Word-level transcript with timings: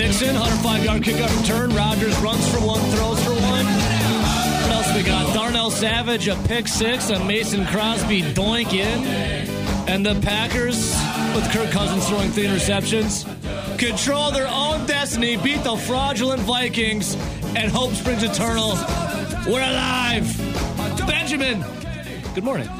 Nixon, 0.00 0.34
105 0.34 0.82
yard 0.82 1.02
kickoff 1.02 1.40
return. 1.42 1.74
Rodgers 1.74 2.16
runs 2.20 2.48
for 2.50 2.58
one, 2.66 2.80
throws 2.92 3.22
for 3.22 3.32
one. 3.32 3.66
What 3.66 4.72
else 4.72 4.96
we 4.96 5.02
got? 5.02 5.34
Darnell 5.34 5.70
Savage, 5.70 6.26
a 6.26 6.36
pick 6.48 6.68
six, 6.68 7.10
a 7.10 7.22
Mason 7.26 7.66
Crosby 7.66 8.22
doink 8.22 8.72
in. 8.72 9.06
And 9.86 10.06
the 10.06 10.18
Packers, 10.22 10.78
with 11.34 11.52
Kirk 11.52 11.70
Cousins 11.70 12.08
throwing 12.08 12.30
three 12.30 12.44
interceptions, 12.44 13.26
control 13.78 14.30
their 14.30 14.48
own 14.48 14.86
destiny, 14.86 15.36
beat 15.36 15.62
the 15.64 15.76
fraudulent 15.76 16.40
Vikings, 16.40 17.14
and 17.54 17.70
hope 17.70 17.92
springs 17.92 18.22
eternal. 18.22 18.76
We're 19.46 19.60
alive. 19.60 20.34
Benjamin, 21.06 21.62
good 22.34 22.44
morning. 22.44 22.70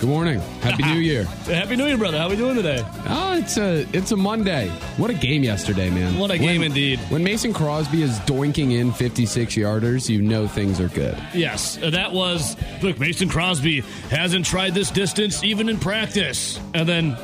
Good 0.00 0.08
morning. 0.08 0.40
Happy 0.62 0.82
New 0.82 0.98
Year. 0.98 1.24
Happy 1.44 1.76
New 1.76 1.84
Year, 1.84 1.98
brother. 1.98 2.16
How 2.16 2.24
are 2.24 2.30
we 2.30 2.36
doing 2.36 2.56
today? 2.56 2.82
Oh, 3.06 3.34
it's 3.36 3.58
a 3.58 3.86
it's 3.92 4.12
a 4.12 4.16
Monday. 4.16 4.70
What 4.96 5.10
a 5.10 5.14
game 5.14 5.44
yesterday, 5.44 5.90
man. 5.90 6.18
What 6.18 6.30
a 6.30 6.38
game 6.38 6.62
indeed. 6.62 6.98
When 7.10 7.22
Mason 7.22 7.52
Crosby 7.52 8.02
is 8.02 8.18
doinking 8.20 8.72
in 8.72 8.92
56 8.92 9.56
yarders, 9.56 10.08
you 10.08 10.22
know 10.22 10.48
things 10.48 10.80
are 10.80 10.88
good. 10.88 11.18
Yes, 11.34 11.76
uh, 11.82 11.90
that 11.90 12.14
was 12.14 12.56
look. 12.82 12.98
Mason 12.98 13.28
Crosby 13.28 13.82
hasn't 14.08 14.46
tried 14.46 14.72
this 14.72 14.90
distance 14.90 15.44
even 15.44 15.68
in 15.68 15.78
practice, 15.78 16.58
and 16.72 16.88
then 16.88 17.14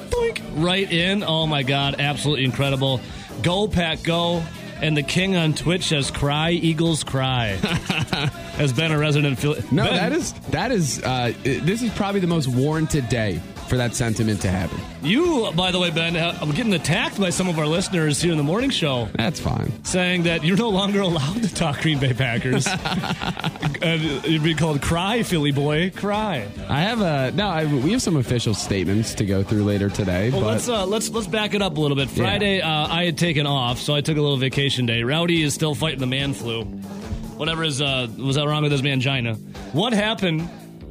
right 0.56 0.92
in. 0.92 1.22
Oh 1.22 1.46
my 1.46 1.62
God, 1.62 1.96
absolutely 1.98 2.44
incredible! 2.44 3.00
Go 3.42 3.68
Pack, 3.68 4.02
go! 4.02 4.42
And 4.82 4.96
the 4.96 5.02
king 5.02 5.36
on 5.36 5.54
Twitch 5.54 5.84
says, 5.84 6.10
"Cry 6.10 6.50
Eagles, 6.50 7.02
cry." 7.02 7.56
Has 8.56 8.72
been 8.72 8.92
a 8.92 8.98
resident. 8.98 9.38
Philly. 9.38 9.62
No, 9.70 9.84
Ben, 9.84 9.94
that 9.96 10.12
is 10.12 10.32
that 10.50 10.70
is 10.70 11.02
uh, 11.02 11.32
this 11.42 11.82
is 11.82 11.90
probably 11.94 12.20
the 12.20 12.26
most 12.26 12.48
warranted 12.48 13.08
day 13.08 13.40
for 13.68 13.76
that 13.76 13.94
sentiment 13.94 14.40
to 14.42 14.48
happen. 14.48 14.78
you. 15.02 15.50
By 15.54 15.70
the 15.70 15.78
way, 15.78 15.90
Ben, 15.90 16.16
uh, 16.16 16.38
I'm 16.40 16.50
getting 16.52 16.74
attacked 16.74 17.18
by 17.20 17.30
some 17.30 17.48
of 17.48 17.58
our 17.58 17.66
listeners 17.66 18.20
here 18.20 18.32
in 18.32 18.38
the 18.38 18.44
morning 18.44 18.70
show. 18.70 19.08
That's 19.14 19.40
fine. 19.40 19.72
saying 19.84 20.24
that 20.24 20.44
you're 20.44 20.56
no 20.56 20.68
longer 20.68 21.00
allowed 21.00 21.42
to 21.42 21.54
talk 21.54 21.80
Green 21.80 21.98
Bay 21.98 22.12
Packers. 22.12 22.66
and 23.82 24.02
you'd 24.24 24.42
be 24.42 24.54
called 24.54 24.82
"Cry, 24.82 25.22
Philly 25.22 25.52
boy, 25.52 25.90
cry." 25.94 26.46
I 26.68 26.80
have 26.80 27.00
a 27.00 27.32
no. 27.32 27.48
I, 27.48 27.64
we 27.64 27.92
have 27.92 28.02
some 28.02 28.16
official 28.16 28.54
statements 28.54 29.14
to 29.14 29.24
go 29.24 29.42
through 29.42 29.64
later 29.64 29.88
today. 29.90 30.30
Well, 30.30 30.40
but 30.40 30.46
let's 30.48 30.68
uh, 30.68 30.86
let's 30.86 31.08
let's 31.10 31.26
back 31.26 31.54
it 31.54 31.62
up 31.62 31.76
a 31.76 31.80
little 31.80 31.96
bit. 31.96 32.10
Friday, 32.10 32.60
uh, 32.60 32.68
I 32.68 33.04
had 33.04 33.18
taken 33.18 33.46
off, 33.46 33.78
so 33.78 33.94
I 33.94 34.00
took 34.00 34.16
a 34.16 34.20
little 34.20 34.36
vacation 34.36 34.86
day. 34.86 35.02
Rowdy 35.02 35.42
is 35.42 35.54
still 35.54 35.74
fighting 35.74 36.00
the 36.00 36.06
man 36.06 36.32
flu. 36.34 36.64
Whatever 36.64 37.64
is 37.64 37.80
uh, 37.82 38.08
was 38.18 38.36
that 38.36 38.46
wrong 38.46 38.62
with 38.62 38.72
his 38.72 38.82
mangina? 38.82 39.36
What 39.72 39.92
happened 39.92 40.48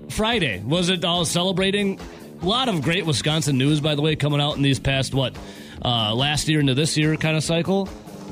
Friday? 0.10 0.62
Was 0.66 0.90
it 0.90 1.04
all 1.04 1.26
celebrating? 1.26 2.00
A 2.46 2.48
lot 2.48 2.70
of 2.70 2.84
great 2.84 3.08
Wisconsin 3.08 3.58
news, 3.58 3.82
by 3.82 3.96
the 3.96 4.04
way, 4.04 4.16
coming 4.16 4.40
out 4.40 4.56
in 4.56 4.62
these 4.62 4.78
past 4.78 5.16
what 5.16 5.36
uh, 5.84 6.14
last 6.14 6.48
year 6.48 6.60
into 6.60 6.76
this 6.76 6.96
year 6.96 7.18
kind 7.18 7.36
of 7.36 7.44
cycle. 7.44 7.90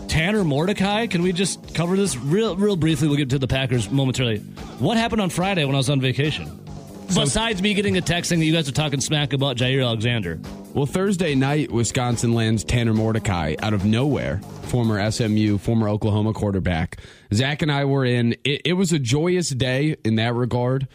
Tanner 0.07 0.43
Mordecai, 0.43 1.07
can 1.07 1.23
we 1.23 1.33
just 1.33 1.73
cover 1.73 1.97
this 1.97 2.15
real 2.15 2.55
real 2.55 2.75
briefly? 2.75 3.07
We'll 3.07 3.17
get 3.17 3.31
to 3.31 3.39
the 3.39 3.47
Packers 3.47 3.89
momentarily. 3.89 4.37
What 4.77 4.97
happened 4.97 5.19
on 5.19 5.31
Friday 5.31 5.65
when 5.65 5.73
I 5.73 5.79
was 5.79 5.89
on 5.89 5.99
vacation? 5.99 6.59
Besides 7.07 7.63
me 7.63 7.73
getting 7.73 7.97
a 7.97 8.01
text 8.01 8.29
saying 8.29 8.39
that 8.41 8.45
you 8.45 8.53
guys 8.53 8.69
are 8.69 8.73
talking 8.73 9.01
smack 9.01 9.33
about 9.33 9.57
Jaire 9.57 9.83
Alexander. 9.83 10.39
Well, 10.75 10.85
Thursday 10.85 11.33
night, 11.33 11.71
Wisconsin 11.71 12.33
lands 12.33 12.63
Tanner 12.63 12.93
Mordecai 12.93 13.55
out 13.63 13.73
of 13.73 13.83
nowhere, 13.83 14.41
former 14.65 15.09
SMU, 15.09 15.57
former 15.57 15.89
Oklahoma 15.89 16.33
quarterback. 16.33 16.97
Zach 17.33 17.63
and 17.63 17.71
I 17.71 17.85
were 17.85 18.05
in. 18.05 18.33
It, 18.43 18.61
it 18.63 18.73
was 18.73 18.93
a 18.93 18.99
joyous 18.99 19.49
day 19.49 19.95
in 20.05 20.17
that 20.17 20.35
regard 20.35 20.87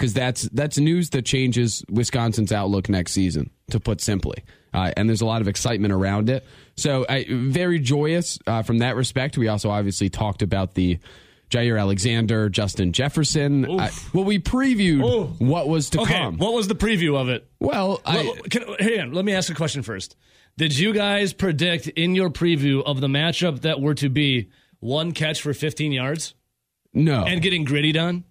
because 0.00 0.14
that's 0.14 0.42
that's 0.44 0.78
news 0.78 1.10
that 1.10 1.26
changes 1.26 1.84
Wisconsin's 1.90 2.52
outlook 2.52 2.88
next 2.88 3.12
season, 3.12 3.50
to 3.70 3.78
put 3.78 4.00
simply. 4.00 4.42
Uh, 4.72 4.92
and 4.96 5.08
there's 5.08 5.20
a 5.20 5.26
lot 5.26 5.42
of 5.42 5.48
excitement 5.48 5.92
around 5.92 6.30
it. 6.30 6.46
So, 6.76 7.04
I, 7.08 7.26
very 7.28 7.78
joyous 7.80 8.38
uh, 8.46 8.62
from 8.62 8.78
that 8.78 8.96
respect. 8.96 9.36
We 9.36 9.48
also 9.48 9.68
obviously 9.68 10.08
talked 10.08 10.40
about 10.40 10.74
the 10.74 10.98
Jaire 11.50 11.78
Alexander, 11.78 12.48
Justin 12.48 12.92
Jefferson. 12.92 13.78
I, 13.78 13.90
well, 14.14 14.24
we 14.24 14.38
previewed 14.38 15.04
Oof. 15.04 15.40
what 15.40 15.68
was 15.68 15.90
to 15.90 16.00
Okay, 16.00 16.14
come. 16.14 16.38
what 16.38 16.54
was 16.54 16.68
the 16.68 16.76
preview 16.76 17.20
of 17.20 17.28
it? 17.28 17.46
well, 17.58 18.00
I, 18.06 18.22
Well, 18.22 18.34
can, 18.48 18.62
hang 18.78 19.00
on, 19.00 19.12
let 19.12 19.24
me 19.24 19.34
ask 19.34 19.50
a 19.50 19.54
question 19.54 19.82
first. 19.82 20.16
Did 20.56 20.78
you 20.78 20.94
guys 20.94 21.32
predict 21.34 21.88
in 21.88 22.14
your 22.14 22.30
preview 22.30 22.82
of 22.84 23.00
the 23.00 23.08
matchup 23.08 23.62
that 23.62 23.80
were 23.80 23.94
to 23.94 24.08
be 24.08 24.50
one 24.78 25.12
catch 25.12 25.42
for 25.42 25.52
15 25.52 25.92
yards 25.92 26.34
no, 26.94 27.24
and 27.24 27.42
getting 27.42 27.64
gritty 27.64 27.92
done? 27.92 28.24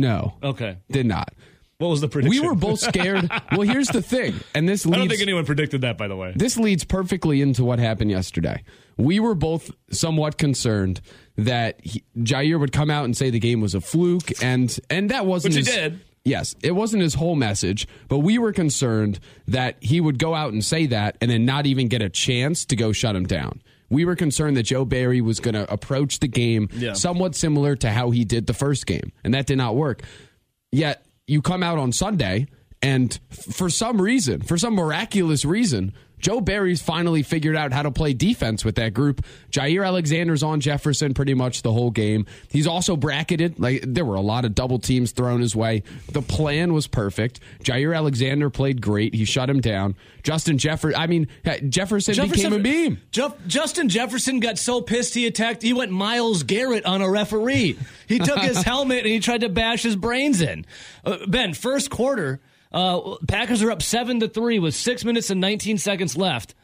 No. 0.00 0.34
Okay. 0.42 0.78
Did 0.90 1.06
not. 1.06 1.32
What 1.78 1.88
was 1.88 2.00
the 2.00 2.08
prediction? 2.08 2.40
We 2.40 2.46
were 2.46 2.54
both 2.54 2.80
scared. 2.80 3.28
well, 3.52 3.62
here's 3.62 3.88
the 3.88 4.00
thing, 4.00 4.34
and 4.54 4.68
this 4.68 4.86
I 4.86 4.90
don't 4.90 5.08
think 5.08 5.20
anyone 5.20 5.44
predicted 5.44 5.80
that, 5.80 5.98
by 5.98 6.06
the 6.06 6.16
way. 6.16 6.32
this 6.36 6.56
leads 6.56 6.84
perfectly 6.84 7.42
into 7.42 7.64
what 7.64 7.78
happened 7.78 8.10
yesterday. 8.10 8.62
We 8.96 9.18
were 9.18 9.34
both 9.34 9.72
somewhat 9.90 10.38
concerned 10.38 11.00
that 11.36 11.80
he, 11.82 12.04
Jaire 12.18 12.60
would 12.60 12.72
come 12.72 12.90
out 12.90 13.04
and 13.04 13.16
say 13.16 13.30
the 13.30 13.40
game 13.40 13.60
was 13.60 13.74
a 13.74 13.80
fluke, 13.80 14.40
and 14.42 14.78
and 14.88 15.10
that 15.10 15.26
wasn't 15.26 15.56
Which 15.56 15.66
he 15.66 15.72
his, 15.72 15.80
did. 15.82 16.00
Yes, 16.24 16.54
it 16.62 16.72
wasn't 16.72 17.02
his 17.02 17.14
whole 17.14 17.34
message, 17.34 17.86
but 18.08 18.20
we 18.20 18.38
were 18.38 18.52
concerned 18.52 19.18
that 19.48 19.76
he 19.80 20.00
would 20.00 20.18
go 20.18 20.34
out 20.34 20.52
and 20.52 20.64
say 20.64 20.86
that 20.86 21.18
and 21.20 21.30
then 21.30 21.44
not 21.44 21.66
even 21.66 21.88
get 21.88 22.00
a 22.00 22.08
chance 22.08 22.64
to 22.66 22.76
go 22.76 22.92
shut 22.92 23.14
him 23.14 23.26
down. 23.26 23.60
We 23.94 24.04
were 24.04 24.16
concerned 24.16 24.56
that 24.58 24.64
Joe 24.64 24.84
Barry 24.84 25.20
was 25.22 25.40
going 25.40 25.54
to 25.54 25.72
approach 25.72 26.18
the 26.20 26.28
game 26.28 26.68
Yeah. 26.76 26.92
somewhat 26.92 27.34
similar 27.34 27.76
to 27.76 27.90
how 27.90 28.10
he 28.10 28.24
did 28.24 28.46
the 28.46 28.52
first 28.54 28.86
game, 28.86 29.12
and 29.24 29.32
that 29.34 29.46
did 29.46 29.56
not 29.56 29.76
work. 29.76 30.02
Yet 30.72 31.06
you 31.26 31.40
come 31.40 31.62
out 31.62 31.78
on 31.78 31.92
Sunday, 31.92 32.46
and 32.82 33.18
f- 33.30 33.54
for 33.54 33.70
some 33.70 34.02
reason, 34.02 34.42
for 34.42 34.58
some 34.58 34.74
miraculous 34.74 35.44
reason, 35.44 35.92
Joe 36.24 36.40
Barry's 36.40 36.80
finally 36.80 37.22
figured 37.22 37.54
out 37.54 37.74
how 37.74 37.82
to 37.82 37.90
play 37.90 38.14
defense 38.14 38.64
with 38.64 38.76
that 38.76 38.94
group. 38.94 39.22
Jaire 39.50 39.86
Alexander's 39.86 40.42
on 40.42 40.58
Jefferson 40.58 41.12
pretty 41.12 41.34
much 41.34 41.60
the 41.60 41.70
whole 41.70 41.90
game. 41.90 42.24
He's 42.48 42.66
also 42.66 42.96
bracketed. 42.96 43.60
Like 43.60 43.84
there 43.86 44.06
were 44.06 44.14
a 44.14 44.22
lot 44.22 44.46
of 44.46 44.54
double 44.54 44.78
teams 44.78 45.12
thrown 45.12 45.42
his 45.42 45.54
way. 45.54 45.82
The 46.12 46.22
plan 46.22 46.72
was 46.72 46.86
perfect. 46.86 47.40
Jaire 47.62 47.94
Alexander 47.94 48.48
played 48.48 48.80
great. 48.80 49.14
He 49.14 49.26
shut 49.26 49.50
him 49.50 49.60
down. 49.60 49.96
Justin 50.22 50.56
Jefferson. 50.56 50.98
I 50.98 51.08
mean, 51.08 51.28
Jefferson, 51.68 52.14
became 52.30 52.54
a 52.54 52.58
beam. 52.58 53.02
Jeff- 53.10 53.36
Justin 53.46 53.90
Jefferson 53.90 54.40
got 54.40 54.56
so 54.56 54.80
pissed 54.80 55.12
he 55.12 55.26
attacked. 55.26 55.60
He 55.60 55.74
went 55.74 55.92
Myles 55.92 56.42
Garrett 56.42 56.86
on 56.86 57.02
a 57.02 57.10
referee. 57.10 57.78
He 58.08 58.18
took 58.18 58.38
his 58.38 58.62
helmet 58.62 59.00
and 59.00 59.08
he 59.08 59.20
tried 59.20 59.42
to 59.42 59.50
bash 59.50 59.82
his 59.82 59.94
brains 59.94 60.40
in. 60.40 60.64
Uh, 61.04 61.18
ben, 61.28 61.52
first 61.52 61.90
quarter, 61.90 62.40
uh, 62.74 63.16
Packers 63.28 63.62
are 63.62 63.70
up 63.70 63.82
seven 63.82 64.20
to 64.20 64.28
three 64.28 64.58
with 64.58 64.74
six 64.74 65.04
minutes 65.04 65.30
and 65.30 65.40
19 65.40 65.78
seconds 65.78 66.16
left. 66.16 66.54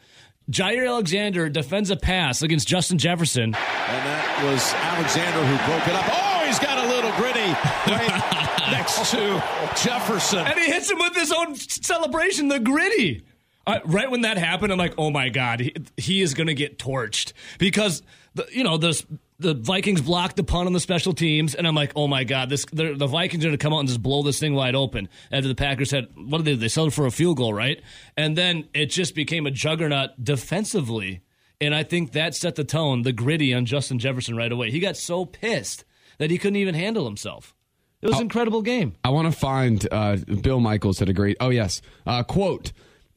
Jaire 0.49 0.87
Alexander 0.87 1.47
defends 1.47 1.89
a 1.89 1.95
pass 1.95 2.41
against 2.41 2.67
Justin 2.67 2.97
Jefferson. 2.97 3.45
And 3.45 3.55
that 3.55 4.43
was 4.43 4.73
Alexander 4.73 5.39
who 5.45 5.55
broke 5.71 5.87
it 5.87 5.95
up. 5.95 6.05
Oh, 6.11 6.45
he's 6.45 6.59
got 6.59 6.83
a 6.83 6.87
little 6.87 7.11
gritty 7.13 7.51
right 7.87 8.67
next 8.71 9.11
to 9.11 9.41
Jefferson. 9.81 10.39
And 10.39 10.59
he 10.59 10.65
hits 10.65 10.91
him 10.91 10.99
with 10.99 11.15
his 11.15 11.31
own 11.31 11.55
celebration, 11.55 12.49
the 12.49 12.59
gritty. 12.59 13.23
Uh, 13.65 13.79
right 13.85 14.11
when 14.11 14.21
that 14.21 14.37
happened, 14.37 14.73
I'm 14.73 14.79
like, 14.79 14.95
oh 14.97 15.11
my 15.11 15.29
god, 15.29 15.61
he, 15.61 15.73
he 15.95 16.21
is 16.21 16.33
going 16.33 16.47
to 16.47 16.53
get 16.53 16.77
torched 16.77 17.31
because 17.57 18.01
the, 18.35 18.45
you 18.51 18.63
know 18.63 18.77
the 18.77 19.01
the 19.41 19.53
Vikings 19.53 20.01
blocked 20.01 20.35
the 20.35 20.43
punt 20.43 20.67
on 20.67 20.73
the 20.73 20.79
special 20.79 21.13
teams, 21.13 21.55
and 21.55 21.67
I'm 21.67 21.75
like, 21.75 21.91
oh 21.95 22.07
my 22.07 22.23
god, 22.23 22.49
this 22.49 22.65
the, 22.71 22.93
Vikings 23.07 23.43
are 23.43 23.49
going 23.49 23.57
to 23.57 23.63
come 23.63 23.73
out 23.73 23.79
and 23.79 23.87
just 23.87 24.01
blow 24.01 24.23
this 24.23 24.39
thing 24.39 24.53
wide 24.53 24.75
open. 24.75 25.09
After 25.31 25.47
the 25.47 25.55
Packers 25.55 25.91
had 25.91 26.07
what 26.15 26.37
did 26.37 26.45
they 26.45 26.55
they 26.55 26.67
settled 26.67 26.93
for 26.93 27.05
a 27.05 27.11
field 27.11 27.37
goal, 27.37 27.53
right? 27.53 27.81
And 28.15 28.37
then 28.37 28.69
it 28.73 28.87
just 28.87 29.15
became 29.15 29.45
a 29.45 29.51
juggernaut 29.51 30.11
defensively, 30.23 31.21
and 31.59 31.75
I 31.75 31.83
think 31.83 32.13
that 32.13 32.35
set 32.35 32.55
the 32.55 32.63
tone, 32.63 33.01
the 33.01 33.13
gritty 33.13 33.53
on 33.53 33.65
Justin 33.65 33.99
Jefferson 33.99 34.35
right 34.35 34.51
away. 34.51 34.71
He 34.71 34.79
got 34.79 34.95
so 34.95 35.25
pissed 35.25 35.83
that 36.17 36.31
he 36.31 36.37
couldn't 36.37 36.57
even 36.57 36.75
handle 36.75 37.05
himself. 37.05 37.55
It 38.01 38.07
was 38.07 38.17
an 38.17 38.23
incredible 38.23 38.61
game. 38.63 38.95
I 39.03 39.09
want 39.09 39.31
to 39.31 39.37
find 39.37 39.87
uh, 39.91 40.17
Bill 40.41 40.59
Michaels 40.59 40.99
had 40.99 41.09
a 41.09 41.13
great. 41.13 41.37
Oh 41.39 41.49
yes, 41.49 41.81
uh, 42.05 42.23
quote. 42.23 42.71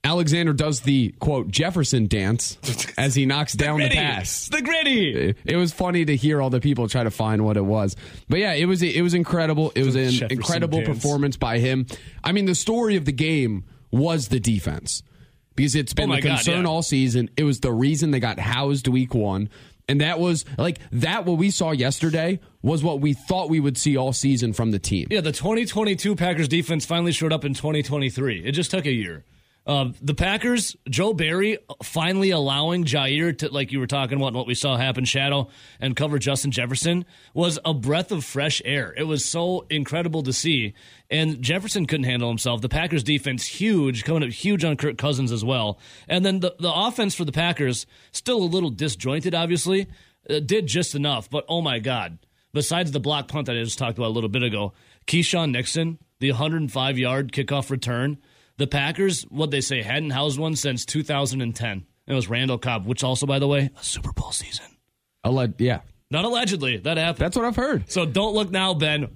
Alexander 0.04 0.52
does 0.52 0.80
the 0.80 1.14
quote 1.18 1.48
Jefferson 1.48 2.06
dance 2.06 2.58
as 2.98 3.14
he 3.14 3.24
knocks 3.26 3.52
down 3.54 3.78
the 3.78 3.86
Gritty. 3.86 3.96
pass. 3.96 4.48
The 4.48 4.60
gritty. 4.62 5.34
It, 5.44 5.56
was 5.56 5.72
funny 5.72 6.04
to 6.04 6.14
hear 6.14 6.42
all 6.42 6.50
the 6.50 6.60
people 6.60 6.88
try 6.88 7.02
to 7.04 7.10
find 7.10 7.44
what 7.44 7.56
it 7.56 7.64
was, 7.64 7.96
but 8.28 8.38
yeah, 8.38 8.52
it 8.52 8.66
was 8.66 8.82
it 8.82 9.02
was 9.02 9.14
incredible. 9.14 9.72
It 9.74 9.84
was 9.84 9.94
an 9.96 10.10
Jefferson 10.10 10.30
incredible 10.38 10.80
dance. 10.82 10.88
performance 10.98 11.36
by 11.36 11.58
him. 11.58 11.86
I 12.22 12.32
mean, 12.32 12.44
the 12.44 12.54
story 12.54 12.96
of 12.96 13.04
the 13.06 13.12
game 13.12 13.64
was 13.90 14.28
the 14.28 14.40
defense 14.40 15.02
because 15.56 15.74
it's 15.74 15.92
oh 15.94 15.96
been 15.96 16.10
Oh 16.10 16.14
a 16.14 16.20
God, 16.20 16.28
concern 16.36 16.62
yeah. 16.64 16.68
all 16.68 16.82
season. 16.82 17.30
It 17.36 17.44
was 17.44 17.60
the 17.60 17.72
reason 17.72 18.10
they 18.10 18.20
got 18.20 18.38
housed 18.38 18.86
week 18.88 19.14
one. 19.14 19.48
And 19.86 20.00
that 20.00 20.18
was 20.18 20.46
like 20.56 20.78
that. 20.92 21.26
What 21.26 21.36
we 21.36 21.50
saw 21.50 21.70
yesterday 21.72 22.40
was 22.62 22.82
what 22.82 23.00
we 23.00 23.12
thought 23.12 23.50
we 23.50 23.60
would 23.60 23.76
see 23.76 23.96
all 23.98 24.14
season 24.14 24.54
from 24.54 24.70
the 24.70 24.78
team. 24.78 25.08
Yeah, 25.10 25.20
the 25.20 25.30
2022 25.32 26.16
Packers 26.16 26.48
defense 26.48 26.86
finally 26.86 27.12
showed 27.12 27.34
up 27.34 27.44
in 27.44 27.52
2023. 27.52 28.44
It 28.46 28.52
just 28.52 28.70
took 28.70 28.86
a 28.86 28.92
year. 28.92 29.24
Uh, 29.66 29.92
the 30.02 30.14
Packers, 30.14 30.76
Joe 30.90 31.14
Barry 31.14 31.56
finally 31.82 32.30
allowing 32.30 32.84
Jaire 32.84 33.36
to, 33.38 33.48
like 33.50 33.72
you 33.72 33.80
were 33.80 33.86
talking 33.86 34.18
about, 34.18 34.28
and 34.28 34.36
what 34.36 34.46
we 34.46 34.54
saw 34.54 34.76
happen, 34.76 35.06
shadow 35.06 35.48
and 35.80 35.96
cover 35.96 36.18
Justin 36.18 36.50
Jefferson 36.50 37.06
was 37.32 37.58
a 37.64 37.72
breath 37.72 38.12
of 38.12 38.24
fresh 38.24 38.60
air. 38.66 38.92
It 38.96 39.04
was 39.04 39.24
so 39.24 39.64
incredible 39.70 40.22
to 40.24 40.34
see. 40.34 40.74
And 41.10 41.40
Jefferson 41.40 41.86
couldn't 41.86 42.04
handle 42.04 42.28
himself. 42.28 42.60
The 42.60 42.68
Packers 42.68 43.02
defense, 43.02 43.46
huge, 43.46 44.04
coming 44.04 44.22
up 44.22 44.30
huge 44.30 44.64
on 44.64 44.76
Kirk 44.76 44.98
Cousins 44.98 45.32
as 45.32 45.44
well. 45.44 45.78
And 46.08 46.26
then 46.26 46.40
the, 46.40 46.54
the 46.58 46.72
offense 46.72 47.14
for 47.14 47.24
the 47.24 47.32
Packers, 47.32 47.86
still 48.12 48.38
a 48.38 48.44
little 48.44 48.70
disjointed, 48.70 49.34
obviously. 49.34 49.86
uh, 50.28 50.40
did 50.40 50.66
just 50.66 50.94
enough. 50.94 51.30
But 51.30 51.44
oh 51.48 51.60
my 51.60 51.78
God, 51.78 52.18
besides 52.52 52.92
the 52.92 53.00
block 53.00 53.28
punt 53.28 53.46
that 53.46 53.56
I 53.56 53.62
just 53.62 53.78
talked 53.78 53.98
about 53.98 54.08
a 54.08 54.16
little 54.16 54.28
bit 54.30 54.42
ago, 54.42 54.72
Keisean 55.06 55.52
Nixon, 55.52 55.98
the 56.20 56.30
105 56.32 56.98
yard 56.98 57.32
kickoff 57.32 57.70
return, 57.70 58.18
the 58.56 58.66
Packers, 58.66 59.22
what 59.24 59.50
they 59.50 59.60
say, 59.60 59.82
hadn't 59.82 60.10
housed 60.10 60.38
one 60.38 60.56
since 60.56 60.84
2010. 60.86 61.86
It 62.06 62.12
was 62.14 62.28
Randall 62.28 62.58
Cobb, 62.58 62.86
which 62.86 63.02
also, 63.02 63.26
by 63.26 63.38
the 63.38 63.48
way, 63.48 63.70
a 63.78 63.82
Super 63.84 64.12
Bowl 64.12 64.30
season. 64.32 64.66
Alleg- 65.24 65.54
yeah, 65.58 65.80
Not 66.10 66.24
allegedly, 66.24 66.76
that 66.78 66.96
happened. 66.98 67.24
that's 67.24 67.36
what 67.36 67.44
I've 67.46 67.56
heard. 67.56 67.90
so 67.90 68.04
don't 68.06 68.34
look 68.34 68.50
now, 68.50 68.74
Ben. 68.74 69.08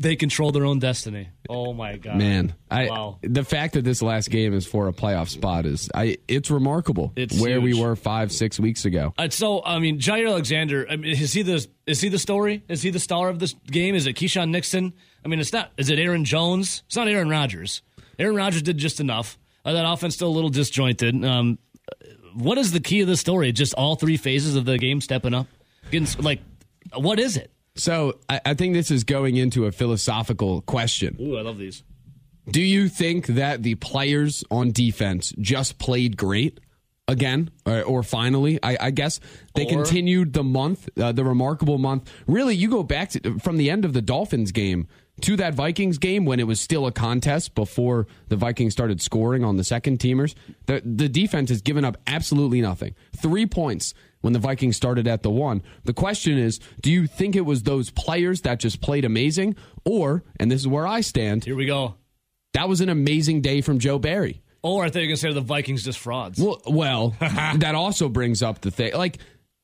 They 0.00 0.14
control 0.14 0.52
their 0.52 0.64
own 0.64 0.78
destiny. 0.78 1.28
Oh 1.50 1.72
my 1.72 1.96
God, 1.96 2.18
Man, 2.18 2.54
I 2.70 2.86
Wow. 2.88 3.18
the 3.22 3.42
fact 3.42 3.74
that 3.74 3.82
this 3.82 4.00
last 4.00 4.30
game 4.30 4.54
is 4.54 4.64
for 4.64 4.86
a 4.86 4.92
playoff 4.92 5.28
spot 5.28 5.66
is 5.66 5.90
I 5.92 6.18
it's 6.28 6.52
remarkable. 6.52 7.12
It's 7.16 7.40
where 7.40 7.60
we 7.60 7.74
were 7.74 7.96
five 7.96 8.30
six 8.30 8.60
weeks 8.60 8.84
ago. 8.84 9.12
Uh, 9.18 9.28
so 9.30 9.60
I 9.64 9.80
mean, 9.80 9.98
Jaire 9.98 10.28
Alexander. 10.28 10.86
I 10.88 10.94
mean, 10.94 11.10
is 11.10 11.32
he 11.32 11.42
the 11.42 11.66
is 11.88 12.00
he 12.00 12.10
the 12.10 12.18
story? 12.20 12.62
Is 12.68 12.80
he 12.80 12.90
the 12.90 13.00
star 13.00 13.28
of 13.28 13.40
this 13.40 13.54
game? 13.66 13.96
Is 13.96 14.06
it 14.06 14.14
Keisean 14.14 14.50
Nixon? 14.50 14.92
I 15.24 15.28
mean, 15.28 15.40
it's 15.40 15.52
not. 15.52 15.72
Is 15.76 15.90
it 15.90 15.98
Aaron 15.98 16.24
Jones? 16.24 16.84
It's 16.86 16.94
not 16.94 17.08
Aaron 17.08 17.28
Rodgers. 17.28 17.82
Aaron 18.18 18.36
Rodgers 18.36 18.62
did 18.62 18.78
just 18.78 19.00
enough. 19.00 19.38
Uh, 19.64 19.72
that 19.72 19.84
offense 19.90 20.14
still 20.14 20.28
a 20.28 20.30
little 20.30 20.50
disjointed. 20.50 21.24
Um, 21.24 21.58
what 22.34 22.58
is 22.58 22.72
the 22.72 22.80
key 22.80 23.00
of 23.00 23.08
the 23.08 23.16
story? 23.16 23.52
Just 23.52 23.74
all 23.74 23.96
three 23.96 24.16
phases 24.16 24.54
of 24.56 24.64
the 24.64 24.78
game 24.78 25.00
stepping 25.00 25.34
up. 25.34 25.46
Getting 25.90 26.22
like, 26.24 26.40
what 26.94 27.18
is 27.18 27.36
it? 27.36 27.50
So 27.76 28.18
I, 28.28 28.40
I 28.44 28.54
think 28.54 28.74
this 28.74 28.90
is 28.90 29.04
going 29.04 29.36
into 29.36 29.66
a 29.66 29.72
philosophical 29.72 30.62
question. 30.62 31.16
Ooh, 31.20 31.36
I 31.36 31.42
love 31.42 31.58
these. 31.58 31.82
Do 32.50 32.60
you 32.62 32.88
think 32.88 33.26
that 33.26 33.62
the 33.62 33.74
players 33.76 34.42
on 34.50 34.72
defense 34.72 35.32
just 35.38 35.78
played 35.78 36.16
great 36.16 36.60
again, 37.06 37.50
or, 37.66 37.82
or 37.82 38.02
finally? 38.02 38.58
I, 38.62 38.76
I 38.80 38.90
guess 38.90 39.20
they 39.54 39.64
Or- 39.66 39.68
continued 39.68 40.32
the 40.32 40.42
month, 40.44 40.88
uh, 40.98 41.12
the 41.12 41.24
remarkable 41.24 41.78
month. 41.78 42.10
Really, 42.26 42.56
you 42.56 42.70
go 42.70 42.82
back 42.82 43.10
to 43.10 43.38
from 43.38 43.58
the 43.58 43.70
end 43.70 43.84
of 43.84 43.92
the 43.92 44.00
Dolphins 44.02 44.52
game 44.52 44.88
to 45.22 45.36
that 45.36 45.54
Vikings 45.54 45.98
game 45.98 46.24
when 46.24 46.40
it 46.40 46.46
was 46.46 46.60
still 46.60 46.86
a 46.86 46.92
contest 46.92 47.54
before 47.54 48.06
the 48.28 48.36
Vikings 48.36 48.72
started 48.72 49.00
scoring 49.00 49.44
on 49.44 49.56
the 49.56 49.64
second 49.64 49.98
teamers. 49.98 50.34
The 50.66 50.82
the 50.84 51.08
defense 51.08 51.50
has 51.50 51.62
given 51.62 51.84
up 51.84 51.96
absolutely 52.06 52.60
nothing. 52.60 52.94
Three 53.16 53.46
points 53.46 53.94
when 54.20 54.32
the 54.32 54.38
Vikings 54.38 54.76
started 54.76 55.06
at 55.06 55.22
the 55.22 55.30
one. 55.30 55.62
The 55.84 55.92
question 55.94 56.38
is, 56.38 56.58
do 56.80 56.90
you 56.90 57.06
think 57.06 57.36
it 57.36 57.42
was 57.42 57.62
those 57.62 57.90
players 57.90 58.40
that 58.42 58.58
just 58.60 58.80
played 58.80 59.04
amazing, 59.04 59.56
or 59.84 60.24
and 60.40 60.50
this 60.50 60.60
is 60.60 60.68
where 60.68 60.86
I 60.86 61.00
stand, 61.02 61.44
Here 61.44 61.54
we 61.56 61.66
go. 61.66 61.94
that 62.54 62.68
was 62.68 62.80
an 62.80 62.88
amazing 62.88 63.42
day 63.42 63.60
from 63.60 63.78
Joe 63.78 63.98
Barry. 63.98 64.42
Or 64.60 64.84
I 64.84 64.88
thought 64.90 64.96
you 64.96 65.02
were 65.02 65.06
going 65.06 65.16
to 65.16 65.20
say 65.20 65.32
the 65.32 65.40
Vikings 65.40 65.84
just 65.84 66.00
frauds. 66.00 66.40
Well, 66.40 66.60
well, 66.66 67.16
that 67.20 67.76
also 67.76 68.08
brings 68.08 68.42
up 68.42 68.60
the 68.60 68.72
thing. 68.72 68.92
Like 68.92 69.18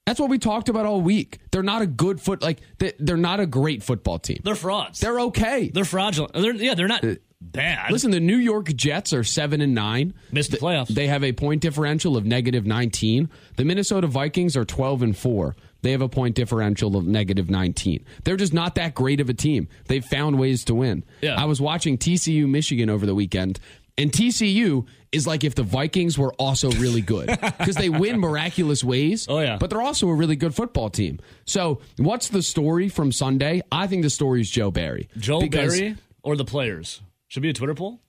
that's 0.07 0.21
what 0.21 0.29
we 0.31 0.39
talked 0.39 0.69
about 0.69 0.87
all 0.87 1.01
week. 1.01 1.39
They're 1.51 1.63
not 1.63 1.83
a 1.83 1.87
good 1.87 2.21
foot. 2.21 2.43
Like 2.43 2.61
they- 2.79 2.93
they're 2.99 3.17
not 3.17 3.41
a 3.41 3.47
great 3.47 3.83
football 3.83 4.19
team. 4.19 4.41
They're 4.45 4.55
frauds. 4.55 5.01
They're 5.01 5.21
okay. 5.21 5.71
They're 5.73 5.85
fraudulent. 5.85 6.33
They're, 6.35 6.55
yeah, 6.55 6.75
they're 6.75 6.89
not 6.89 7.05
uh, 7.05 7.15
bad. 7.41 7.91
Listen, 7.91 8.11
the 8.11 8.21
New 8.21 8.37
York 8.37 8.75
Jets 8.75 9.13
are 9.13 9.25
seven 9.25 9.61
and 9.61 9.75
nine. 9.75 10.15
Missed 10.31 10.51
the 10.51 10.59
playoffs. 10.59 10.89
They 10.89 11.07
have 11.07 11.25
a 11.25 11.33
point 11.33 11.63
differential 11.63 12.17
of 12.17 12.25
negative 12.27 12.67
nineteen. 12.67 13.31
The 13.57 13.65
Minnesota 13.65 14.07
Vikings 14.07 14.57
are 14.57 14.65
twelve 14.65 15.03
and 15.03 15.17
four. 15.17 15.57
They 15.83 15.91
have 15.93 16.01
a 16.01 16.09
point 16.09 16.35
differential 16.35 16.97
of 16.97 17.07
negative 17.07 17.51
nineteen. 17.51 18.05
They're 18.25 18.37
just 18.39 18.55
not 18.55 18.75
that 18.77 18.95
great 18.95 19.21
of 19.21 19.29
a 19.29 19.35
team. 19.35 19.69
They've 19.87 20.05
found 20.05 20.39
ways 20.39 20.65
to 20.65 20.75
win. 20.75 21.05
Yeah. 21.23 21.35
I 21.41 21.45
was 21.45 21.61
watching 21.61 21.99
TCU 21.99 22.49
Michigan 22.49 22.89
over 22.91 23.05
the 23.07 23.15
weekend. 23.15 23.59
And 23.97 24.11
TCU 24.11 24.87
is 25.13 25.27
like 25.27 25.45
if 25.45 25.55
the 25.55 25.63
Vikings 25.63 26.19
were 26.19 26.33
also 26.35 26.71
really 26.73 27.01
good 27.01 27.27
because 27.29 27.77
they 27.77 27.89
win 27.89 28.19
miraculous 28.19 28.83
ways. 28.83 29.27
Oh, 29.29 29.39
yeah. 29.39 29.57
But 29.59 29.71
they're 29.71 29.83
also 29.83 30.09
a 30.09 30.15
really 30.15 30.35
good 30.37 30.55
football 30.55 30.91
team. 30.91 31.21
So, 31.45 31.81
what's 31.99 32.29
the 32.29 32.43
story 32.43 32.89
from 32.89 33.13
Sunday? 33.13 33.63
I 33.71 33.87
think 33.87 34.03
the 34.03 34.11
story 34.11 34.41
is 34.41 34.51
Joe 34.51 34.73
Barry. 34.73 35.09
Joe 35.17 35.41
Because 35.41 35.79
Barry 35.79 35.97
or 36.23 36.35
the 36.37 36.45
players? 36.45 37.01
Should 37.29 37.43
be 37.45 37.51
a 37.51 37.53
Twitter 37.53 37.75
poll. 37.75 38.01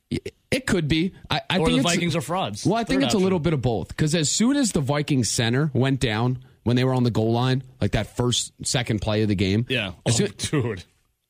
It 0.52 0.66
could 0.68 0.88
be. 0.88 1.14
I, 1.30 1.42
I 1.50 1.60
Or 1.60 1.66
think 1.68 1.78
the 1.78 1.84
Vikings 1.84 2.16
are 2.16 2.22
frauds. 2.22 2.66
Well, 2.66 2.76
I 2.76 2.84
think 2.84 3.02
Third 3.02 3.08
it's 3.08 3.16
a 3.16 3.20
little 3.20 3.40
bit 3.40 3.54
of 3.54 3.62
both. 3.62 3.90
Because 3.90 4.16
as 4.16 4.32
soon 4.32 4.56
as 4.56 4.72
the 4.72 4.80
Vikings 4.82 5.30
center 5.30 5.70
went 5.74 6.00
down 6.00 6.40
when 6.64 6.76
they 6.76 6.84
were 6.84 6.94
on 6.94 7.04
the 7.04 7.12
goal 7.12 7.32
line, 7.34 7.64
like 7.82 7.92
that 7.92 8.16
first 8.16 8.54
second 8.64 9.02
play 9.02 9.22
of 9.24 9.28
the 9.28 9.36
game, 9.36 9.66
Yeah. 9.70 9.92
Oh, 10.06 10.12
soon, 10.12 10.32
dude. 10.38 10.84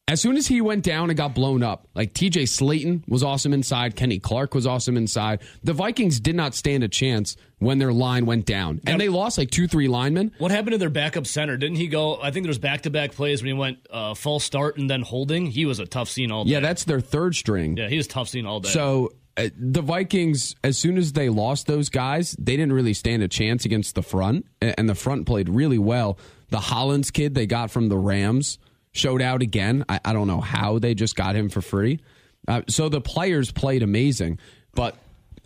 As 0.07 0.21
soon 0.21 0.37
as 0.37 0.45
he 0.45 0.61
went 0.61 0.83
down 0.83 1.09
and 1.09 1.17
got 1.17 1.33
blown 1.33 1.63
up, 1.63 1.87
like 1.95 2.13
T.J. 2.13 2.43
Slaton 2.43 3.01
was 3.07 3.23
awesome 3.23 3.53
inside, 3.53 3.95
Kenny 3.95 4.19
Clark 4.19 4.53
was 4.53 4.67
awesome 4.67 4.97
inside. 4.97 5.41
The 5.63 5.73
Vikings 5.73 6.19
did 6.19 6.35
not 6.35 6.53
stand 6.53 6.83
a 6.83 6.87
chance 6.87 7.35
when 7.57 7.79
their 7.79 7.91
line 7.91 8.27
went 8.27 8.45
down, 8.45 8.81
and 8.85 9.01
they 9.01 9.09
lost 9.09 9.39
like 9.39 9.49
two, 9.49 9.67
three 9.67 9.87
linemen. 9.87 10.31
What 10.37 10.51
happened 10.51 10.73
to 10.73 10.77
their 10.77 10.91
backup 10.91 11.25
center? 11.25 11.57
Didn't 11.57 11.77
he 11.77 11.87
go? 11.87 12.21
I 12.21 12.29
think 12.29 12.43
there 12.43 12.51
was 12.51 12.59
back 12.59 12.83
to 12.83 12.91
back 12.91 13.13
plays 13.13 13.41
when 13.41 13.47
he 13.47 13.53
went 13.53 13.79
uh, 13.89 14.13
false 14.13 14.43
start 14.43 14.77
and 14.77 14.87
then 14.87 15.01
holding. 15.01 15.47
He 15.47 15.65
was 15.65 15.79
a 15.79 15.87
tough 15.87 16.09
scene 16.09 16.31
all 16.31 16.43
day. 16.43 16.51
Yeah, 16.51 16.59
that's 16.59 16.83
their 16.83 16.99
third 16.99 17.33
string. 17.33 17.75
yeah, 17.75 17.89
he 17.89 17.97
was 17.97 18.05
tough 18.05 18.29
scene 18.29 18.45
all 18.45 18.59
day. 18.59 18.69
So 18.69 19.13
uh, 19.37 19.49
the 19.57 19.81
Vikings, 19.81 20.55
as 20.63 20.77
soon 20.77 20.99
as 20.99 21.13
they 21.13 21.29
lost 21.29 21.65
those 21.65 21.89
guys, 21.89 22.35
they 22.37 22.55
didn't 22.55 22.73
really 22.73 22.93
stand 22.93 23.23
a 23.23 23.27
chance 23.27 23.65
against 23.65 23.95
the 23.95 24.03
front, 24.03 24.45
and 24.61 24.87
the 24.87 24.93
front 24.95 25.25
played 25.25 25.49
really 25.49 25.79
well. 25.79 26.19
The 26.49 26.59
Hollins 26.59 27.09
kid 27.09 27.33
they 27.33 27.47
got 27.47 27.71
from 27.71 27.89
the 27.89 27.97
Rams 27.97 28.59
showed 28.95 29.21
out 29.21 29.41
again. 29.43 29.85
I, 29.87 29.99
I 30.03 30.13
don't 30.13 30.27
know 30.27 30.41
how 30.41 30.79
they 30.79 30.95
just 30.95 31.15
got 31.15 31.35
him 31.35 31.49
for 31.49 31.61
free. 31.61 31.99
Uh, 32.47 32.61
so 32.67 32.89
the 32.89 33.01
players 33.01 33.51
played 33.51 33.83
amazing, 33.83 34.39
but 34.73 34.95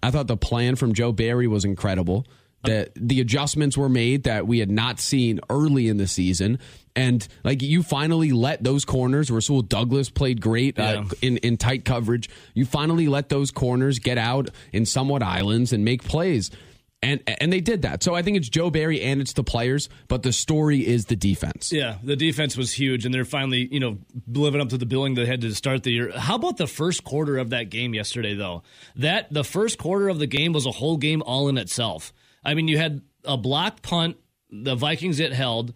I 0.04 0.12
thought 0.12 0.28
the 0.28 0.38
plan 0.38 0.75
from 0.75 0.94
Joe 0.94 1.12
Barry 1.12 1.48
was 1.48 1.66
incredible. 1.66 2.25
The 2.63 2.92
the 2.96 3.22
adjustments 3.22 3.78
were 3.78 3.88
made 3.88 4.24
that 4.24 4.46
we 4.46 4.60
had 4.60 4.69
not 4.69 5.00
seen 5.00 5.40
early 5.50 5.88
in 5.88 5.96
the 5.96 6.07
season, 6.07 6.60
and 6.94 7.25
like 7.46 7.62
you 7.62 7.84
finally 7.84 8.34
let 8.34 8.62
those 8.66 8.84
corners. 8.84 9.31
Rasul 9.31 9.62
Douglas 9.62 10.10
played 10.10 10.42
great 10.42 10.78
uh, 10.78 11.04
Yeah. 11.06 11.06
in 11.22 11.38
in 11.38 11.56
tight 11.56 11.86
coverage. 11.86 12.30
You 12.54 12.66
finally 12.66 13.07
let 13.07 13.30
those 13.30 13.51
corners 13.51 14.00
get 14.00 14.18
out 14.18 14.50
in 14.74 14.86
somewhat 14.86 15.24
islands 15.24 15.72
and 15.72 15.86
make 15.86 16.04
plays. 16.04 16.51
And 17.01 17.22
and 17.28 17.51
they 17.54 17.62
did 17.62 17.84
that. 17.84 18.04
So 18.04 18.13
I 18.13 18.24
think 18.24 18.36
it's 18.36 18.50
Joe 18.50 18.69
Barry 18.69 19.01
and 19.01 19.22
it's 19.22 19.31
the 19.31 19.44
players, 19.44 19.88
but 20.10 20.22
the 20.22 20.34
story 20.34 20.86
is 20.86 21.06
the 21.06 21.16
defense. 21.16 21.72
yeah, 21.72 21.98
the 22.04 22.18
defense 22.18 22.57
was 22.57 22.74
huge, 22.74 23.06
and 23.06 23.13
they're 23.13 23.24
finally 23.24 23.69
you 23.72 23.80
know 23.80 24.00
living 24.28 24.60
up 24.60 24.69
to 24.69 24.78
the 24.78 24.86
billing 24.86 25.13
they 25.16 25.25
had 25.25 25.40
to 25.42 25.56
start 25.56 25.84
the 25.84 25.92
year. 25.92 26.12
How 26.18 26.36
about 26.36 26.57
the 26.57 26.68
first 26.68 27.06
quarter 27.06 27.38
of 27.38 27.51
that 27.51 27.69
game 27.69 27.94
yesterday, 27.94 28.36
though? 28.36 28.63
That 28.98 29.32
the 29.32 29.46
first 29.46 29.77
quarter 29.77 30.10
of 30.10 30.20
the 30.20 30.27
game 30.27 30.51
was 30.51 30.65
a 30.65 30.72
whole 30.72 30.98
game 30.98 31.24
all 31.25 31.48
in 31.48 31.58
itself. 31.58 32.12
I 32.44 32.53
mean, 32.53 32.68
you 32.68 32.77
had 32.77 33.01
a 33.24 33.38
block 33.38 33.82
punt, 33.82 34.18
the 34.51 34.75
Vikings 34.75 35.22
it 35.22 35.32
held. 35.32 35.74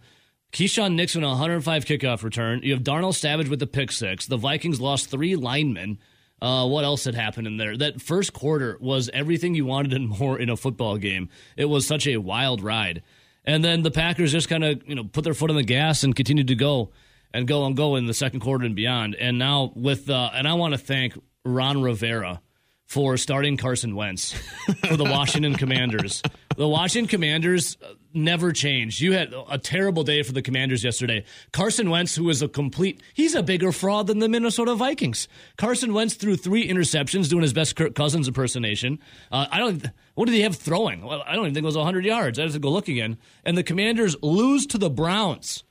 Keisean 0.52 0.94
Nixon, 0.94 1.22
105 1.22 1.84
kickoff 1.84 2.22
return. 2.22 2.60
You 2.62 2.74
have 2.74 2.84
Darnell 2.84 3.12
Savage 3.12 3.48
with 3.48 3.58
the 3.58 3.66
pick 3.66 3.90
six. 3.90 4.26
The 4.26 4.36
Vikings 4.36 4.80
lost 4.80 5.10
three 5.10 5.36
linemen. 5.36 5.98
Uh, 6.42 6.66
what 6.66 6.84
else 6.84 7.04
had 7.04 7.14
happened 7.14 7.46
in 7.46 7.56
there? 7.56 7.76
That 7.76 8.00
first 8.02 8.32
quarter 8.32 8.76
was 8.80 9.08
everything 9.14 9.54
you 9.54 9.64
wanted 9.66 9.92
and 9.92 10.08
more 10.20 10.38
in 10.38 10.50
a 10.50 10.56
football 10.56 10.98
game. 10.98 11.28
It 11.56 11.66
was 11.66 11.86
such 11.86 12.06
a 12.06 12.18
wild 12.18 12.62
ride. 12.62 13.02
And 13.44 13.62
then 13.62 13.82
the 13.82 13.90
Packers 13.90 14.32
just 14.32 14.48
kind 14.48 14.64
of 14.64 14.82
you 14.86 14.94
know 14.94 15.04
put 15.04 15.24
their 15.24 15.34
foot 15.34 15.50
on 15.50 15.56
the 15.56 15.62
gas 15.62 16.02
and 16.02 16.14
continued 16.14 16.48
to 16.48 16.54
go 16.54 16.92
and 17.32 17.46
go 17.46 17.66
and 17.66 17.76
go 17.76 17.96
in 17.96 18.06
the 18.06 18.14
second 18.14 18.40
quarter 18.40 18.64
and 18.64 18.74
beyond. 18.74 19.14
And 19.16 19.38
now 19.38 19.72
with 19.74 20.08
uh, 20.08 20.30
and 20.34 20.48
I 20.48 20.54
want 20.54 20.72
to 20.72 20.78
thank 20.78 21.18
Ron 21.44 21.82
Rivera 21.82 22.40
for 22.86 23.16
starting 23.16 23.56
Carson 23.56 23.96
Wentz 23.96 24.32
for 24.86 24.96
the 24.96 25.04
Washington 25.04 25.54
Commanders. 25.54 26.22
The 26.56 26.68
Washington 26.68 27.08
Commanders 27.08 27.76
uh, 27.82 27.94
never 28.12 28.52
changed. 28.52 29.00
You 29.00 29.12
had 29.12 29.34
a 29.50 29.58
terrible 29.58 30.04
day 30.04 30.22
for 30.22 30.32
the 30.32 30.42
Commanders 30.42 30.84
yesterday. 30.84 31.24
Carson 31.52 31.90
Wentz, 31.90 32.14
who 32.14 32.28
is 32.30 32.42
a 32.42 32.48
complete, 32.48 33.02
he's 33.12 33.34
a 33.34 33.42
bigger 33.42 33.72
fraud 33.72 34.06
than 34.06 34.20
the 34.20 34.28
Minnesota 34.28 34.74
Vikings. 34.74 35.26
Carson 35.56 35.92
Wentz 35.92 36.14
threw 36.14 36.36
three 36.36 36.68
interceptions, 36.68 37.28
doing 37.28 37.42
his 37.42 37.52
best 37.52 37.76
Kirk 37.76 37.94
Cousins 37.94 38.28
impersonation. 38.28 38.98
Uh, 39.32 39.46
I 39.50 39.58
don't. 39.58 39.86
What 40.14 40.26
did 40.26 40.34
he 40.34 40.42
have 40.42 40.56
throwing? 40.56 41.02
Well, 41.02 41.24
I 41.26 41.34
don't 41.34 41.44
even 41.44 41.54
think 41.54 41.64
it 41.64 41.66
was 41.66 41.76
100 41.76 42.04
yards. 42.04 42.38
I 42.38 42.42
have 42.42 42.52
to 42.52 42.58
go 42.58 42.70
look 42.70 42.88
again. 42.88 43.18
And 43.44 43.58
the 43.58 43.64
Commanders 43.64 44.16
lose 44.22 44.66
to 44.66 44.78
the 44.78 44.90
Browns, 44.90 45.64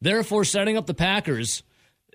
therefore 0.00 0.44
setting 0.44 0.76
up 0.76 0.86
the 0.86 0.94
Packers 0.94 1.62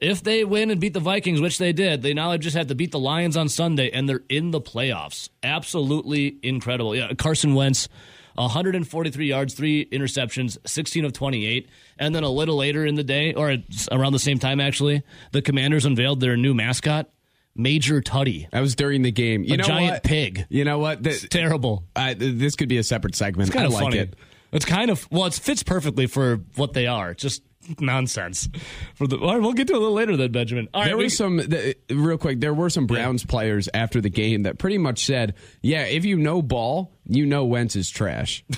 if 0.01 0.23
they 0.23 0.43
win 0.43 0.71
and 0.71 0.79
beat 0.79 0.93
the 0.93 0.99
Vikings, 0.99 1.41
which 1.41 1.57
they 1.57 1.73
did, 1.73 2.01
they 2.01 2.13
now 2.13 2.35
just 2.37 2.55
have 2.55 2.67
to 2.67 2.75
beat 2.75 2.91
the 2.91 2.99
Lions 2.99 3.37
on 3.37 3.49
Sunday, 3.49 3.89
and 3.91 4.07
they're 4.09 4.23
in 4.29 4.51
the 4.51 4.61
playoffs. 4.61 5.29
Absolutely 5.43 6.37
incredible. 6.43 6.95
Yeah, 6.95 7.13
Carson 7.13 7.55
Wentz, 7.55 7.87
143 8.35 9.25
yards, 9.27 9.53
three 9.53 9.85
interceptions, 9.87 10.57
16 10.65 11.05
of 11.05 11.13
28. 11.13 11.69
And 11.97 12.13
then 12.13 12.23
a 12.23 12.29
little 12.29 12.55
later 12.55 12.85
in 12.85 12.95
the 12.95 13.03
day, 13.03 13.33
or 13.33 13.55
around 13.91 14.13
the 14.13 14.19
same 14.19 14.39
time 14.39 14.59
actually, 14.59 15.03
the 15.31 15.41
Commanders 15.41 15.85
unveiled 15.85 16.19
their 16.19 16.37
new 16.37 16.53
mascot, 16.53 17.09
Major 17.55 18.01
Tuddy. 18.01 18.49
That 18.51 18.59
was 18.59 18.75
during 18.75 19.01
the 19.01 19.11
game. 19.11 19.43
You 19.43 19.53
A 19.53 19.57
know 19.57 19.63
giant 19.63 19.91
what? 19.93 20.03
pig. 20.03 20.45
You 20.49 20.65
know 20.65 20.77
what? 20.79 21.03
Th- 21.03 21.29
Terrible. 21.29 21.85
uh, 21.95 22.13
this 22.17 22.55
could 22.57 22.67
be 22.67 22.77
a 22.77 22.83
separate 22.83 23.15
segment. 23.15 23.47
It's 23.47 23.53
kind 23.55 23.63
I 23.65 23.67
of 23.67 23.73
like 23.73 23.83
funny. 23.83 23.97
it. 23.99 24.15
It's 24.51 24.65
kind 24.65 24.89
of 24.89 25.07
well, 25.11 25.25
it 25.25 25.33
fits 25.33 25.63
perfectly 25.63 26.05
for 26.07 26.41
what 26.55 26.73
they 26.73 26.87
are. 26.87 27.11
It's 27.11 27.21
just 27.21 27.41
nonsense. 27.79 28.49
For 28.95 29.07
the, 29.07 29.17
right, 29.19 29.41
we'll 29.41 29.53
get 29.53 29.67
to 29.67 29.73
it 29.73 29.77
a 29.77 29.79
little 29.79 29.93
later 29.95 30.17
then, 30.17 30.31
Benjamin. 30.31 30.67
All 30.73 30.81
right, 30.81 30.87
There 30.87 30.97
we- 30.97 31.05
were 31.05 31.09
some, 31.09 31.39
th- 31.39 31.77
real 31.89 32.17
quick, 32.17 32.39
there 32.39 32.53
were 32.53 32.69
some 32.69 32.87
Browns 32.87 33.25
players 33.25 33.69
after 33.73 34.01
the 34.01 34.09
game 34.09 34.43
that 34.43 34.57
pretty 34.57 34.77
much 34.77 35.05
said, 35.05 35.35
yeah, 35.61 35.83
if 35.85 36.05
you 36.05 36.17
know 36.17 36.41
ball, 36.41 36.91
you 37.05 37.25
know 37.25 37.45
Wentz 37.45 37.75
is 37.75 37.89
trash. 37.89 38.43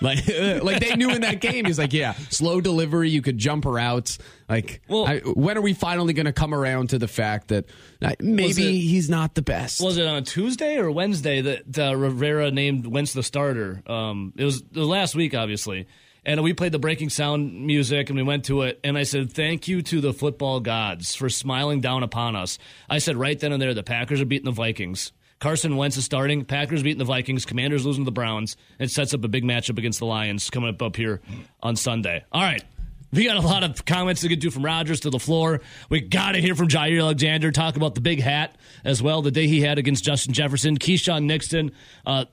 Like, 0.00 0.18
like 0.62 0.78
they 0.78 0.94
knew 0.94 1.10
in 1.10 1.22
that 1.22 1.40
game. 1.40 1.64
He's 1.64 1.76
like, 1.76 1.92
yeah, 1.92 2.12
slow 2.30 2.60
delivery. 2.60 3.10
You 3.10 3.20
could 3.20 3.36
jump 3.36 3.64
routes. 3.64 4.20
Like, 4.48 4.80
Well- 4.86 5.04
I, 5.08 5.18
when 5.18 5.58
are 5.58 5.60
we 5.60 5.72
finally 5.72 6.12
going 6.12 6.26
to 6.26 6.32
come 6.32 6.54
around 6.54 6.90
to 6.90 7.00
the 7.00 7.08
fact 7.08 7.48
that 7.48 7.64
uh, 8.00 8.12
maybe 8.20 8.62
it- 8.62 8.80
he's 8.80 9.10
not 9.10 9.34
the 9.34 9.42
best? 9.42 9.80
Was 9.82 9.98
it 9.98 10.06
on 10.06 10.22
Tuesday 10.22 10.76
or 10.76 10.88
Wednesday 10.92 11.40
that 11.40 11.76
uh, 11.80 11.96
Rivera 11.96 12.52
named 12.52 12.86
Wentz 12.86 13.12
the 13.12 13.24
starter? 13.24 13.82
Um, 13.88 14.32
it 14.36 14.44
was 14.44 14.62
the 14.70 14.84
last 14.84 15.16
week, 15.16 15.34
obviously. 15.34 15.88
And 16.28 16.42
we 16.42 16.52
played 16.52 16.72
the 16.72 16.78
breaking 16.78 17.08
sound 17.08 17.66
music 17.66 18.10
and 18.10 18.16
we 18.18 18.22
went 18.22 18.44
to 18.44 18.60
it. 18.60 18.78
And 18.84 18.98
I 18.98 19.04
said, 19.04 19.32
Thank 19.32 19.66
you 19.66 19.80
to 19.80 20.02
the 20.02 20.12
football 20.12 20.60
gods 20.60 21.14
for 21.14 21.30
smiling 21.30 21.80
down 21.80 22.02
upon 22.02 22.36
us. 22.36 22.58
I 22.86 22.98
said 22.98 23.16
right 23.16 23.40
then 23.40 23.50
and 23.50 23.62
there, 23.62 23.72
the 23.72 23.82
Packers 23.82 24.20
are 24.20 24.26
beating 24.26 24.44
the 24.44 24.50
Vikings. 24.50 25.10
Carson 25.40 25.78
Wentz 25.78 25.96
is 25.96 26.04
starting. 26.04 26.44
Packers 26.44 26.82
beating 26.82 26.98
the 26.98 27.06
Vikings. 27.06 27.46
Commanders 27.46 27.86
losing 27.86 28.04
to 28.04 28.08
the 28.08 28.12
Browns. 28.12 28.58
It 28.78 28.90
sets 28.90 29.14
up 29.14 29.24
a 29.24 29.28
big 29.28 29.42
matchup 29.42 29.78
against 29.78 30.00
the 30.00 30.04
Lions 30.04 30.50
coming 30.50 30.68
up 30.68 30.82
up 30.82 30.96
here 30.96 31.22
on 31.62 31.76
Sunday. 31.76 32.26
All 32.30 32.42
right. 32.42 32.62
We 33.10 33.24
got 33.24 33.38
a 33.38 33.40
lot 33.40 33.64
of 33.64 33.86
comments 33.86 34.20
to 34.20 34.28
get 34.28 34.42
to 34.42 34.50
from 34.50 34.66
Rodgers 34.66 35.00
to 35.00 35.10
the 35.10 35.18
floor. 35.18 35.62
We 35.88 36.02
got 36.02 36.32
to 36.32 36.42
hear 36.42 36.54
from 36.54 36.68
Jaire 36.68 37.00
Alexander 37.00 37.50
talk 37.52 37.76
about 37.76 37.94
the 37.94 38.02
big 38.02 38.20
hat 38.20 38.54
as 38.84 39.02
well, 39.02 39.22
the 39.22 39.30
day 39.30 39.46
he 39.46 39.62
had 39.62 39.78
against 39.78 40.04
Justin 40.04 40.34
Jefferson, 40.34 40.76
Keisean 40.76 41.24
Nixon, 41.24 41.72
uh, 42.04 42.26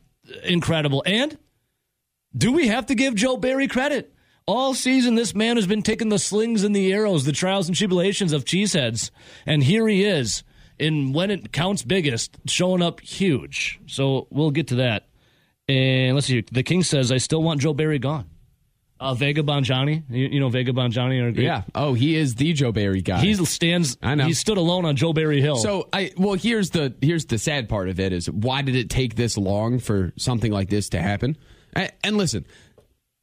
incredible. 0.43 1.01
And 1.05 1.37
do 2.35 2.51
we 2.51 2.67
have 2.67 2.87
to 2.87 2.95
give 2.95 3.15
Joe 3.15 3.37
Barry 3.37 3.67
credit? 3.67 4.11
All 4.47 4.73
season, 4.75 5.15
this 5.15 5.33
man 5.33 5.55
has 5.55 5.65
been 5.65 5.81
taking 5.81 6.09
the 6.09 6.19
slings 6.19 6.63
and 6.63 6.75
the 6.75 6.93
arrows, 6.93 7.25
the 7.25 7.31
trials 7.31 7.67
and 7.67 7.75
tribulations 7.75 8.31
of 8.31 8.45
cheeseheads, 8.45 9.09
and 9.45 9.63
here 9.63 9.87
he 9.87 10.03
is. 10.03 10.43
In 10.77 11.13
when 11.13 11.31
it 11.31 11.53
counts 11.53 11.83
biggest, 11.83 12.37
showing 12.47 12.81
up 12.81 12.99
huge. 12.99 13.79
So 13.87 14.27
we'll 14.29 14.51
get 14.51 14.67
to 14.67 14.75
that. 14.75 15.07
And 15.69 16.13
let's 16.15 16.27
see. 16.27 16.43
The 16.51 16.63
King 16.63 16.83
says, 16.83 17.11
"I 17.13 17.17
still 17.17 17.41
want 17.41 17.61
Joe 17.61 17.73
Barry 17.73 17.97
gone." 17.97 18.29
Uh, 18.99 19.13
Vega 19.13 19.41
Bonjani, 19.41 20.03
you, 20.09 20.27
you 20.27 20.39
know 20.39 20.49
Vega 20.49 20.71
Bonjani, 20.71 21.21
are 21.21 21.31
great. 21.31 21.45
yeah. 21.45 21.63
Oh, 21.73 21.93
he 21.93 22.15
is 22.15 22.35
the 22.35 22.53
Joe 22.53 22.71
Barry 22.71 23.01
guy. 23.01 23.19
He 23.19 23.33
stands. 23.45 23.97
I 24.01 24.15
know. 24.15 24.25
He 24.25 24.33
stood 24.33 24.57
alone 24.57 24.85
on 24.85 24.95
Joe 24.95 25.11
Barry 25.13 25.41
Hill. 25.41 25.55
So 25.57 25.89
I 25.91 26.11
well 26.17 26.35
here's 26.35 26.69
the 26.69 26.93
here's 27.01 27.25
the 27.25 27.37
sad 27.37 27.67
part 27.69 27.89
of 27.89 27.99
it 27.99 28.13
is 28.13 28.29
why 28.29 28.61
did 28.61 28.75
it 28.75 28.89
take 28.89 29.15
this 29.15 29.37
long 29.37 29.79
for 29.79 30.13
something 30.17 30.51
like 30.51 30.69
this 30.69 30.89
to 30.89 31.01
happen? 31.01 31.37
And, 31.75 31.91
and 32.03 32.17
listen, 32.17 32.45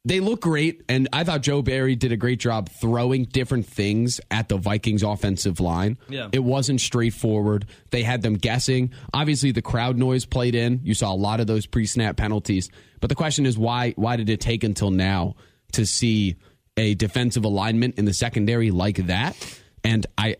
they 0.05 0.19
look 0.19 0.41
great, 0.41 0.83
and 0.89 1.07
I 1.13 1.23
thought 1.23 1.41
Joe 1.41 1.61
Barry 1.61 1.95
did 1.95 2.11
a 2.11 2.17
great 2.17 2.39
job 2.39 2.67
throwing 2.69 3.23
different 3.23 3.65
things 3.65 4.19
at 4.29 4.49
the 4.49 4.57
Vikings 4.57 5.01
offensive 5.01 5.61
line. 5.61 5.97
Yeah. 6.09 6.27
It 6.33 6.43
wasn't 6.43 6.81
straightforward. 6.81 7.65
They 7.91 8.03
had 8.03 8.21
them 8.21 8.33
guessing. 8.33 8.91
Obviously 9.13 9.51
the 9.51 9.61
crowd 9.61 9.97
noise 9.97 10.25
played 10.25 10.55
in. 10.55 10.81
You 10.83 10.93
saw 10.93 11.13
a 11.13 11.15
lot 11.15 11.39
of 11.39 11.47
those 11.47 11.65
pre-snap 11.65 12.17
penalties. 12.17 12.69
But 12.99 13.09
the 13.09 13.15
question 13.15 13.45
is 13.45 13.57
why 13.57 13.91
why 13.95 14.17
did 14.17 14.29
it 14.29 14.41
take 14.41 14.65
until 14.65 14.91
now 14.91 15.35
to 15.71 15.85
see 15.85 16.35
a 16.75 16.95
defensive 16.95 17.45
alignment 17.45 17.97
in 17.97 18.03
the 18.03 18.13
secondary 18.13 18.71
like 18.71 19.07
that? 19.07 19.37
And 19.85 20.05
I 20.17 20.35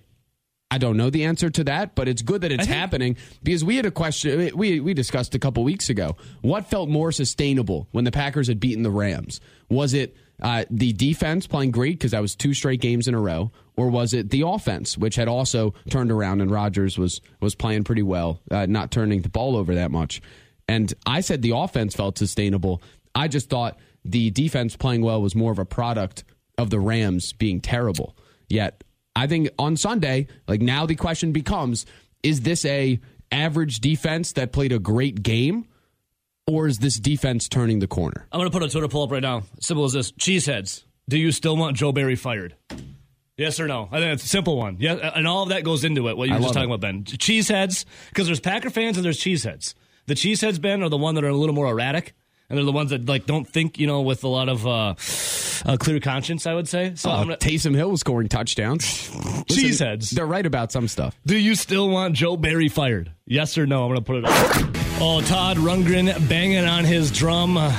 I 0.73 0.79
don't 0.79 0.97
know 0.97 1.11
the 1.11 1.25
answer 1.25 1.51
to 1.51 1.63
that, 1.65 1.93
but 1.93 2.07
it's 2.07 2.23
good 2.23 2.41
that 2.41 2.51
it's 2.51 2.65
think- 2.65 2.75
happening 2.75 3.15
because 3.43 3.63
we 3.63 3.75
had 3.75 3.85
a 3.85 3.91
question 3.91 4.57
we 4.57 4.79
we 4.79 4.95
discussed 4.95 5.35
a 5.35 5.39
couple 5.39 5.63
weeks 5.63 5.91
ago. 5.91 6.17
What 6.41 6.65
felt 6.65 6.89
more 6.89 7.11
sustainable 7.11 7.87
when 7.91 8.05
the 8.05 8.11
Packers 8.11 8.47
had 8.47 8.59
beaten 8.59 8.81
the 8.81 8.89
Rams? 8.89 9.39
Was 9.69 9.93
it 9.93 10.17
uh, 10.41 10.65
the 10.71 10.91
defense 10.93 11.45
playing 11.45 11.69
great 11.69 11.99
because 11.99 12.09
that 12.09 12.23
was 12.23 12.35
two 12.35 12.55
straight 12.55 12.81
games 12.81 13.07
in 13.07 13.13
a 13.13 13.19
row, 13.19 13.51
or 13.77 13.91
was 13.91 14.15
it 14.15 14.31
the 14.31 14.41
offense 14.47 14.97
which 14.97 15.15
had 15.15 15.27
also 15.27 15.75
turned 15.91 16.11
around 16.11 16.41
and 16.41 16.49
Rodgers 16.49 16.97
was 16.97 17.21
was 17.39 17.53
playing 17.53 17.83
pretty 17.83 18.01
well, 18.01 18.41
uh, 18.49 18.65
not 18.65 18.89
turning 18.89 19.21
the 19.21 19.29
ball 19.29 19.55
over 19.55 19.75
that 19.75 19.91
much? 19.91 20.23
And 20.67 20.91
I 21.05 21.21
said 21.21 21.43
the 21.43 21.55
offense 21.55 21.93
felt 21.93 22.17
sustainable. 22.17 22.81
I 23.13 23.27
just 23.27 23.47
thought 23.47 23.77
the 24.03 24.31
defense 24.31 24.75
playing 24.75 25.03
well 25.03 25.21
was 25.21 25.35
more 25.35 25.51
of 25.51 25.59
a 25.59 25.65
product 25.65 26.23
of 26.57 26.71
the 26.71 26.79
Rams 26.79 27.31
being 27.31 27.61
terrible. 27.61 28.17
Yet 28.49 28.83
I 29.15 29.27
think 29.27 29.50
on 29.60 29.77
Sunday, 29.77 30.27
like 30.48 30.62
now 30.62 30.86
the 30.86 30.96
question 30.96 31.32
becomes 31.32 31.86
is 32.24 32.41
this 32.41 32.65
a 32.65 33.00
average 33.32 33.79
defense 33.79 34.34
that 34.34 34.51
played 34.51 34.72
a 34.72 34.79
great 34.79 35.24
game 35.24 35.67
or 36.48 36.67
is 36.67 36.79
this 36.79 37.00
defense 37.00 37.48
turning 37.48 37.79
the 37.79 37.88
corner? 37.88 38.27
I'm 38.32 38.39
going 38.39 38.50
to 38.50 38.58
put 38.58 38.63
a 38.63 38.70
Twitter 38.70 38.88
poll 38.88 39.03
up 39.03 39.12
right 39.12 39.22
now. 39.22 39.43
Simple 39.60 39.86
as 39.86 39.93
this: 39.93 40.12
Cheeseheads, 40.13 40.84
do 41.08 41.17
you 41.17 41.32
still 41.32 41.55
want 41.55 41.77
Joe 41.77 41.91
Barry 41.91 42.15
fired? 42.15 42.55
Yes 43.38 43.60
or 43.60 43.67
no? 43.67 43.89
I 43.91 44.00
think 44.00 44.13
it's 44.13 44.25
a 44.25 44.29
simple 44.29 44.58
one. 44.58 44.77
Yeah, 44.79 44.93
and 44.93 45.27
all 45.27 45.43
of 45.43 45.50
that 45.50 45.63
goes 45.63 45.84
into 45.84 46.08
it. 46.08 46.17
What 46.17 46.27
you 46.27 46.36
were 46.36 46.41
just 46.41 46.53
talking 46.53 46.70
it. 46.70 46.74
about, 46.74 46.82
Ben. 46.82 47.03
Cheeseheads, 47.03 47.86
because 48.10 48.27
there's 48.27 48.39
Packer 48.39 48.70
fans 48.70 48.98
and 48.98 49.03
there's 49.03 49.20
cheeseheads. 49.20 49.74
The 50.05 50.13
cheeseheads, 50.13 50.62
Ben, 50.62 50.84
are 50.84 50.89
the 50.89 50.98
one 50.98 51.15
that 51.15 51.24
are 51.24 51.29
a 51.29 51.36
little 51.36 51.55
more 51.55 51.67
erratic, 51.67 52.13
and 52.53 52.57
they're 52.60 52.65
the 52.65 52.72
ones 52.72 52.91
that 52.91 53.05
like 53.07 53.25
don't 53.25 53.48
think, 53.48 53.79
you 53.79 53.88
know, 53.88 54.01
with 54.01 54.24
a 54.24 54.27
lot 54.27 54.48
of 54.48 54.65
uh, 54.67 54.93
uh, 55.65 55.77
clear 55.77 56.00
conscience. 56.00 56.45
I 56.45 56.53
would 56.53 56.67
say. 56.67 56.93
So 56.95 57.10
I'm 57.10 57.19
Uh, 57.22 57.24
gonna, 57.24 57.38
Taysom 57.38 57.75
Hill 57.75 57.89
was 57.91 58.00
scoring 58.01 58.29
touchdowns. 58.29 58.83
Cheeseheads. 59.50 60.12
They're 60.12 60.25
right 60.25 60.45
about 60.45 60.72
some 60.72 60.88
stuff. 60.88 61.17
Do 61.25 61.38
you 61.38 61.55
still 61.55 61.89
want 61.89 62.15
Joe 62.15 62.38
Barry 62.38 62.69
fired? 62.69 63.12
Yes 63.25 63.57
or 63.57 63.65
no? 63.65 63.83
I'm 63.83 63.89
going 63.89 64.00
to 64.00 64.05
put 64.05 64.17
it 64.17 64.25
up. 64.25 65.01
Oh, 65.01 65.22
Todd 65.25 65.57
Rundgren 65.57 66.29
banging 66.29 66.65
on 66.65 66.86
his 66.86 67.10
drum. 67.12 67.57
Uh, 67.57 67.74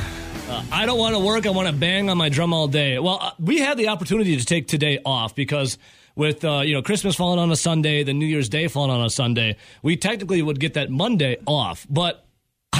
I 0.72 0.84
don't 0.86 0.98
want 0.98 1.14
to 1.14 1.20
work. 1.20 1.46
I 1.46 1.50
want 1.50 1.68
to 1.68 1.74
bang 1.74 2.10
on 2.10 2.18
my 2.18 2.28
drum 2.28 2.52
all 2.52 2.68
day. 2.68 2.98
Well, 2.98 3.18
uh, 3.20 3.30
we 3.38 3.58
had 3.60 3.78
the 3.78 3.88
opportunity 3.88 4.36
to 4.36 4.44
take 4.44 4.66
today 4.68 5.00
off 5.04 5.34
because 5.34 5.78
with 6.16 6.44
uh, 6.44 6.60
you 6.60 6.74
know 6.74 6.82
Christmas 6.82 7.16
falling 7.16 7.38
on 7.38 7.50
a 7.50 7.56
Sunday, 7.56 8.02
the 8.02 8.12
New 8.14 8.26
Year's 8.26 8.48
Day 8.48 8.68
falling 8.68 8.90
on 8.90 9.04
a 9.04 9.10
Sunday, 9.10 9.56
we 9.82 9.96
technically 9.96 10.42
would 10.42 10.60
get 10.60 10.74
that 10.74 10.90
Monday 10.90 11.38
off. 11.46 11.86
But 11.88 12.24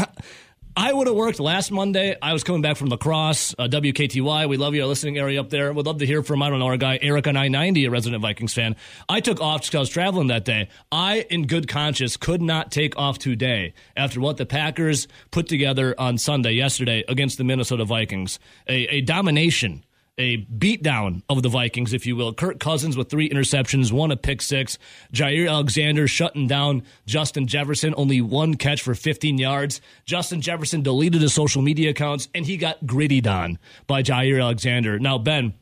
I 0.77 0.93
would 0.93 1.07
have 1.07 1.15
worked 1.15 1.39
last 1.39 1.71
Monday. 1.71 2.17
I 2.21 2.33
was 2.33 2.43
coming 2.43 2.61
back 2.61 2.77
from 2.77 2.89
La 2.89 2.97
Crosse, 2.97 3.55
uh, 3.57 3.69
WKTY. 3.69 4.49
We 4.49 4.57
love 4.57 4.75
you, 4.75 4.81
your 4.81 4.89
listening 4.89 5.19
area 5.19 5.39
up 5.39 5.49
there. 5.49 5.73
Would 5.73 5.87
love 5.87 5.99
to 5.99 6.07
hear 6.07 6.21
from, 6.25 6.43
I 6.43 6.51
don't 6.51 6.59
know, 6.59 6.67
our 6.67 6.77
guy 6.77 6.99
Erica 7.01 7.33
990, 7.33 7.85
a 7.85 7.91
resident 7.91 8.23
Vikings 8.23 8.55
fan. 8.55 8.75
I 9.09 9.21
took 9.21 9.41
off 9.41 9.61
because 9.61 9.75
I 9.75 9.79
was 9.79 9.89
traveling 9.89 10.27
that 10.29 10.45
day. 10.45 10.69
I, 10.91 11.27
in 11.31 11.47
good 11.47 11.69
conscience, 11.69 12.17
could 12.17 12.43
not 12.43 12.73
take 12.73 12.99
off 12.99 13.19
today 13.19 13.73
after 13.97 14.21
what 14.21 14.37
the 14.37 14.47
Packers 14.47 15.07
put 15.31 15.47
together 15.47 15.95
on 15.97 16.19
Sunday, 16.19 16.53
yesterday, 16.53 17.05
against 17.09 17.39
the 17.39 17.45
Minnesota 17.45 17.85
Vikings. 17.85 18.41
A, 18.67 18.97
a 18.97 19.01
domination 19.01 19.84
a 20.17 20.45
beatdown 20.47 21.23
of 21.29 21.43
the 21.43 21.49
Vikings, 21.49 21.93
if 21.93 22.07
you 22.07 22.17
will. 22.17 22.33
Kirk 22.33 22.61
Cousins 22.61 22.97
with 22.97 23.11
three 23.11 23.29
interceptions, 23.29 23.93
one 23.93 24.11
a 24.11 24.17
pick 24.17 24.41
six. 24.43 24.79
Jaire 25.13 25.51
Alexander 25.51 26.07
shutting 26.07 26.47
down 26.47 26.83
Justin 27.07 27.47
Jefferson, 27.47 27.95
only 27.97 28.21
one 28.21 28.55
catch 28.55 28.83
for 28.83 28.95
15 28.95 29.39
yards. 29.39 29.81
Justin 30.05 30.41
Jefferson 30.41 30.83
deleted 30.83 31.23
his 31.23 31.35
social 31.35 31.63
media 31.63 31.91
accounts, 31.91 32.29
and 32.35 32.47
he 32.47 32.57
got 32.57 32.85
grittied 32.85 33.27
on 33.27 33.59
by 33.87 34.03
Jaire 34.03 34.41
Alexander. 34.41 34.99
Now, 34.99 35.19
Ben, 35.19 35.55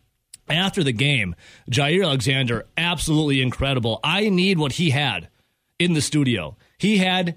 after 0.48 0.84
the 0.84 0.92
game, 0.92 1.34
Jaire 1.70 2.04
Alexander, 2.04 2.66
absolutely 2.76 3.40
incredible. 3.40 4.00
I 4.04 4.28
need 4.28 4.58
what 4.58 4.72
he 4.72 4.90
had 4.90 5.28
in 5.78 5.94
the 5.94 6.02
studio. 6.02 6.56
He 6.78 6.98
had, 6.98 7.36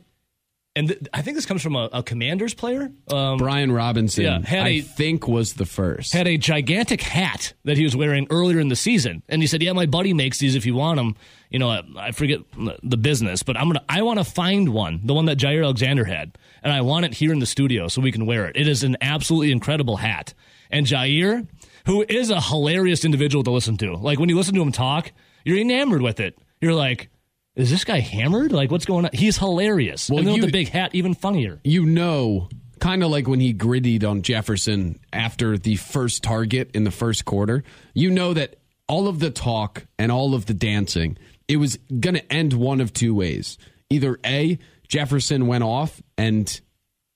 and 0.76 0.90
th- 0.90 1.02
I 1.14 1.22
think 1.22 1.36
this 1.38 1.46
comes 1.46 1.62
from 1.62 1.76
a, 1.76 1.90
a 1.94 2.04
Commanders 2.04 2.54
player. 2.54 2.92
Um, 3.12 3.38
Brian 3.38 3.72
Robinson, 3.72 4.24
Yeah, 4.26 4.42
had 4.42 4.66
I 4.66 4.70
a- 4.70 4.82
think, 4.82 5.28
was 5.28 5.54
the 5.54 5.66
first. 5.66 6.14
had 6.14 6.28
a 6.28 6.38
gigantic 6.38 7.02
hat 7.02 7.54
that 7.64 7.78
he 7.78 7.84
was 7.84 7.96
wearing 7.96 8.28
earlier 8.30 8.60
in 8.60 8.68
the 8.68 8.76
season, 8.76 9.24
and 9.30 9.42
he 9.42 9.48
said, 9.48 9.62
"Yeah, 9.64 9.74
my 9.74 9.86
buddy 9.86 10.14
makes 10.14 10.38
these. 10.40 10.56
If 10.56 10.66
you 10.66 10.76
want 10.76 10.98
them, 10.98 11.16
you 11.50 11.60
know, 11.60 11.70
I, 11.70 11.82
I 11.98 12.12
forget 12.12 12.40
the 12.84 12.98
business, 12.98 13.42
but 13.44 13.58
I'm 13.58 13.68
gonna, 13.68 13.84
I 13.88 14.02
want 14.02 14.20
to 14.20 14.26
find 14.26 14.70
one, 14.70 15.00
the 15.04 15.14
one 15.14 15.26
that 15.26 15.38
Jaire 15.38 15.64
Alexander 15.64 16.04
had, 16.06 16.38
and 16.64 16.74
I 16.74 16.82
want 16.82 17.06
it 17.06 17.14
here 17.14 17.32
in 17.32 17.40
the 17.40 17.46
studio 17.46 17.88
so 17.88 18.02
we 18.02 18.12
can 18.12 18.26
wear 18.26 18.46
it. 18.48 18.56
It 18.58 18.68
is 18.68 18.84
an 18.84 18.98
absolutely 19.02 19.52
incredible 19.52 19.98
hat, 19.98 20.34
and 20.72 20.86
Jaire, 20.86 21.48
who 21.86 22.04
is 22.10 22.30
a 22.30 22.42
hilarious 22.42 23.06
individual 23.06 23.44
to 23.44 23.52
listen 23.52 23.78
to, 23.78 23.94
like 23.94 24.20
when 24.20 24.30
you 24.30 24.36
listen 24.36 24.56
to 24.56 24.62
him 24.62 24.72
talk, 24.72 25.12
you're 25.46 25.58
enamored 25.58 26.02
with 26.02 26.20
it. 26.20 26.38
You're 26.60 26.74
like." 26.74 27.10
Is 27.56 27.70
this 27.72 27.84
guy 27.86 28.00
hammered? 28.00 28.52
Like, 28.52 28.70
what's 28.72 28.86
going 28.86 29.06
on? 29.06 29.12
He's 29.14 29.38
hilarious. 29.38 30.10
Well, 30.10 30.20
and 30.20 30.28
then 30.28 30.36
you- 30.36 30.42
with 30.42 30.52
the 30.52 30.58
big 30.58 30.70
hat, 30.70 30.92
even 30.94 31.14
funnier. 31.14 31.60
you 31.64 31.86
know, 31.86 32.50
kind 32.80 33.04
of 33.04 33.10
like 33.12 33.28
when 33.28 33.40
he 33.40 33.54
grittied 33.54 34.04
on 34.04 34.22
Jefferson 34.22 35.00
after 35.14 35.58
the 35.58 35.76
first 35.78 36.22
target 36.24 36.72
in 36.74 36.84
the 36.84 36.92
first 36.92 37.24
quarter, 37.26 37.64
you 37.94 38.12
know 38.12 38.34
that 38.34 38.58
all 38.88 39.08
of 39.08 39.20
the 39.20 39.32
talk 39.32 39.86
and 39.98 40.12
all 40.12 40.34
of 40.36 40.46
the 40.48 40.54
dancing, 40.54 41.18
it 41.48 41.58
was 41.58 41.78
going 42.00 42.16
to 42.16 42.34
end 42.34 42.54
one 42.54 42.82
of 42.82 42.92
two 42.94 43.16
ways. 43.16 43.58
Either 43.90 44.20
A, 44.26 44.60
Jefferson 44.90 45.48
went 45.48 45.64
off 45.64 46.02
and 46.18 46.60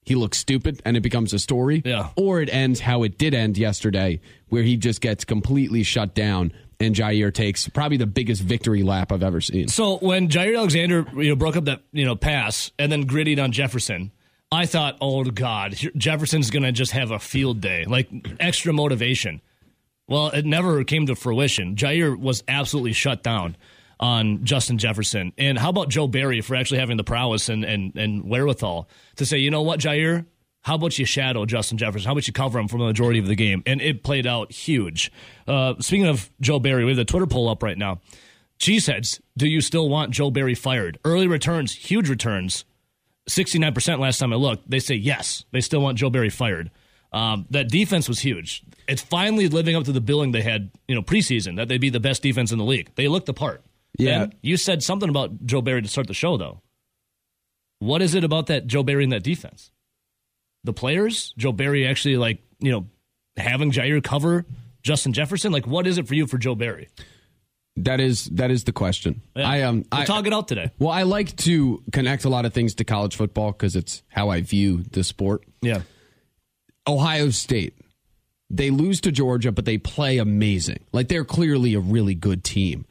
he 0.06 0.16
looks 0.16 0.38
stupid 0.38 0.82
and 0.86 0.96
it 0.98 1.02
becomes 1.02 1.34
a 1.34 1.40
story, 1.40 1.82
Yeah. 1.86 2.10
or 2.16 2.42
it 2.42 2.50
ends 2.52 2.80
how 2.80 3.04
it 3.04 3.18
did 3.18 3.34
end 3.34 3.58
yesterday, 3.58 4.22
where 4.48 4.64
he 4.64 4.78
just 4.78 5.02
gets 5.02 5.26
completely 5.26 5.84
shut 5.84 6.16
down 6.16 6.52
and 6.80 6.96
Jaire 6.96 7.34
takes 7.34 7.68
probably 7.68 7.98
the 7.98 8.08
biggest 8.08 8.42
victory 8.42 8.84
lap 8.84 9.12
I've 9.12 9.24
ever 9.24 9.42
seen. 9.42 9.68
So 9.68 9.98
when 9.98 10.30
Jaire 10.30 10.58
Alexander, 10.58 11.06
you 11.16 11.30
know, 11.30 11.36
broke 11.36 11.58
up 11.58 11.66
that 11.66 11.82
you 11.92 12.06
know 12.06 12.16
pass 12.16 12.72
and 12.80 12.92
then 12.92 13.08
grittied 13.08 13.42
on 13.44 13.52
Jefferson, 13.52 14.12
I 14.52 14.66
thought, 14.66 14.98
oh 15.02 15.24
God, 15.26 15.76
Jefferson's 15.96 16.50
gonna 16.50 16.72
just 16.72 16.94
have 16.94 17.12
a 17.12 17.20
field 17.20 17.62
day, 17.62 17.86
like 17.86 18.10
extra 18.40 18.74
motivation. 18.74 19.42
Well, 20.08 20.30
it 20.30 20.46
never 20.46 20.84
came 20.84 21.06
to 21.06 21.16
fruition. 21.16 21.76
Jaire 21.76 22.18
was 22.18 22.44
absolutely 22.48 22.94
shut 22.94 23.22
down 23.22 23.56
on 24.00 24.44
Justin 24.46 24.78
Jefferson. 24.78 25.34
And 25.38 25.58
how 25.58 25.70
about 25.70 25.90
Joe 25.90 26.08
Barry 26.08 26.42
for 26.42 26.56
actually 26.56 26.80
having 26.80 26.98
the 26.98 27.04
prowess 27.04 27.50
and, 27.50 27.64
and, 27.64 27.96
and 27.96 28.24
wherewithal 28.24 28.90
to 29.18 29.26
say, 29.26 29.38
you 29.38 29.52
know 29.52 29.62
what, 29.62 29.80
Jaire, 29.80 30.26
how 30.70 30.76
about 30.76 31.00
you 31.00 31.06
shadow 31.06 31.48
Justin 31.48 31.80
Jefferson? 31.80 32.06
How 32.06 32.12
about 32.12 32.28
you 32.28 32.34
cover 32.34 32.60
him 32.60 32.68
for 32.68 32.78
the 32.78 32.84
majority 32.84 33.18
of 33.18 33.26
the 33.26 33.34
game? 33.34 33.64
And 33.66 33.82
it 33.82 34.04
played 34.04 34.28
out 34.28 34.52
huge. 34.52 35.12
Uh, 35.48 35.74
speaking 35.80 36.06
of 36.06 36.30
Joe 36.42 36.60
Barry, 36.60 36.86
we 36.86 36.92
have 36.92 36.98
the 36.98 37.06
Twitter 37.06 37.26
poll 37.26 37.50
up 37.50 37.64
right 37.64 37.78
now. 37.78 38.02
Cheeseheads, 38.60 39.20
do 39.36 39.48
you 39.48 39.62
still 39.62 39.90
want 39.90 40.12
Joe 40.12 40.30
Barry 40.30 40.54
fired? 40.54 41.00
Early 41.04 41.26
returns, 41.26 41.74
huge 41.74 42.08
returns. 42.08 42.66
69% 43.28 43.98
last 43.98 44.20
time 44.20 44.32
I 44.32 44.36
looked. 44.36 44.70
They 44.70 44.80
say 44.80 44.94
yes. 44.94 45.44
They 45.52 45.62
still 45.62 45.82
want 45.82 45.98
Joe 45.98 46.12
Barry 46.12 46.30
fired. 46.30 46.70
Um, 47.12 47.48
that 47.50 47.70
defense 47.70 48.08
was 48.08 48.20
huge. 48.20 48.62
It's 48.88 49.02
finally 49.02 49.48
living 49.48 49.76
up 49.76 49.86
to 49.86 49.92
the 49.92 50.02
billing 50.02 50.34
they 50.34 50.44
had, 50.44 50.70
you 50.88 50.94
know, 50.94 51.02
preseason 51.02 51.56
that 51.56 51.68
they'd 51.68 51.82
be 51.82 51.90
the 51.90 52.00
best 52.00 52.22
defense 52.22 52.52
in 52.52 52.60
the 52.60 52.64
league. 52.64 52.92
They 52.94 53.08
looked 53.08 53.26
the 53.26 53.34
part. 53.34 53.64
Yeah. 53.98 54.26
Ben, 54.26 54.34
you 54.44 54.56
said 54.56 54.84
something 54.84 55.10
about 55.10 55.48
Joe 55.48 55.64
Barry 55.64 55.82
to 55.82 55.88
start 55.88 56.06
the 56.06 56.14
show, 56.14 56.38
though. 56.38 56.62
What 57.80 58.04
is 58.04 58.14
it 58.14 58.24
about 58.24 58.46
that 58.48 58.68
Joe 58.68 58.84
Barry 58.84 59.04
and 59.04 59.14
that 59.14 59.24
defense? 59.24 59.72
The 60.64 60.74
players, 60.74 61.34
Joe 61.38 61.52
Barry 61.52 61.88
actually 61.88 62.18
like 62.18 62.40
you 62.60 62.72
know 62.72 62.88
having 63.38 63.72
Jaire 63.72 64.04
cover 64.04 64.46
Justin 64.84 65.14
Jefferson. 65.14 65.52
Like, 65.52 65.68
what 65.68 65.88
is 65.88 65.98
it 65.98 66.08
for 66.08 66.16
you 66.16 66.28
for 66.28 66.38
Joe 66.38 66.56
Barry? 66.56 66.90
That 67.78 68.02
is 68.02 68.26
that 68.32 68.52
is 68.52 68.66
the 68.66 68.74
question. 68.74 69.22
Yeah. 69.36 69.48
I 69.48 69.62
um 69.62 69.86
we'll 69.92 70.02
I 70.02 70.06
talk 70.06 70.28
it 70.28 70.34
out 70.34 70.48
today. 70.50 70.72
well 70.80 70.92
I 70.92 71.04
like 71.04 71.36
to 71.38 71.82
connect 71.94 72.26
a 72.26 72.30
lot 72.30 72.46
of 72.46 72.54
things 72.54 72.76
to 72.76 72.84
college 72.84 73.16
football 73.16 73.52
because 73.54 73.76
it's 73.78 74.04
how 74.10 74.30
I 74.30 74.42
view 74.42 74.84
the 74.84 75.04
sport. 75.04 75.46
Yeah, 75.62 75.82
Ohio 76.88 77.30
State. 77.30 77.76
They 78.50 78.72
lose 78.72 79.00
to 79.02 79.12
Georgia, 79.12 79.52
but 79.52 79.66
they 79.66 79.78
play 79.78 80.18
amazing. 80.18 80.80
Like 80.92 81.08
they're 81.08 81.24
clearly 81.24 81.76
a 81.76 81.80
really 81.80 82.16
good 82.16 82.44
team. 82.44 82.86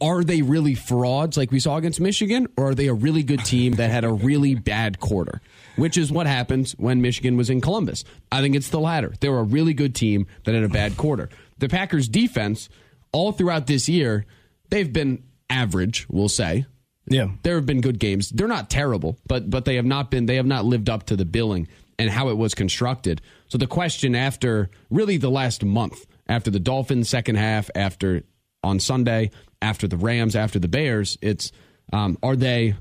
Are 0.00 0.22
they 0.22 0.42
really 0.42 0.76
frauds 0.76 1.36
like 1.36 1.50
we 1.50 1.58
saw 1.58 1.76
against 1.76 2.00
Michigan, 2.00 2.46
or 2.56 2.70
are 2.70 2.74
they 2.76 2.86
a 2.86 2.94
really 2.94 3.24
good 3.24 3.44
team 3.44 3.72
that 3.74 3.90
had 3.90 4.04
a 4.04 4.12
really 4.12 4.54
bad 4.54 5.00
quarter? 5.00 5.40
Which 5.74 5.98
is 5.98 6.12
what 6.12 6.28
happens 6.28 6.72
when 6.78 7.02
Michigan 7.02 7.36
was 7.36 7.50
in 7.50 7.60
Columbus. 7.60 8.04
I 8.30 8.40
think 8.40 8.54
it's 8.54 8.68
the 8.70 8.78
latter. 8.78 9.14
They're 9.18 9.36
a 9.36 9.42
really 9.42 9.74
good 9.74 9.94
team 9.96 10.28
that 10.44 10.54
had 10.54 10.62
a 10.62 10.68
bad 10.68 10.96
quarter. 10.96 11.28
The 11.58 11.68
Packers 11.68 12.08
defense, 12.08 12.68
all 13.10 13.32
throughout 13.32 13.66
this 13.66 13.88
year, 13.88 14.26
they've 14.70 14.92
been 14.92 15.24
average, 15.50 16.06
we'll 16.08 16.28
say. 16.28 16.66
yeah. 17.08 17.28
There 17.42 17.56
have 17.56 17.66
been 17.66 17.80
good 17.80 17.98
games. 17.98 18.30
They're 18.30 18.46
not 18.46 18.70
terrible, 18.70 19.18
but 19.26 19.50
but 19.50 19.64
they 19.64 19.74
have 19.74 19.84
not 19.84 20.08
been 20.08 20.26
they 20.26 20.36
have 20.36 20.46
not 20.46 20.64
lived 20.64 20.88
up 20.88 21.06
to 21.06 21.16
the 21.16 21.24
billing 21.24 21.66
and 21.98 22.10
how 22.10 22.28
it 22.28 22.36
was 22.36 22.54
constructed. 22.54 23.20
So 23.48 23.58
the 23.58 23.66
question 23.66 24.14
after 24.14 24.70
really 24.88 25.16
the 25.16 25.30
last 25.30 25.64
month, 25.64 26.06
after 26.28 26.50
the 26.52 26.60
Dolphins 26.60 27.08
second 27.08 27.36
half, 27.36 27.70
after 27.74 28.22
on 28.62 28.80
Sunday, 28.80 29.30
after 29.64 29.88
the 29.88 29.96
Rams, 29.96 30.36
after 30.36 30.58
the 30.58 30.68
Bears, 30.68 31.16
it's 31.22 31.50
um, 31.92 32.18
are 32.22 32.36
they 32.36 32.76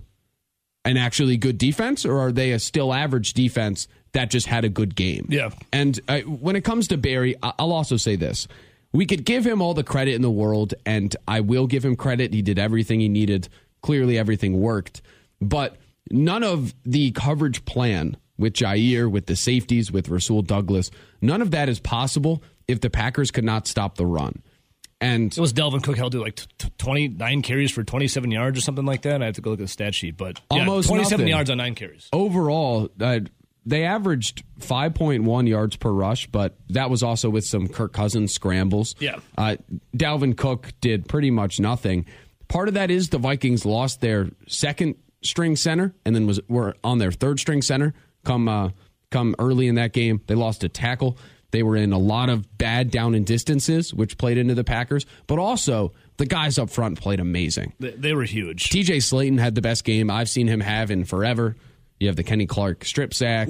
an 0.86 0.98
actually 0.98 1.38
good 1.38 1.58
defense 1.58 2.06
or 2.06 2.20
are 2.20 2.32
they 2.32 2.52
a 2.52 2.60
still 2.60 2.94
average 2.94 3.34
defense 3.34 3.88
that 4.12 4.30
just 4.30 4.48
had 4.48 4.66
a 4.66 4.70
good 4.70 4.96
game? 4.96 5.26
Yeah. 5.30 5.50
And 5.72 6.00
uh, 6.08 6.20
when 6.22 6.56
it 6.56 6.64
comes 6.64 6.90
to 6.90 6.98
Barry, 6.98 7.36
I- 7.42 7.54
I'll 7.58 7.72
also 7.72 7.98
say 7.98 8.16
this. 8.18 8.48
We 8.92 9.06
could 9.06 9.26
give 9.26 9.46
him 9.46 9.62
all 9.62 9.74
the 9.74 9.84
credit 9.84 10.14
in 10.14 10.22
the 10.22 10.30
world, 10.30 10.74
and 10.86 11.16
I 11.28 11.40
will 11.40 11.66
give 11.68 11.84
him 11.84 11.96
credit. 11.96 12.34
He 12.34 12.42
did 12.44 12.60
everything 12.60 13.00
he 13.00 13.10
needed. 13.10 13.50
Clearly, 13.82 14.18
everything 14.20 14.60
worked. 14.60 15.02
But 15.42 15.78
none 16.12 16.44
of 16.44 16.76
the 16.84 17.12
coverage 17.12 17.66
plan 17.66 18.18
with 18.38 18.54
Jaire, 18.54 19.10
with 19.10 19.26
the 19.26 19.36
safeties, 19.36 19.92
with 19.92 20.10
Rasul 20.10 20.42
Douglas, 20.44 20.92
none 21.22 21.42
of 21.42 21.52
that 21.52 21.70
is 21.70 21.80
possible 21.80 22.44
if 22.68 22.82
the 22.82 22.90
Packers 22.90 23.32
could 23.32 23.44
not 23.44 23.68
stop 23.68 23.96
the 23.96 24.06
run. 24.06 24.44
And 25.04 25.32
It 25.36 25.40
was 25.42 25.52
Dalvin 25.54 25.84
Cook 25.84 25.98
held 25.98 26.14
to 26.14 26.22
like 26.22 26.36
t- 26.38 26.46
t- 26.58 26.70
29 26.78 27.42
carries 27.42 27.72
for 27.72 27.84
27 27.84 28.32
yards 28.32 28.58
or 28.58 28.62
something 28.62 28.86
like 28.86 29.02
that. 29.04 29.22
I 29.22 29.26
have 29.26 29.36
to 29.36 29.42
go 29.42 29.50
look 29.52 29.60
at 29.60 29.64
the 29.64 29.68
stat 29.68 29.94
sheet, 29.94 30.16
but 30.18 30.40
yeah, 30.52 30.60
Almost 30.60 30.88
27 30.88 31.20
nothing. 31.20 31.28
yards 31.30 31.50
on 31.50 31.58
nine 31.58 31.76
carries. 31.76 32.08
overall, 32.14 32.90
uh, 33.02 33.20
they 33.66 33.84
averaged 33.86 34.44
5.1 34.60 35.48
yards 35.48 35.76
per 35.76 35.90
rush, 35.92 36.28
but 36.28 36.58
that 36.70 36.90
was 36.90 37.04
also 37.04 37.30
with 37.30 37.46
some 37.46 37.68
Kirk 37.68 37.94
Cousins 37.94 38.34
scrambles. 38.34 38.96
Yeah. 39.00 39.18
Uh, 39.38 39.56
Dalvin 39.96 40.36
Cook 40.38 40.72
did 40.82 41.08
pretty 41.08 41.32
much 41.32 41.60
nothing. 41.60 42.06
Part 42.48 42.68
of 42.68 42.74
that 42.76 42.92
is 42.92 43.10
the 43.10 43.18
Vikings 43.18 43.66
lost 43.66 44.02
their 44.02 44.30
second 44.48 44.96
string 45.22 45.56
center 45.56 45.94
and 46.06 46.14
then 46.16 46.28
was 46.28 46.40
were 46.50 46.76
on 46.84 46.98
their 46.98 47.12
third 47.12 47.40
string 47.40 47.62
center 47.62 47.94
come 48.26 48.48
uh, 48.50 48.70
come 49.12 49.36
early 49.40 49.68
in 49.68 49.76
that 49.76 49.94
game. 49.94 50.22
They 50.28 50.36
lost 50.36 50.64
a 50.64 50.70
tackle. 50.70 51.18
They 51.54 51.62
were 51.62 51.76
in 51.76 51.94
a 51.94 52.00
lot 52.00 52.30
of 52.30 52.58
bad 52.58 52.90
down 52.90 53.14
and 53.14 53.28
distances, 53.28 53.94
which 53.94 54.18
played 54.18 54.40
into 54.40 54.56
the 54.56 54.64
Packers. 54.64 55.06
But 55.28 55.38
also, 55.38 55.94
the 56.18 56.26
guys 56.26 56.58
up 56.58 56.72
front 56.72 57.00
played 57.00 57.20
amazing. 57.20 57.74
They, 57.80 57.92
they 57.92 58.14
were 58.16 58.24
huge. 58.24 58.72
TJ 58.72 58.98
Slaton 59.04 59.40
had 59.40 59.54
the 59.54 59.62
best 59.62 59.84
game 59.84 60.10
I've 60.10 60.30
seen 60.30 60.48
him 60.48 60.62
have 60.62 60.90
in 60.90 61.06
forever. 61.06 61.56
You 62.00 62.08
have 62.08 62.16
the 62.16 62.24
Kenny 62.24 62.48
Clark 62.48 62.84
strip 62.84 63.14
sack. 63.14 63.48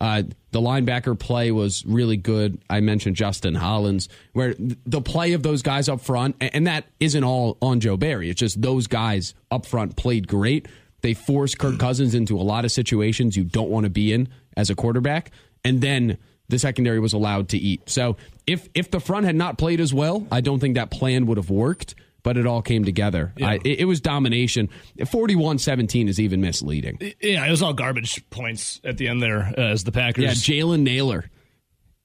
Uh, 0.00 0.24
the 0.50 0.60
linebacker 0.60 1.16
play 1.16 1.52
was 1.52 1.84
really 1.86 2.16
good. 2.16 2.60
I 2.68 2.80
mentioned 2.80 3.14
Justin 3.14 3.54
Hollins, 3.54 4.08
where 4.32 4.54
th- 4.54 4.76
the 4.84 5.00
play 5.00 5.32
of 5.34 5.44
those 5.44 5.62
guys 5.62 5.88
up 5.88 6.00
front, 6.00 6.34
and 6.40 6.66
that 6.66 6.86
isn't 6.98 7.22
all 7.22 7.56
on 7.62 7.78
Joe 7.78 7.96
Barry. 7.96 8.30
It's 8.30 8.40
just 8.40 8.60
those 8.60 8.88
guys 8.88 9.32
up 9.52 9.64
front 9.64 9.94
played 9.94 10.26
great. 10.26 10.66
They 11.02 11.14
forced 11.14 11.60
Kirk 11.60 11.78
Cousins 11.78 12.16
into 12.16 12.36
a 12.36 12.42
lot 12.42 12.64
of 12.64 12.72
situations 12.72 13.36
you 13.36 13.44
don't 13.44 13.70
want 13.70 13.84
to 13.84 13.90
be 13.90 14.12
in 14.12 14.28
as 14.56 14.70
a 14.70 14.74
quarterback, 14.74 15.30
and 15.64 15.80
then 15.80 16.18
the 16.48 16.58
secondary 16.58 17.00
was 17.00 17.12
allowed 17.12 17.48
to 17.50 17.58
eat. 17.58 17.88
So 17.88 18.16
if 18.46 18.68
if 18.74 18.90
the 18.90 19.00
front 19.00 19.26
had 19.26 19.36
not 19.36 19.58
played 19.58 19.80
as 19.80 19.92
well, 19.94 20.26
I 20.30 20.40
don't 20.40 20.60
think 20.60 20.74
that 20.76 20.90
plan 20.90 21.26
would 21.26 21.36
have 21.36 21.50
worked. 21.50 21.94
But 22.22 22.38
it 22.38 22.46
all 22.46 22.62
came 22.62 22.86
together. 22.86 23.34
I, 23.42 23.56
it, 23.56 23.80
it 23.80 23.84
was 23.84 24.00
domination. 24.00 24.70
41 25.10 25.58
17 25.58 26.08
is 26.08 26.18
even 26.18 26.40
misleading. 26.40 26.96
Yeah, 27.20 27.46
it 27.46 27.50
was 27.50 27.60
all 27.60 27.74
garbage 27.74 28.24
points 28.30 28.80
at 28.82 28.96
the 28.96 29.08
end 29.08 29.22
there 29.22 29.52
uh, 29.58 29.60
as 29.60 29.84
the 29.84 29.92
Packers. 29.92 30.24
Yeah, 30.24 30.30
Jalen 30.30 30.80
Nailor. 30.80 31.28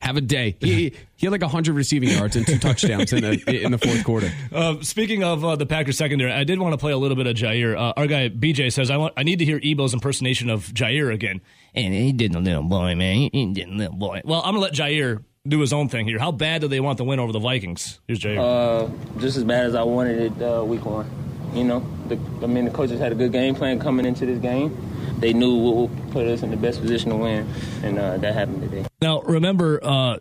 Have 0.01 0.15
a 0.15 0.21
day. 0.21 0.55
He, 0.61 0.93
he 1.17 1.25
had 1.25 1.31
like 1.31 1.41
100 1.41 1.75
receiving 1.75 2.09
yards 2.09 2.37
and 2.37 2.47
two 2.47 2.57
touchdowns 2.59 3.11
in 3.11 3.21
the, 3.21 3.63
in 3.63 3.71
the 3.71 3.77
fourth 3.77 4.03
quarter. 4.05 4.31
Uh, 4.51 4.75
speaking 4.81 5.23
of 5.25 5.43
uh, 5.43 5.57
the 5.57 5.65
Packers 5.65 5.97
secondary, 5.97 6.31
I 6.31 6.45
did 6.45 6.57
want 6.57 6.71
to 6.73 6.77
play 6.77 6.93
a 6.93 6.97
little 6.97 7.17
bit 7.17 7.27
of 7.27 7.35
Jaire. 7.35 7.75
Uh, 7.77 7.93
our 7.97 8.07
guy 8.07 8.29
BJ 8.29 8.71
says 8.71 8.89
I 8.89 8.95
want 8.97 9.13
I 9.17 9.23
need 9.23 9.39
to 9.39 9.45
hear 9.45 9.59
Ebo's 9.61 9.93
impersonation 9.93 10.49
of 10.49 10.67
Jaire 10.67 11.13
again. 11.13 11.41
And 11.75 11.93
he 11.93 12.13
did 12.13 12.33
a 12.33 12.39
little 12.39 12.63
boy, 12.63 12.95
man. 12.95 13.15
He, 13.15 13.29
he 13.33 13.53
did 13.53 13.67
a 13.67 13.71
little 13.71 13.95
boy. 13.97 14.21
Well, 14.23 14.39
I'm 14.39 14.53
gonna 14.53 14.59
let 14.59 14.73
Jaire 14.73 15.21
do 15.45 15.59
his 15.59 15.73
own 15.73 15.89
thing 15.89 16.07
here. 16.07 16.17
How 16.17 16.31
bad 16.31 16.61
do 16.61 16.69
they 16.69 16.79
want 16.79 16.97
the 16.97 17.03
win 17.03 17.19
over 17.19 17.33
the 17.33 17.39
Vikings? 17.39 17.99
Here's 18.07 18.19
Jaire. 18.21 18.39
Uh, 18.39 19.19
just 19.19 19.35
as 19.35 19.43
bad 19.43 19.65
as 19.65 19.75
I 19.75 19.83
wanted 19.83 20.31
it 20.31 20.41
uh, 20.41 20.63
week 20.63 20.85
one. 20.85 21.09
You 21.53 21.65
know, 21.65 21.85
the, 22.07 22.17
I 22.41 22.47
mean, 22.47 22.63
the 22.65 22.71
coaches 22.71 22.99
had 23.01 23.11
a 23.11 23.15
good 23.15 23.33
game 23.33 23.53
plan 23.53 23.79
coming 23.79 24.05
into 24.05 24.25
this 24.25 24.39
game. 24.39 24.77
They 25.19 25.33
knew 25.33 25.55
what 25.55 25.75
would 25.75 26.11
put 26.11 26.27
us 26.27 26.43
in 26.43 26.51
the 26.51 26.57
best 26.57 26.81
position 26.81 27.09
to 27.09 27.17
win, 27.17 27.47
and 27.83 27.99
uh, 27.99 28.17
that 28.17 28.33
happened 28.33 28.61
today. 28.69 28.85
now 29.01 29.21
remember, 29.21 29.79
uh, 29.83 30.17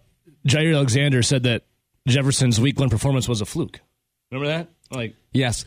Jaire 0.47 0.75
Alexander 0.75 1.23
said 1.23 1.45
that 1.45 1.65
Jefferson's 2.07 2.61
week 2.61 2.79
one 2.81 2.91
performance 2.91 3.29
was 3.29 3.41
a 3.41 3.47
fluke. 3.47 3.81
Remember 4.31 4.49
that? 4.49 4.69
Like 4.91 5.15
Yes. 5.33 5.65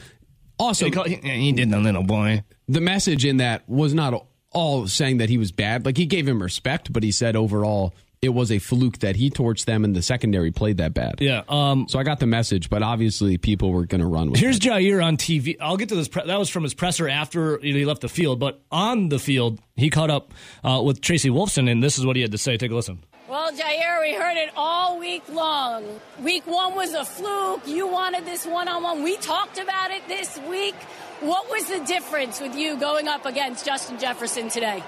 Also, 0.59 0.85
he, 0.85 0.91
called, 0.91 1.07
he, 1.07 1.15
he 1.15 1.51
did 1.53 1.73
a 1.73 1.79
little 1.79 2.03
boy. 2.03 2.43
the 2.67 2.81
message 2.81 3.25
in 3.25 3.37
that 3.37 3.67
was 3.67 3.93
not 3.93 4.27
all 4.51 4.87
saying 4.87 5.17
that 5.17 5.29
he 5.29 5.37
was 5.37 5.51
bad. 5.51 5.85
Like 5.85 5.97
he 5.97 6.05
gave 6.05 6.27
him 6.27 6.41
respect, 6.41 6.93
but 6.93 7.03
he 7.03 7.11
said 7.11 7.35
overall 7.35 7.95
it 8.21 8.29
was 8.29 8.51
a 8.51 8.59
fluke 8.59 8.99
that 8.99 9.15
he 9.15 9.31
torched 9.31 9.65
them 9.65 9.83
and 9.83 9.95
the 9.95 10.01
secondary 10.03 10.51
played 10.51 10.77
that 10.77 10.93
bad. 10.93 11.15
Yeah. 11.19 11.41
Um, 11.49 11.87
So 11.89 11.97
I 11.97 12.03
got 12.03 12.19
the 12.19 12.27
message, 12.27 12.69
but 12.69 12.83
obviously 12.83 13.37
people 13.39 13.71
were 13.71 13.85
going 13.87 14.01
to 14.01 14.05
run 14.07 14.29
with 14.29 14.39
Here's 14.39 14.57
it. 14.57 14.61
Jaire 14.61 15.03
on 15.03 15.17
TV. 15.17 15.57
I'll 15.59 15.75
get 15.77 15.89
to 15.89 15.95
this. 15.95 16.07
Pre- 16.07 16.27
that 16.27 16.37
was 16.37 16.47
from 16.47 16.61
his 16.61 16.75
presser 16.75 17.09
after 17.09 17.57
he 17.57 17.83
left 17.83 18.01
the 18.01 18.09
field. 18.09 18.39
But 18.39 18.61
on 18.71 19.09
the 19.09 19.17
field, 19.17 19.59
he 19.75 19.89
caught 19.89 20.11
up 20.11 20.33
uh, 20.63 20.81
with 20.85 21.01
Tracy 21.01 21.31
Wolfson, 21.31 21.67
and 21.69 21.81
this 21.81 21.97
is 21.97 22.05
what 22.05 22.15
he 22.15 22.21
had 22.21 22.31
to 22.31 22.37
say. 22.37 22.57
Take 22.57 22.69
a 22.69 22.75
listen. 22.75 23.03
Well, 23.27 23.51
Jaire, 23.53 24.01
we 24.01 24.13
heard 24.13 24.37
it 24.37 24.51
all 24.55 24.99
week 24.99 25.23
long. 25.29 25.83
Week 26.21 26.45
one 26.45 26.75
was 26.75 26.93
a 26.93 27.03
fluke. 27.03 27.65
You 27.65 27.87
wanted 27.87 28.25
this 28.25 28.45
one 28.45 28.67
on 28.67 28.83
one. 28.83 29.01
We 29.01 29.17
talked 29.17 29.57
about 29.57 29.89
it 29.89 30.07
this 30.07 30.37
week. 30.47 30.75
What 31.21 31.49
was 31.49 31.65
the 31.69 31.79
difference 31.85 32.39
with 32.39 32.55
you 32.55 32.77
going 32.77 33.07
up 33.07 33.25
against 33.25 33.65
Justin 33.65 33.97
Jefferson 33.97 34.49
today? 34.49 34.83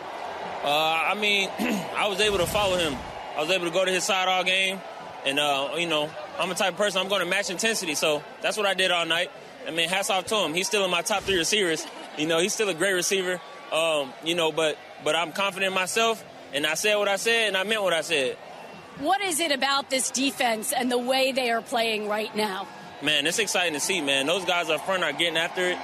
Uh, 0.63 0.67
I 0.69 1.15
mean, 1.15 1.49
I 1.59 2.07
was 2.07 2.19
able 2.19 2.37
to 2.37 2.45
follow 2.45 2.77
him. 2.77 2.95
I 3.35 3.41
was 3.41 3.49
able 3.49 3.65
to 3.65 3.71
go 3.71 3.83
to 3.83 3.91
his 3.91 4.03
side 4.03 4.27
all 4.27 4.43
game, 4.43 4.79
and 5.25 5.39
uh, 5.39 5.71
you 5.77 5.87
know, 5.87 6.09
I'm 6.39 6.51
a 6.51 6.55
type 6.55 6.73
of 6.73 6.77
person 6.77 7.01
I'm 7.01 7.09
going 7.09 7.21
to 7.21 7.29
match 7.29 7.49
intensity, 7.49 7.95
so 7.95 8.23
that's 8.41 8.57
what 8.57 8.65
I 8.65 8.73
did 8.73 8.91
all 8.91 9.05
night. 9.05 9.31
I 9.67 9.71
mean, 9.71 9.89
hats 9.89 10.09
off 10.09 10.25
to 10.25 10.35
him. 10.35 10.53
He's 10.53 10.67
still 10.67 10.83
in 10.85 10.91
my 10.91 11.01
top 11.01 11.23
three 11.23 11.37
receivers. 11.37 11.85
You 12.17 12.27
know, 12.27 12.39
he's 12.39 12.53
still 12.53 12.69
a 12.69 12.73
great 12.73 12.93
receiver. 12.93 13.39
Um, 13.71 14.13
you 14.23 14.35
know, 14.35 14.51
but 14.51 14.77
but 15.03 15.15
I'm 15.15 15.31
confident 15.31 15.71
in 15.71 15.73
myself, 15.73 16.23
and 16.53 16.65
I 16.65 16.75
said 16.75 16.95
what 16.95 17.07
I 17.07 17.15
said, 17.15 17.47
and 17.47 17.57
I 17.57 17.63
meant 17.63 17.81
what 17.81 17.93
I 17.93 18.01
said. 18.01 18.37
What 18.99 19.21
is 19.21 19.39
it 19.39 19.51
about 19.51 19.89
this 19.89 20.11
defense 20.11 20.71
and 20.71 20.91
the 20.91 20.99
way 20.99 21.31
they 21.31 21.49
are 21.49 21.61
playing 21.61 22.07
right 22.07 22.33
now? 22.35 22.67
Man, 23.01 23.25
it's 23.25 23.39
exciting 23.39 23.73
to 23.73 23.79
see, 23.79 24.01
man. 24.01 24.27
Those 24.27 24.45
guys 24.45 24.69
up 24.69 24.85
front 24.85 25.03
are 25.03 25.11
getting 25.11 25.35
after 25.35 25.69
it. 25.69 25.77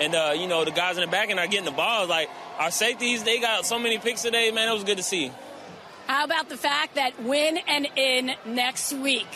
And, 0.00 0.14
uh, 0.14 0.32
you 0.34 0.48
know, 0.48 0.64
the 0.64 0.72
guys 0.72 0.96
in 0.96 1.02
the 1.02 1.10
back 1.10 1.30
end 1.30 1.38
are 1.38 1.46
getting 1.46 1.66
the 1.66 1.70
balls. 1.70 2.08
Like, 2.08 2.28
our 2.58 2.70
safeties, 2.70 3.22
they 3.22 3.38
got 3.38 3.64
so 3.66 3.78
many 3.78 3.98
picks 3.98 4.22
today, 4.22 4.50
man. 4.50 4.68
It 4.68 4.72
was 4.72 4.82
good 4.82 4.96
to 4.96 5.02
see. 5.02 5.30
How 6.06 6.24
about 6.24 6.48
the 6.48 6.56
fact 6.56 6.94
that 6.96 7.22
win 7.22 7.58
and 7.68 7.86
in 7.96 8.32
next 8.46 8.92
week? 8.92 9.26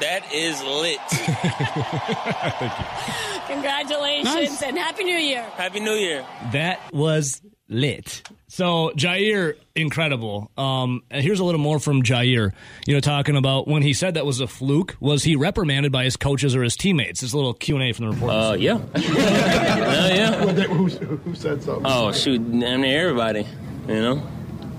That 0.00 0.32
is 0.32 0.60
lit. 0.62 0.98
Thank 1.08 2.62
you. 3.48 3.54
Congratulations 3.54 4.34
Nice. 4.34 4.62
and 4.62 4.76
Happy 4.76 5.04
New 5.04 5.16
Year. 5.16 5.42
Happy 5.56 5.80
New 5.80 5.92
Year. 5.92 6.26
That 6.52 6.80
was 6.92 7.40
lit. 7.68 8.22
So 8.48 8.90
Jaire, 8.96 9.54
incredible. 9.76 10.50
Um, 10.58 11.02
and 11.10 11.22
here's 11.22 11.38
a 11.40 11.44
little 11.44 11.60
more 11.60 11.78
from 11.78 12.02
Jaire. 12.02 12.52
You 12.86 12.94
know, 12.94 13.00
talking 13.00 13.36
about 13.36 13.68
when 13.68 13.82
he 13.82 13.92
said 13.94 14.14
that 14.14 14.26
was 14.26 14.40
a 14.40 14.46
fluke. 14.48 14.96
Was 15.00 15.22
he 15.24 15.36
reprimanded 15.36 15.92
by 15.92 16.04
his 16.04 16.16
coaches 16.16 16.56
or 16.56 16.62
his 16.64 16.76
teammates? 16.76 17.20
This 17.20 17.32
little 17.32 17.54
Q 17.54 17.76
and 17.76 17.84
A 17.84 17.92
from 17.92 18.06
the 18.06 18.12
reporters. 18.12 18.36
Uh, 18.50 18.56
yeah. 18.58 18.78
Hell 18.96 20.10
yeah. 20.56 20.64
who, 20.66 20.86
who 20.88 21.34
said 21.36 21.62
something? 21.62 21.84
Oh 21.86 22.10
shoot, 22.12 22.40
I 22.40 22.44
mean, 22.44 22.84
everybody, 22.84 23.46
you 23.88 23.94
know. 23.94 24.22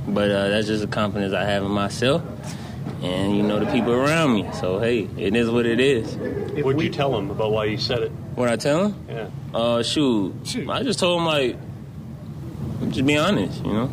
But 0.08 0.32
uh, 0.32 0.50
that's 0.50 0.68
just 0.68 0.82
the 0.82 0.88
confidence 0.88 1.34
I 1.34 1.44
have 1.46 1.64
in 1.64 1.72
myself, 1.72 2.22
and 3.02 3.36
you 3.36 3.44
know 3.44 3.60
the 3.60 3.72
people 3.72 3.92
around 3.92 4.34
me. 4.34 4.48
So 4.54 4.80
hey, 4.80 5.10
it 5.18 5.36
is 5.36 5.50
what 5.50 5.66
it 5.66 5.80
is. 5.80 6.16
What'd 6.64 6.82
you 6.82 6.90
tell 6.90 7.18
him 7.18 7.32
about 7.32 7.52
why 7.52 7.66
you 7.66 7.78
said 7.78 8.04
it? 8.04 8.12
What 8.36 8.50
I 8.50 8.56
tell 8.56 8.88
him? 8.90 9.06
Yeah. 9.10 9.30
Uh, 9.54 9.82
shoot. 9.84 10.34
I 10.70 10.84
just 10.84 11.00
told 11.00 11.20
him 11.22 11.26
like, 11.26 11.56
just 12.92 13.06
be 13.06 13.18
honest, 13.18 13.64
you 13.66 13.74
know. 13.74 13.92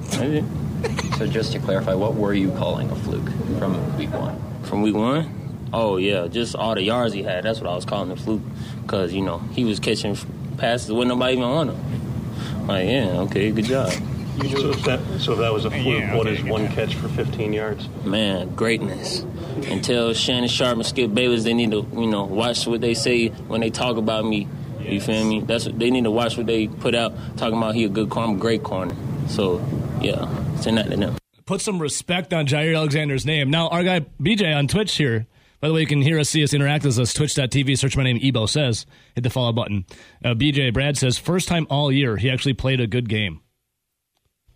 So 1.17 1.27
just 1.27 1.53
to 1.53 1.61
clarify, 1.61 1.95
what 1.95 2.15
were 2.15 2.35
you 2.35 2.51
calling 2.53 2.91
a 2.91 2.97
fluke 2.97 3.29
from 3.59 3.97
week 3.97 4.13
one? 4.13 4.39
From 4.65 4.83
week 4.83 4.95
one? 4.95 5.69
Oh 5.73 5.97
yeah, 5.97 6.27
just 6.27 6.55
all 6.55 6.75
the 6.75 6.83
yards 6.83 7.15
he 7.15 7.23
had. 7.23 7.45
That's 7.45 7.61
what 7.61 7.71
I 7.71 7.75
was 7.75 7.85
calling 7.85 8.11
the 8.11 8.17
fluke, 8.17 8.43
cause 8.87 9.13
you 9.13 9.23
know 9.23 9.39
he 9.39 9.65
was 9.65 9.81
catching 9.81 10.17
passes 10.59 10.93
with 10.93 11.09
nobody 11.09 11.33
even 11.33 11.45
on 11.45 11.69
him. 11.71 12.67
Like 12.67 12.87
yeah, 12.89 13.21
okay, 13.21 13.51
good 13.51 13.65
job. 13.65 13.93
So 14.41 14.71
if 14.71 14.83
that, 14.85 15.01
so 15.21 15.33
if 15.33 15.39
that 15.41 15.53
was 15.53 15.67
a 15.67 15.71
fluke, 15.71 16.15
what 16.15 16.27
is 16.27 16.43
one 16.43 16.69
catch 16.69 16.95
for 16.95 17.09
15 17.09 17.53
yards? 17.53 17.89
Man, 18.05 18.55
greatness. 18.55 19.21
And 19.67 19.85
tell 19.85 20.15
Shannon 20.15 20.49
Sharpe 20.49 20.79
and 20.79 20.87
Skip 20.87 21.13
Bayless 21.13 21.45
they 21.45 21.53
need 21.53 21.71
to, 21.73 21.87
you 21.93 22.07
know, 22.07 22.25
watch 22.25 22.67
what 22.67 22.81
they 22.81 22.95
say 22.95 23.29
when 23.29 23.61
they 23.61 23.71
talk 23.71 23.99
about 23.99 24.25
me. 24.25 24.49
You 24.81 25.01
feel 25.01 25.25
me? 25.25 25.41
That's 25.41 25.67
what 25.67 25.79
they 25.79 25.91
need 25.91 26.05
to 26.05 26.11
watch 26.11 26.37
what 26.37 26.47
they 26.47 26.67
put 26.67 26.95
out 26.95 27.13
talking 27.37 27.59
about 27.59 27.75
he 27.75 27.85
a 27.85 27.89
good 27.89 28.11
corner, 28.11 28.31
I'm 28.31 28.37
a 28.37 28.41
great 28.41 28.63
corner. 28.63 28.97
So 29.29 29.65
yeah, 30.01 30.27
send 30.57 30.79
that 30.79 30.91
to 30.91 30.97
them. 30.97 31.17
Put 31.45 31.61
some 31.61 31.81
respect 31.81 32.33
on 32.33 32.47
Jaire 32.47 32.75
Alexander's 32.77 33.27
name. 33.27 33.51
Now, 33.51 33.69
our 33.69 33.85
guy 33.85 34.01
BJ 34.21 34.57
on 34.57 34.67
Twitch 34.67 34.97
here. 34.97 35.27
By 35.61 35.69
the 35.69 35.75
way, 35.75 35.83
you 35.83 35.87
can 35.87 36.03
hear 36.03 36.19
us, 36.19 36.31
see 36.31 36.43
us, 36.43 36.55
interact 36.55 36.85
with 36.85 36.99
us. 36.99 37.15
Twitch.tv, 37.15 37.79
search 37.79 37.97
my 37.97 38.03
name, 38.03 38.19
Ebo 38.21 38.47
says. 38.47 38.85
Hit 39.15 39.23
the 39.23 39.31
follow 39.31 39.53
button. 39.53 39.87
Uh, 40.25 40.31
BJ 40.35 40.73
Brad 40.75 40.99
says, 40.99 41.19
first 41.19 41.47
time 41.47 41.69
all 41.71 41.93
year, 41.93 42.17
he 42.17 42.29
actually 42.29 42.55
played 42.55 42.81
a 42.81 42.89
good 42.89 43.09
game. 43.09 43.42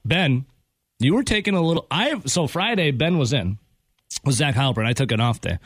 Ben, 0.09 0.47
you 0.99 1.15
were 1.15 1.23
taking 1.23 1.55
a 1.55 1.61
little. 1.61 1.87
I 1.91 2.21
so 2.27 2.47
Friday 2.47 2.91
Ben 2.91 3.19
was 3.19 3.33
in 3.33 3.59
with 4.25 4.35
Zach 4.35 4.55
Halpern. 4.55 4.87
I 4.87 4.93
took 4.93 5.13
an 5.13 5.21
off 5.21 5.41
day, 5.41 5.59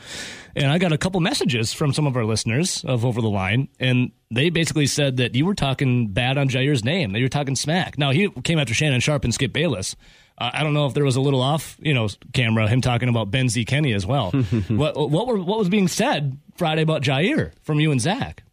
and 0.55 0.71
I 0.71 0.77
got 0.77 0.91
a 0.91 0.97
couple 0.97 1.19
messages 1.21 1.73
from 1.73 1.93
some 1.93 2.07
of 2.07 2.17
our 2.17 2.25
listeners 2.25 2.83
of 2.85 3.05
Over 3.05 3.21
the 3.21 3.29
Line, 3.29 3.69
and 3.79 4.11
they 4.29 4.49
basically 4.49 4.87
said 4.87 5.17
that 5.17 5.35
you 5.35 5.45
were 5.45 5.55
talking 5.55 6.07
bad 6.07 6.37
on 6.37 6.49
Jaire's 6.49 6.83
name. 6.83 7.11
That 7.11 7.19
you 7.19 7.25
were 7.25 7.29
talking 7.29 7.55
smack. 7.55 7.97
Now 7.97 8.11
he 8.11 8.29
came 8.43 8.59
after 8.59 8.73
Shannon 8.73 8.99
Sharpe 8.99 9.23
and 9.23 9.33
Skip 9.33 9.53
Bayless. 9.53 9.95
Uh, 10.37 10.49
I 10.53 10.63
don't 10.63 10.73
know 10.73 10.85
if 10.87 10.93
there 10.93 11.05
was 11.05 11.15
a 11.15 11.21
little 11.21 11.41
off, 11.41 11.77
you 11.81 11.93
know, 11.93 12.09
camera 12.33 12.67
him 12.67 12.81
talking 12.81 13.09
about 13.09 13.31
Ben 13.31 13.47
Z 13.49 13.63
Kenny 13.65 13.93
as 13.93 14.05
well. 14.05 14.31
what 14.69 14.97
what 15.09 15.27
were 15.27 15.37
what 15.37 15.59
was 15.59 15.69
being 15.69 15.87
said 15.87 16.37
Friday 16.55 16.81
about 16.81 17.03
Jaire 17.03 17.51
from 17.61 17.79
you 17.79 17.91
and 17.91 18.01
Zach? 18.01 18.43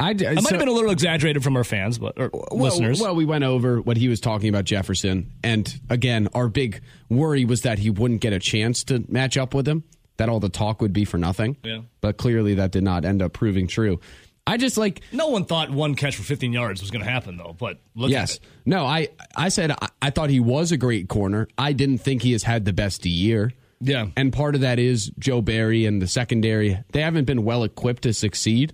I, 0.00 0.12
It 0.12 0.20
might 0.20 0.50
have 0.50 0.58
been 0.60 0.68
a 0.68 0.72
little 0.72 0.90
exaggerated 0.92 1.42
from 1.42 1.56
our 1.56 1.64
fans, 1.64 1.98
but 1.98 2.14
or 2.18 2.30
well, 2.32 2.46
listeners. 2.52 3.00
Well, 3.00 3.16
we 3.16 3.24
went 3.24 3.42
over 3.42 3.80
what 3.80 3.96
he 3.96 4.08
was 4.08 4.20
talking 4.20 4.48
about 4.48 4.64
Jefferson, 4.64 5.32
and 5.42 5.80
again, 5.90 6.28
our 6.34 6.48
big 6.48 6.82
worry 7.08 7.44
was 7.44 7.62
that 7.62 7.80
he 7.80 7.90
wouldn't 7.90 8.20
get 8.20 8.32
a 8.32 8.38
chance 8.38 8.84
to 8.84 9.04
match 9.08 9.36
up 9.36 9.54
with 9.54 9.66
him. 9.66 9.82
That 10.18 10.28
all 10.28 10.40
the 10.40 10.48
talk 10.48 10.80
would 10.80 10.92
be 10.92 11.04
for 11.04 11.18
nothing. 11.18 11.56
Yeah. 11.64 11.80
But 12.00 12.16
clearly, 12.16 12.54
that 12.54 12.70
did 12.72 12.84
not 12.84 13.04
end 13.04 13.22
up 13.22 13.32
proving 13.32 13.66
true. 13.66 14.00
I 14.46 14.56
just 14.56 14.78
like 14.78 15.02
no 15.12 15.28
one 15.28 15.44
thought 15.44 15.70
one 15.70 15.94
catch 15.94 16.16
for 16.16 16.22
15 16.22 16.52
yards 16.52 16.80
was 16.80 16.90
going 16.90 17.04
to 17.04 17.10
happen, 17.10 17.36
though. 17.36 17.54
But 17.58 17.80
look 17.94 18.10
yes, 18.10 18.40
no. 18.64 18.86
I 18.86 19.08
I 19.36 19.48
said 19.50 19.72
I, 19.72 19.88
I 20.00 20.10
thought 20.10 20.30
he 20.30 20.40
was 20.40 20.72
a 20.72 20.76
great 20.76 21.08
corner. 21.08 21.48
I 21.58 21.72
didn't 21.72 21.98
think 21.98 22.22
he 22.22 22.32
has 22.32 22.44
had 22.44 22.64
the 22.64 22.72
best 22.72 23.04
year. 23.04 23.52
Yeah. 23.80 24.06
and 24.16 24.32
part 24.32 24.56
of 24.56 24.62
that 24.62 24.80
is 24.80 25.12
Joe 25.20 25.40
Barry 25.40 25.86
and 25.86 26.02
the 26.02 26.08
secondary. 26.08 26.82
They 26.92 27.00
haven't 27.00 27.26
been 27.26 27.44
well 27.44 27.62
equipped 27.62 28.02
to 28.04 28.12
succeed, 28.12 28.72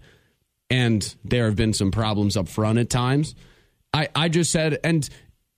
and 0.70 1.14
there 1.24 1.46
have 1.46 1.56
been 1.56 1.72
some 1.72 1.90
problems 1.90 2.36
up 2.36 2.48
front 2.48 2.78
at 2.78 2.90
times. 2.90 3.34
I 3.92 4.08
I 4.14 4.28
just 4.28 4.50
said, 4.50 4.78
and 4.84 5.08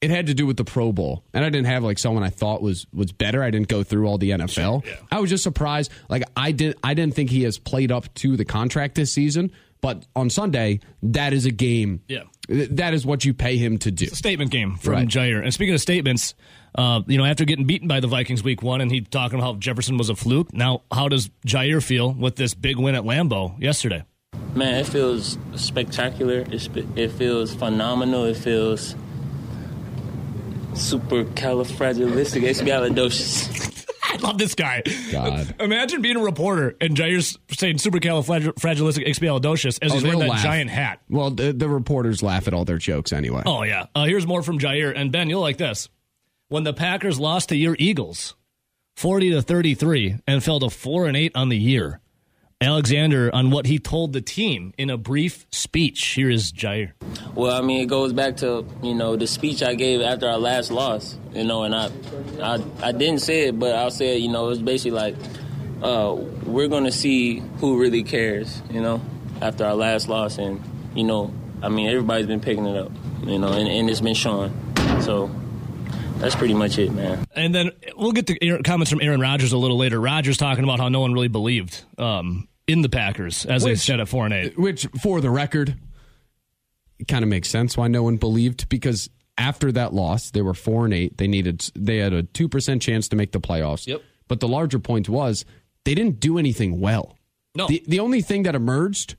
it 0.03 0.11
had 0.11 0.27
to 0.27 0.35
do 0.35 0.47
with 0.47 0.57
the 0.59 0.65
Pro 0.65 0.93
Bowl, 0.93 1.25
and 1.33 1.45
I 1.45 1.49
didn't 1.49 1.67
have 1.69 1.83
like 1.83 1.99
someone 1.99 2.23
I 2.23 2.29
thought 2.31 2.61
was 2.63 2.87
was 2.93 3.13
better. 3.13 3.43
I 3.43 3.51
didn't 3.51 3.69
go 3.69 3.83
through 3.83 4.07
all 4.07 4.19
the 4.19 4.31
NFL. 4.31 4.85
I 5.11 5.21
was 5.21 5.31
just 5.31 5.43
surprised. 5.43 5.91
Like 6.09 6.25
I 6.37 6.53
did, 6.53 6.77
I 6.83 6.95
didn't 6.95 7.15
think 7.15 7.31
he 7.31 7.43
has 7.45 7.59
played 7.59 7.91
up 7.93 8.13
to 8.17 8.37
the 8.37 8.45
contract 8.45 8.95
this 8.95 9.13
season. 9.13 9.53
But 9.83 10.07
on 10.17 10.31
Sunday, 10.31 10.81
that 11.03 11.33
is 11.35 11.45
a 11.45 11.51
game. 11.51 12.03
Yeah. 12.09 12.23
That 12.49 12.95
is 12.95 13.05
what 13.05 13.25
you 13.25 13.35
pay 13.35 13.59
him 13.59 13.77
to 13.79 13.91
do. 13.91 14.07
statement 14.07 14.51
game 14.51 14.77
from 14.77 14.93
Right. 14.95 15.09
Jaire. 15.09 15.43
And 15.43 15.53
speaking 15.53 15.75
of 15.75 15.81
statements, 15.83 16.35
uh, 16.75 17.03
you 17.07 17.19
know, 17.19 17.25
after 17.27 17.45
getting 17.45 17.67
beaten 17.67 17.87
by 17.87 18.01
the 18.01 18.07
Vikings 18.07 18.43
week 18.43 18.63
one, 18.63 18.81
and 18.81 18.91
he 18.91 19.03
talking 19.03 19.39
about 19.39 19.47
how 19.47 19.59
Jefferson 19.59 19.99
was 19.99 20.09
a 20.09 20.17
fluke. 20.17 20.53
Now, 20.55 20.83
how 20.91 21.09
does 21.09 21.29
Jaire 21.47 21.83
feel 21.83 22.13
with 22.13 22.37
this 22.37 22.55
big 22.55 22.79
win 22.79 22.95
at 22.95 23.03
Lambeau 23.05 23.61
yesterday? 23.61 24.03
Man, 24.55 24.75
it 24.75 24.87
feels 24.87 25.37
spectacular. 25.57 26.45
It, 26.51 26.61
sp- 26.65 26.89
it 26.97 27.09
feels 27.13 27.55
phenomenal. 27.55 28.25
It 28.25 28.37
feels 28.39 28.95
super 30.75 31.25
califragilistic 31.25 32.43
I 34.03 34.17
love 34.21 34.39
this 34.39 34.55
guy. 34.55 34.83
God. 35.13 35.55
Imagine 35.61 36.01
being 36.03 36.17
a 36.17 36.23
reporter 36.23 36.75
and 36.81 36.97
Jaire's 36.97 37.39
saying 37.51 37.79
super 37.79 37.99
supercalifragilisticexpialidocious 37.99 39.79
as 39.83 39.93
he's 39.93 40.03
Oh, 40.03 40.07
wearing 40.07 40.19
they'll 40.21 40.29
that 40.29 40.35
laugh. 40.35 40.43
giant 40.43 40.71
hat. 40.71 41.01
Well, 41.11 41.31
the, 41.31 41.53
the 41.53 41.69
reporters 41.69 42.23
laugh 42.23 42.47
at 42.49 42.55
all 42.55 42.65
their 42.65 42.79
jokes 42.79 43.13
anyway. 43.13 43.43
Oh 43.47 43.63
yeah. 43.63 43.87
Uh, 43.95 44.05
here's 44.05 44.27
more 44.27 44.43
from 44.43 44.59
Jaire 44.59 44.93
and 44.97 45.13
Ben. 45.13 45.29
You'll 45.29 45.41
like 45.43 45.59
this. 45.59 45.89
When 46.49 46.63
the 46.65 46.73
Packers 46.73 47.19
lost 47.19 47.49
to 47.51 47.57
your 47.57 47.75
Eagles, 47.79 48.37
forty 48.97 49.31
to 49.31 49.43
thirty-three, 49.43 50.17
and 50.29 50.43
fell 50.45 50.61
to 50.61 50.71
four 50.71 51.07
and 51.07 51.17
eight 51.17 51.33
on 51.35 51.49
the 51.49 51.57
year. 51.59 52.01
Alexander 52.63 53.31
on 53.35 53.51
what 53.51 53.67
he 53.67 53.79
told 53.79 54.15
the 54.15 54.23
team 54.23 54.73
in 54.79 54.89
a 54.89 54.97
brief 54.97 55.47
speech. 55.51 56.03
Here 56.07 56.31
is 56.31 56.53
Jaire. 56.53 56.93
Well, 57.35 57.55
I 57.55 57.61
mean, 57.61 57.83
it 57.83 57.87
goes 57.87 58.15
back 58.15 58.39
to 58.39 58.65
you 58.83 58.95
know 58.95 59.15
the 59.15 59.27
speech 59.27 59.63
I 59.63 59.75
gave 59.75 60.01
after 60.01 60.27
our 60.27 60.39
last 60.39 60.71
loss. 60.71 61.19
You 61.35 61.45
know, 61.45 61.65
and 61.65 61.75
I, 61.75 61.91
I, 62.43 62.63
I 62.83 62.93
didn't 62.93 63.21
say 63.21 63.49
it, 63.49 63.59
but 63.59 63.75
I'll 63.75 63.91
say 63.91 64.17
it. 64.17 64.23
You 64.23 64.31
know, 64.31 64.47
it 64.47 64.49
was 64.49 64.63
basically 64.63 64.93
like, 64.93 65.17
uh, 65.83 66.15
we're 66.45 66.69
gonna 66.69 66.93
see 66.93 67.43
who 67.59 67.79
really 67.79 68.03
cares. 68.03 68.63
You 68.71 68.81
know, 68.81 69.03
after 69.43 69.67
our 69.67 69.75
last 69.75 70.09
loss, 70.09 70.39
and 70.39 70.63
you 70.95 71.05
know, 71.05 71.35
I 71.63 71.69
mean, 71.69 71.89
everybody's 71.89 72.27
been 72.27 72.41
picking 72.41 72.65
it 72.65 72.79
up. 72.79 72.91
You 73.23 73.39
know, 73.39 73.53
and, 73.53 73.69
and 73.69 73.91
it's 73.91 74.01
been 74.01 74.15
showing. 74.15 74.55
So 75.03 75.31
that's 76.19 76.35
pretty 76.35 76.55
much 76.55 76.79
it, 76.79 76.93
man. 76.93 77.27
And 77.35 77.55
then 77.55 77.71
we'll 77.97 78.13
get 78.13 78.27
the 78.27 78.61
comments 78.65 78.91
from 78.91 79.01
Aaron 79.03 79.21
Rodgers 79.21 79.53
a 79.53 79.59
little 79.59 79.77
later. 79.77 80.01
Rodgers 80.01 80.37
talking 80.37 80.65
about 80.65 80.79
how 80.81 80.89
no 80.89 81.01
one 81.01 81.13
really 81.13 81.29
believed 81.29 81.85
um, 81.99 82.49
in 82.67 82.83
the 82.83 82.89
Packers 82.89 83.45
as 83.47 83.63
they 83.65 83.71
Which- 83.73 83.81
said 83.81 84.01
at 84.01 84.09
four 84.09 84.25
and 84.25 84.35
eight. 84.35 84.59
Which, 84.59 84.87
for 85.03 85.21
the 85.21 85.31
record, 85.31 85.77
it 86.99 87.09
kind 87.09 87.23
of 87.23 87.29
makes 87.29 87.49
sense 87.49 87.77
why 87.77 87.89
no 87.89 88.03
one 88.03 88.17
believed 88.17 88.69
because 88.69 89.11
after 89.39 89.71
that 89.73 89.93
loss, 89.93 90.31
they 90.31 90.43
were 90.43 90.55
four 90.55 90.85
and 90.87 90.95
eight. 90.95 91.19
They 91.19 91.27
needed 91.29 91.71
they 91.75 91.99
had 91.99 92.13
a 92.13 92.23
two 92.23 92.49
percent 92.49 92.81
chance 92.83 93.09
to 93.09 93.17
make 93.17 93.33
the 93.33 93.41
playoffs. 93.41 93.87
Yep. 93.87 94.03
But 94.29 94.41
the 94.41 94.49
larger 94.49 94.79
point 94.79 95.09
was 95.09 95.45
they 95.85 95.95
didn't 95.95 96.21
do 96.21 96.39
anything 96.39 96.81
well. 96.81 97.17
No. 97.55 97.67
The 97.69 97.83
the 97.87 98.01
only 98.01 98.23
thing 98.23 98.45
that 98.45 98.55
emerged 98.55 99.17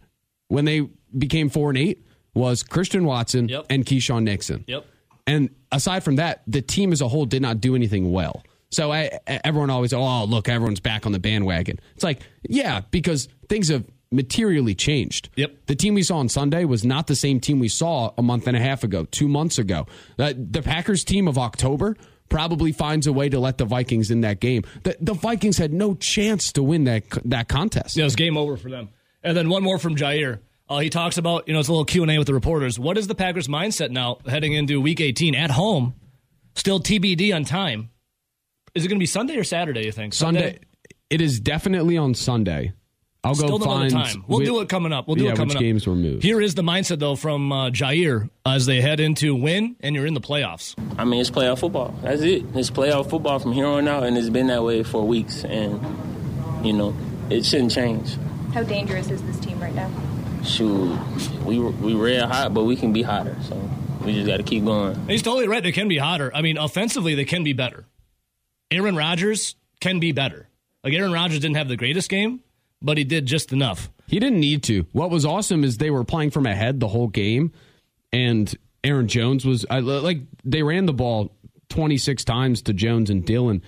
when 0.48 0.66
they 0.66 0.88
became 1.18 1.50
four 1.50 1.70
and 1.70 1.78
eight 1.78 2.04
was 2.34 2.64
Christian 2.64 3.06
Watson 3.06 3.48
Yep. 3.50 3.66
and 3.70 3.86
Keisean 3.86 4.24
Nixon. 4.24 4.64
Yep. 4.68 4.86
And 5.28 5.50
aside 5.71 6.03
from 6.03 6.17
that, 6.17 6.41
the 6.47 6.62
team 6.62 6.91
as 6.91 7.01
a 7.01 7.08
whole 7.08 7.25
did 7.25 7.41
not 7.41 7.62
do 7.62 7.75
anything 7.75 8.12
well. 8.12 8.43
So 8.69 8.91
I, 8.91 9.19
everyone 9.27 9.69
always, 9.69 9.93
oh, 9.93 10.25
look, 10.25 10.49
everyone's 10.49 10.82
back 10.82 11.06
on 11.06 11.13
the 11.13 11.19
bandwagon. 11.19 11.80
It's 11.95 12.03
like, 12.03 12.21
yeah, 12.43 12.82
because 12.91 13.30
things 13.47 13.69
have 13.69 13.86
materially 14.12 14.75
changed. 14.75 15.30
Yep. 15.36 15.67
The 15.67 15.75
team 15.75 15.93
we 15.93 16.03
saw 16.03 16.17
on 16.17 16.30
Sunday 16.30 16.65
was 16.65 16.86
not 16.86 17.08
the 17.08 17.15
same 17.15 17.39
team 17.39 17.60
we 17.60 17.69
saw 17.69 18.13
a 18.17 18.21
month 18.21 18.47
and 18.47 18.58
a 18.58 18.60
half 18.60 18.84
ago, 18.84 19.06
two 19.06 19.27
months 19.27 19.58
ago. 19.58 19.88
Uh, 20.19 20.34
the 20.36 20.62
Packers 20.62 21.03
team 21.03 21.27
of 21.27 21.38
October 21.38 21.95
probably 22.30 22.71
finds 22.73 23.08
a 23.08 23.13
way 23.13 23.30
to 23.30 23.39
let 23.39 23.58
the 23.58 23.65
Vikings 23.65 24.12
in 24.12 24.21
that 24.21 24.39
game. 24.39 24.63
The, 24.84 24.97
the 24.99 25.13
Vikings 25.13 25.58
had 25.58 25.73
no 25.73 25.95
chance 25.95 26.51
to 26.53 26.63
win 26.63 26.84
that 26.86 27.03
that 27.25 27.47
contest. 27.47 27.95
Yeah, 27.95 28.03
it 28.03 28.06
was 28.06 28.15
game 28.15 28.38
over 28.38 28.58
for 28.58 28.69
them. 28.69 28.89
And 29.23 29.36
then 29.36 29.49
one 29.49 29.63
more 29.63 29.80
from 29.80 29.95
Jaire. 29.95 30.39
Uh, 30.69 30.80
he 30.80 30.89
talks 30.89 31.17
about, 31.17 31.47
you 31.47 31.53
know, 31.53 31.60
it's 31.60 31.69
a 31.69 31.71
little 31.71 31.86
Q&A 31.86 32.17
with 32.17 32.27
the 32.27 32.34
reporters. 32.34 32.77
What 32.77 32.97
is 32.97 33.08
the 33.08 33.15
Packers' 33.15 33.47
mindset 33.47 33.89
now 33.89 34.17
heading 34.27 34.53
into 34.53 34.82
week 34.82 34.99
18 34.99 35.34
at 35.36 35.51
home? 35.51 35.95
Still 36.56 36.80
TBD 36.80 37.34
on 37.34 37.45
time. 37.45 37.89
Is 38.75 38.84
it 38.84 38.89
going 38.89 38.97
to 38.97 39.01
be 39.01 39.06
Sunday 39.06 39.38
or 39.38 39.43
Saturday, 39.43 39.86
you 39.86 39.91
think? 39.91 40.13
Sunday. 40.13 40.60
It 41.10 41.21
is 41.21 41.39
definitely 41.39 41.97
on 41.97 42.13
Sunday. 42.15 42.73
I'll 43.23 43.34
Still 43.36 43.58
go 43.58 43.65
don't 43.65 43.67
know 43.67 43.89
find. 43.89 43.91
time. 43.91 44.25
We'll 44.27 44.39
whi- 44.39 44.45
do 44.45 44.60
it 44.62 44.69
coming 44.69 44.93
up. 44.93 45.08
We'll 45.08 45.15
do 45.15 45.25
yeah, 45.25 45.32
it 45.32 45.36
coming 45.36 45.49
which 45.49 45.56
up. 45.58 45.62
games 45.62 45.88
were 45.88 45.95
moved. 45.95 46.23
Here 46.23 46.39
is 46.39 46.56
the 46.56 46.62
mindset, 46.62 46.99
though, 46.99 47.15
from 47.15 47.51
uh, 47.51 47.69
Jaire 47.71 48.30
as 48.45 48.65
they 48.65 48.80
head 48.82 48.99
into 48.99 49.36
win 49.36 49.75
and 49.80 49.95
you're 49.95 50.06
in 50.06 50.13
the 50.13 50.21
playoffs. 50.21 50.75
I 50.97 51.03
mean, 51.06 51.19
it's 51.19 51.30
playoff 51.32 51.60
football. 51.60 51.93
That's 52.01 52.21
it. 52.21 52.43
It's 52.56 52.69
playoff 52.69 53.10
football 53.10 53.39
from 53.39 53.53
here 53.53 53.65
on 53.65 53.88
out, 53.88 54.03
and 54.03 54.17
it's 54.17 54.30
been 54.30 54.47
that 54.47 54.63
way 54.63 54.84
for 54.84 55.06
weeks. 55.06 55.43
And 55.43 55.82
you 56.65 56.73
know, 56.73 56.95
it 57.30 57.45
shouldn't 57.45 57.71
change. 57.71 58.15
How 58.53 58.63
dangerous 58.63 59.10
is 59.10 59.21
this 59.23 59.39
team 59.39 59.60
right 59.60 59.75
now? 59.75 59.89
Shoot, 60.48 60.98
we 61.44 61.60
we 61.60 61.94
red 61.94 62.24
hot, 62.24 62.54
but 62.54 62.64
we 62.64 62.76
can 62.76 62.94
be 62.94 63.02
hotter. 63.02 63.36
So 63.44 63.70
we 64.04 64.14
just 64.14 64.28
got 64.28 64.38
to 64.38 64.44
keep 64.44 64.64
going. 64.64 65.08
He's 65.08 65.22
totally 65.22 65.48
right. 65.48 65.62
They 65.62 65.72
can 65.72 65.88
be 65.88 65.98
hotter. 65.98 66.32
I 66.34 66.42
mean, 66.42 66.58
offensively, 66.58 67.16
they 67.16 67.26
can 67.26 67.44
be 67.44 67.54
better. 67.54 67.86
Aaron 68.72 68.96
Rodgers 68.96 69.56
can 69.80 70.00
be 70.00 70.12
better. 70.12 70.48
Like 70.84 70.94
Aaron 70.94 71.12
Rodgers 71.12 71.40
didn't 71.40 71.58
have 71.58 71.68
the 71.68 71.76
greatest 71.76 72.10
game, 72.10 72.42
but 72.82 72.98
he 72.98 73.04
did 73.04 73.26
just 73.26 73.52
enough. 73.52 73.90
He 74.08 74.20
didn't 74.20 74.40
need 74.40 74.64
to. 74.64 74.86
What 74.94 75.10
was 75.10 75.26
awesome 75.26 75.64
is 75.64 75.78
they 75.78 75.92
were 75.92 76.06
playing 76.06 76.32
from 76.32 76.46
ahead 76.46 76.80
the 76.80 76.88
whole 76.88 77.08
game, 77.08 77.52
and 78.14 78.54
Aaron 78.84 79.08
Jones 79.08 79.46
was 79.46 79.66
I, 79.70 79.80
like 79.80 80.22
they 80.46 80.64
ran 80.64 80.86
the 80.86 80.94
ball 80.94 81.36
26 81.70 82.24
times 82.24 82.62
to 82.64 82.74
Jones 82.74 83.10
and 83.10 83.26
Dillon. 83.26 83.62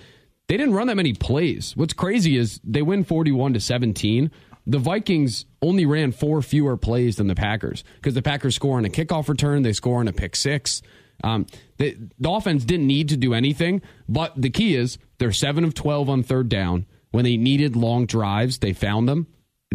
They 0.48 0.56
didn't 0.56 0.74
run 0.74 0.88
that 0.88 0.96
many 0.96 1.12
plays. 1.12 1.76
What's 1.76 1.92
crazy 1.92 2.36
is 2.36 2.60
they 2.64 2.82
win 2.82 3.04
41 3.04 3.52
to 3.52 3.60
17. 3.60 4.30
The 4.66 4.78
Vikings 4.78 5.46
only 5.62 5.86
ran 5.86 6.12
four 6.12 6.42
fewer 6.42 6.76
plays 6.76 7.16
than 7.16 7.26
the 7.26 7.34
Packers 7.34 7.82
because 7.96 8.14
the 8.14 8.22
Packers 8.22 8.54
score 8.54 8.76
on 8.78 8.84
a 8.84 8.88
kickoff 8.90 9.28
return, 9.28 9.62
they 9.62 9.72
score 9.72 10.00
on 10.00 10.08
a 10.08 10.12
pick 10.12 10.36
six. 10.36 10.82
Um, 11.24 11.46
the, 11.78 11.96
the 12.18 12.30
offense 12.30 12.64
didn't 12.64 12.86
need 12.86 13.08
to 13.10 13.16
do 13.16 13.34
anything, 13.34 13.82
but 14.08 14.32
the 14.40 14.50
key 14.50 14.74
is 14.76 14.98
they're 15.18 15.32
seven 15.32 15.64
of 15.64 15.74
12 15.74 16.08
on 16.08 16.22
third 16.22 16.48
down. 16.48 16.86
When 17.10 17.24
they 17.24 17.36
needed 17.36 17.74
long 17.76 18.06
drives, 18.06 18.58
they 18.58 18.72
found 18.72 19.08
them 19.08 19.26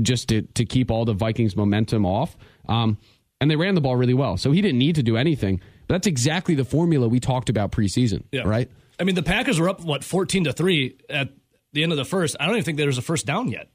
just 0.01 0.29
to, 0.29 0.43
to 0.43 0.65
keep 0.65 0.89
all 0.89 1.03
the 1.05 1.13
Vikings 1.13 1.55
momentum 1.55 2.05
off. 2.05 2.37
Um, 2.67 2.97
and 3.41 3.51
they 3.51 3.55
ran 3.57 3.75
the 3.75 3.81
ball 3.81 3.95
really 3.97 4.13
well. 4.13 4.37
So 4.37 4.51
he 4.53 4.61
didn't 4.61 4.79
need 4.79 4.95
to 4.95 5.03
do 5.03 5.17
anything. 5.17 5.59
But 5.87 5.95
that's 5.95 6.07
exactly 6.07 6.55
the 6.55 6.63
formula 6.65 7.07
we 7.07 7.19
talked 7.19 7.49
about 7.49 7.71
preseason, 7.71 8.23
Yeah. 8.31 8.41
right? 8.43 8.71
I 8.99 9.03
mean, 9.03 9.15
the 9.15 9.23
Packers 9.23 9.59
were 9.59 9.67
up 9.69 9.81
what 9.83 10.03
fourteen 10.05 10.45
to 10.45 10.53
three 10.53 10.97
at 11.09 11.29
the 11.73 11.83
end 11.83 11.91
of 11.91 11.97
the 11.97 12.05
first. 12.05 12.37
I 12.39 12.45
don't 12.45 12.55
even 12.55 12.63
think 12.63 12.77
there 12.77 12.87
was 12.87 12.97
a 12.97 13.01
first 13.03 13.25
down 13.25 13.49
yet. 13.49 13.69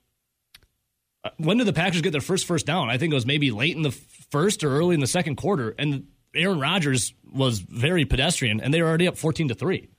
When 1.36 1.58
did 1.58 1.66
the 1.66 1.72
Packers 1.72 2.00
get 2.00 2.12
their 2.12 2.20
first 2.20 2.46
first 2.46 2.66
down? 2.66 2.88
I 2.88 2.98
think 2.98 3.12
it 3.12 3.14
was 3.14 3.26
maybe 3.26 3.50
late 3.50 3.76
in 3.76 3.82
the 3.82 3.90
first 4.30 4.64
or 4.64 4.70
early 4.70 4.94
in 4.94 5.00
the 5.00 5.06
second 5.06 5.36
quarter. 5.36 5.74
And 5.78 6.06
Aaron 6.34 6.60
Rodgers 6.60 7.12
was 7.30 7.58
very 7.58 8.04
pedestrian, 8.04 8.60
and 8.60 8.72
they 8.72 8.80
were 8.80 8.88
already 8.88 9.08
up 9.08 9.18
fourteen 9.18 9.48
to 9.48 9.54
three. 9.54 9.90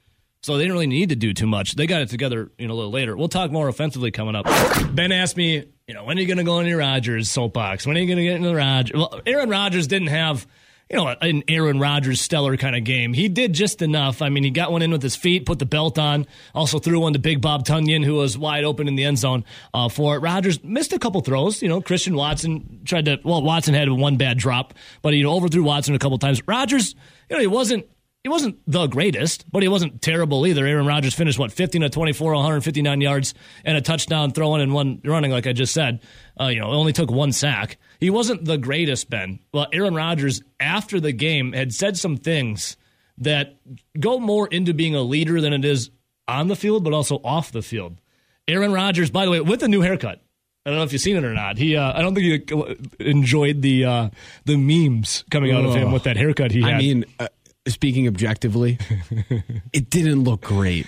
So 0.44 0.58
they 0.58 0.64
didn't 0.64 0.74
really 0.74 0.88
need 0.88 1.10
to 1.10 1.16
do 1.16 1.36
too 1.36 1.46
much. 1.46 1.76
They 1.76 1.86
got 1.86 2.02
it 2.02 2.10
together, 2.10 2.52
you 2.58 2.68
know, 2.68 2.74
a 2.74 2.76
little 2.76 2.92
later. 2.92 3.16
We'll 3.16 3.30
talk 3.30 3.52
more 3.52 3.68
offensively 3.68 4.10
coming 4.10 4.36
up. 4.36 4.46
Ben 4.92 5.12
asked 5.12 5.38
me, 5.38 5.66
you 5.88 5.94
know, 5.94 6.04
when 6.04 6.18
are 6.18 6.22
you 6.22 6.26
going 6.26 6.40
to 6.40 6.44
go 6.44 6.54
on 6.54 6.66
your 6.66 6.80
Rodgers 6.80 7.30
soapbox? 7.30 7.86
When 7.86 7.96
are 7.96 8.00
you 8.00 8.08
going 8.08 8.18
to 8.18 8.24
get 8.24 8.38
into 8.38 8.50
the 8.50 8.56
Rodgers? 8.56 8.98
Well, 8.98 9.22
Aaron 9.28 9.50
Rodgers 9.50 9.86
didn't 9.86 10.08
have, 10.08 10.48
you 10.92 10.98
know, 10.98 11.08
an 11.22 11.44
Aaron 11.48 11.80
Rodgers 11.80 12.20
stellar 12.20 12.58
kind 12.58 12.76
of 12.76 12.84
game. 12.84 13.14
He 13.14 13.30
did 13.30 13.54
just 13.54 13.82
enough. 13.82 14.22
I 14.22 14.28
mean, 14.28 14.44
he 14.44 14.50
got 14.50 14.74
one 14.74 14.82
in 14.82 14.92
with 14.92 15.02
his 15.02 15.16
feet, 15.16 15.46
put 15.46 15.58
the 15.58 15.66
belt 15.66 15.98
on, 15.98 16.28
also 16.54 16.80
threw 16.80 17.00
one 17.00 17.14
to 17.14 17.20
Big 17.20 17.40
Bob 17.40 17.66
Tonyan, 17.66 18.04
who 18.04 18.16
was 18.16 18.38
wide 18.38 18.66
open 18.66 18.90
in 18.90 18.96
the 18.96 19.06
end 19.06 19.18
zone 19.18 19.46
uh, 19.74 19.88
for 19.88 20.18
it. 20.18 20.20
Rodgers 20.20 20.62
missed 20.66 20.92
a 20.92 21.00
couple 21.00 21.22
throws. 21.22 21.62
You 21.62 21.70
know, 21.70 21.82
Christian 21.82 22.14
Watson 22.16 22.82
tried 22.84 23.06
to, 23.06 23.20
well, 23.24 23.42
Watson 23.42 23.74
had 23.74 23.90
one 23.90 24.18
bad 24.18 24.38
drop, 24.38 24.74
but 25.02 25.14
he 25.14 25.26
overthrew 25.26 25.64
Watson 25.64 25.96
a 25.96 26.00
couple 26.00 26.18
times. 26.18 26.46
Rodgers, 26.46 26.94
you 27.30 27.38
know, 27.38 27.42
he 27.42 27.48
wasn't 27.48 27.86
he 28.24 28.30
wasn't 28.30 28.60
the 28.68 28.86
greatest, 28.88 29.50
but 29.52 29.64
he 29.64 29.68
wasn't 29.68 30.02
terrible 30.02 30.46
either. 30.46 30.66
Aaron 30.66 30.86
Rodgers 30.86 31.16
finished 31.16 31.40
what 31.40 31.52
15 31.52 31.82
to 31.82 31.90
24, 31.90 32.34
159 32.36 33.02
yards 33.02 33.34
and 33.66 33.76
a 33.76 33.82
touchdown 33.82 34.32
throwing 34.32 34.62
and 34.62 34.74
one 34.74 35.02
running, 35.04 35.32
like 35.32 35.48
I 35.48 35.54
just 35.54 35.74
said. 35.74 36.02
Uh, 36.40 36.48
you 36.48 36.60
know, 36.60 36.72
it 36.72 36.76
only 36.76 36.94
took 36.94 37.10
one 37.10 37.32
sack. 37.32 37.78
He 38.00 38.12
wasn't 38.12 38.46
the 38.46 38.58
greatest, 38.58 39.10
Ben. 39.10 39.40
Well, 39.54 39.68
Aaron 39.74 39.96
Rodgers 39.96 40.44
after 40.60 41.00
the 41.00 41.12
game 41.12 41.54
had 41.54 41.74
said 41.74 41.98
some 41.98 42.18
things 42.18 42.78
that 43.18 43.58
go 44.00 44.20
more 44.20 44.48
into 44.48 44.74
being 44.74 44.96
a 44.96 45.02
leader 45.02 45.42
than 45.42 45.54
it 45.54 45.66
is 45.66 45.90
on 46.28 46.48
the 46.48 46.56
field, 46.56 46.84
but 46.84 46.94
also 46.94 47.20
off 47.24 47.52
the 47.52 47.62
field. 47.64 48.00
Aaron 48.48 48.72
Rodgers, 48.72 49.10
by 49.10 49.26
the 49.26 49.32
way, 49.32 49.42
with 49.42 49.64
a 49.64 49.68
new 49.68 49.82
haircut. 49.82 50.22
I 50.66 50.70
don't 50.70 50.78
know 50.78 50.84
if 50.84 50.94
you've 50.94 51.02
seen 51.02 51.18
it 51.18 51.24
or 51.24 51.34
not. 51.34 51.58
He, 51.58 51.76
uh, 51.76 51.92
I 51.98 52.02
don't 52.04 52.14
think 52.14 52.52
he 52.52 53.10
enjoyed 53.10 53.64
the 53.64 53.86
uh, 53.86 54.10
the 54.46 54.58
memes 54.58 55.24
coming 55.32 55.52
out 55.52 55.66
of 55.66 55.74
him 55.74 55.92
with 55.92 56.04
that 56.04 56.18
haircut 56.18 56.52
he 56.52 56.62
had. 56.62 56.76
I 56.76 56.78
mean, 56.78 57.06
uh, 57.20 57.28
speaking 57.68 58.08
objectively, 58.08 58.80
it 59.74 59.90
didn't 59.90 60.24
look 60.24 60.42
great. 60.42 60.88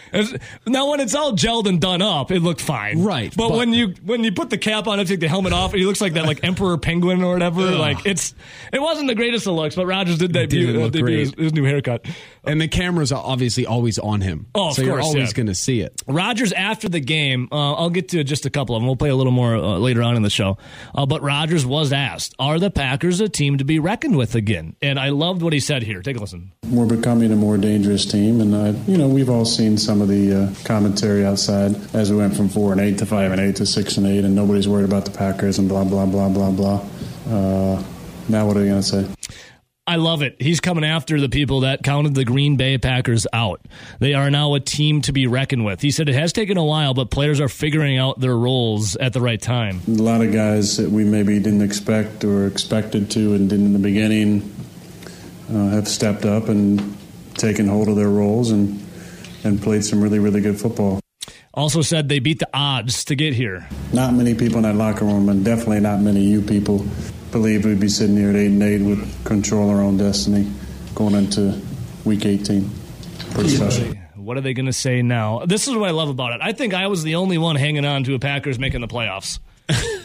Now, 0.65 0.89
when 0.89 0.99
it's 0.99 1.13
all 1.13 1.33
gelled 1.33 1.67
and 1.67 1.79
done 1.79 2.01
up, 2.01 2.31
it 2.31 2.39
looked 2.39 2.61
fine, 2.61 3.03
Right, 3.03 3.33
But, 3.35 3.49
but- 3.49 3.57
when 3.57 3.73
you 3.73 3.93
when 4.03 4.23
you 4.23 4.31
put 4.31 4.49
the 4.49 4.57
cap 4.57 4.87
on 4.87 4.99
and 4.99 5.07
take 5.07 5.19
the 5.19 5.27
helmet 5.27 5.53
off, 5.53 5.73
he 5.73 5.85
looks 5.85 6.01
like 6.01 6.13
that 6.13 6.25
like 6.25 6.43
emperor 6.43 6.77
penguin 6.77 7.23
or 7.23 7.33
whatever. 7.33 7.61
Like 7.71 8.05
it's 8.05 8.33
it 8.71 8.81
wasn't 8.81 9.07
the 9.07 9.15
greatest 9.15 9.45
of 9.45 9.53
looks, 9.53 9.75
but 9.75 9.85
Rodgers 9.85 10.17
did 10.17 10.31
debut, 10.33 10.69
uh, 10.69 10.83
look 10.83 10.93
debut 10.93 11.19
his, 11.19 11.33
his 11.37 11.53
new 11.53 11.63
haircut. 11.63 12.05
And 12.43 12.59
the 12.59 12.67
cameras 12.67 13.11
are 13.11 13.23
obviously 13.23 13.65
always 13.65 13.99
on 13.99 14.21
him. 14.21 14.47
Oh, 14.55 14.69
of 14.69 14.75
so 14.75 14.81
you're 14.81 14.99
always 14.99 15.29
yeah. 15.29 15.33
going 15.33 15.47
to 15.47 15.55
see 15.55 15.79
it. 15.81 16.01
Rodgers 16.07 16.51
after 16.51 16.89
the 16.89 16.99
game, 16.99 17.47
uh, 17.51 17.73
I'll 17.73 17.89
get 17.89 18.09
to 18.09 18.23
just 18.23 18.45
a 18.45 18.49
couple 18.49 18.75
of 18.75 18.81
them. 18.81 18.87
We'll 18.87 18.97
play 18.97 19.09
a 19.09 19.15
little 19.15 19.31
more 19.31 19.55
uh, 19.55 19.77
later 19.77 20.03
on 20.03 20.17
in 20.17 20.23
the 20.23 20.29
show. 20.29 20.57
Uh, 20.93 21.05
but 21.05 21.21
Rodgers 21.21 21.65
was 21.65 21.93
asked, 21.93 22.35
"Are 22.39 22.59
the 22.59 22.71
Packers 22.71 23.21
a 23.21 23.29
team 23.29 23.59
to 23.59 23.63
be 23.63 23.79
reckoned 23.79 24.17
with 24.17 24.35
again?" 24.35 24.75
And 24.81 24.99
I 24.99 25.09
loved 25.09 25.41
what 25.41 25.53
he 25.53 25.59
said 25.59 25.83
here. 25.83 26.01
Take 26.01 26.17
a 26.17 26.19
listen. 26.19 26.51
We're 26.73 26.87
becoming 26.87 27.31
a 27.31 27.35
more 27.35 27.57
dangerous 27.57 28.03
team, 28.03 28.41
and 28.41 28.55
uh, 28.55 28.73
you 28.87 28.97
know 28.97 29.07
we've 29.07 29.29
all 29.29 29.45
seen 29.45 29.77
some 29.77 30.01
of 30.01 30.07
the 30.07 30.33
uh, 30.33 30.65
commentary 30.65 31.23
outside 31.23 31.75
as 31.93 32.11
we 32.11 32.17
went 32.17 32.35
from 32.35 32.49
four 32.49 32.71
and 32.71 32.81
eight 32.81 32.97
to 32.97 33.05
five 33.05 33.31
and 33.31 33.39
eight 33.39 33.57
to 33.57 33.65
six 33.67 33.97
and 33.97 34.07
eight, 34.07 34.25
and 34.25 34.33
nobody's 34.33 34.67
worried 34.67 34.85
about 34.85 35.05
the 35.05 35.11
Packers 35.11 35.59
and 35.59 35.69
blah 35.69 35.83
blah 35.83 36.07
blah 36.07 36.29
blah 36.29 36.49
blah. 36.49 36.83
Uh, 37.27 37.83
now 38.27 38.47
what 38.47 38.57
are 38.57 38.61
you 38.61 38.69
going 38.69 38.81
to 38.81 38.87
say? 38.87 39.07
I 39.85 39.97
love 39.97 40.23
it. 40.23 40.41
He's 40.41 40.59
coming 40.61 40.83
after 40.83 41.19
the 41.19 41.29
people 41.29 41.59
that 41.59 41.83
counted 41.83 42.15
the 42.15 42.25
Green 42.25 42.55
Bay 42.55 42.79
Packers 42.79 43.27
out. 43.33 43.61
They 43.99 44.15
are 44.15 44.31
now 44.31 44.55
a 44.55 44.59
team 44.59 45.01
to 45.03 45.11
be 45.11 45.27
reckoned 45.27 45.65
with. 45.65 45.81
He 45.81 45.91
said 45.91 46.09
it 46.09 46.15
has 46.15 46.33
taken 46.33 46.57
a 46.57 46.63
while, 46.63 46.95
but 46.95 47.11
players 47.11 47.39
are 47.39 47.49
figuring 47.49 47.99
out 47.99 48.19
their 48.19 48.35
roles 48.35 48.95
at 48.95 49.13
the 49.13 49.21
right 49.21 49.41
time. 49.41 49.81
A 49.87 49.91
lot 49.91 50.21
of 50.21 50.31
guys 50.31 50.77
that 50.77 50.89
we 50.89 51.03
maybe 51.03 51.37
didn't 51.37 51.61
expect 51.61 52.23
or 52.23 52.47
expected 52.47 53.11
to 53.11 53.33
and 53.35 53.47
didn't 53.47 53.67
in 53.67 53.73
the 53.73 53.79
beginning 53.79 54.55
uh, 55.49 55.69
have 55.69 55.87
stepped 55.87 56.25
up 56.25 56.49
and 56.49 56.97
taken 57.35 57.67
hold 57.67 57.87
of 57.87 57.95
their 57.95 58.09
roles 58.09 58.51
and 58.51 58.79
and 59.43 59.61
played 59.61 59.83
some 59.83 60.01
really 60.01 60.19
really 60.19 60.41
good 60.41 60.59
football. 60.59 60.99
Also 61.53 61.81
said 61.81 62.09
they 62.09 62.19
beat 62.19 62.39
the 62.39 62.49
odds 62.53 63.05
to 63.05 63.15
get 63.15 63.33
here. 63.33 63.67
Not 63.91 64.13
many 64.13 64.33
people 64.33 64.57
in 64.57 64.63
that 64.63 64.75
locker 64.75 65.05
room, 65.05 65.29
and 65.29 65.45
definitely 65.45 65.81
not 65.81 65.99
many 65.99 66.23
you 66.23 66.41
people, 66.41 66.85
believed 67.31 67.65
we'd 67.65 67.79
be 67.79 67.89
sitting 67.89 68.17
here 68.17 68.29
at 68.29 68.35
eight 68.35 68.47
and 68.47 68.63
eight 68.63 68.81
with 68.81 69.25
control 69.25 69.69
our 69.69 69.81
own 69.81 69.97
destiny 69.97 70.51
going 70.95 71.13
into 71.13 71.61
week 72.05 72.25
18. 72.25 72.69
Pretty 73.31 73.49
special. 73.49 73.93
What 74.15 74.37
are 74.37 74.41
they 74.41 74.53
going 74.53 74.67
to 74.67 74.73
say 74.73 75.01
now? 75.01 75.45
This 75.45 75.67
is 75.67 75.75
what 75.75 75.87
I 75.87 75.91
love 75.91 76.09
about 76.09 76.33
it. 76.33 76.41
I 76.41 76.53
think 76.53 76.73
I 76.73 76.87
was 76.87 77.03
the 77.03 77.15
only 77.15 77.37
one 77.37 77.55
hanging 77.55 77.85
on 77.85 78.03
to 78.05 78.15
a 78.15 78.19
Packers 78.19 78.57
making 78.57 78.81
the 78.81 78.87
playoffs. 78.87 79.39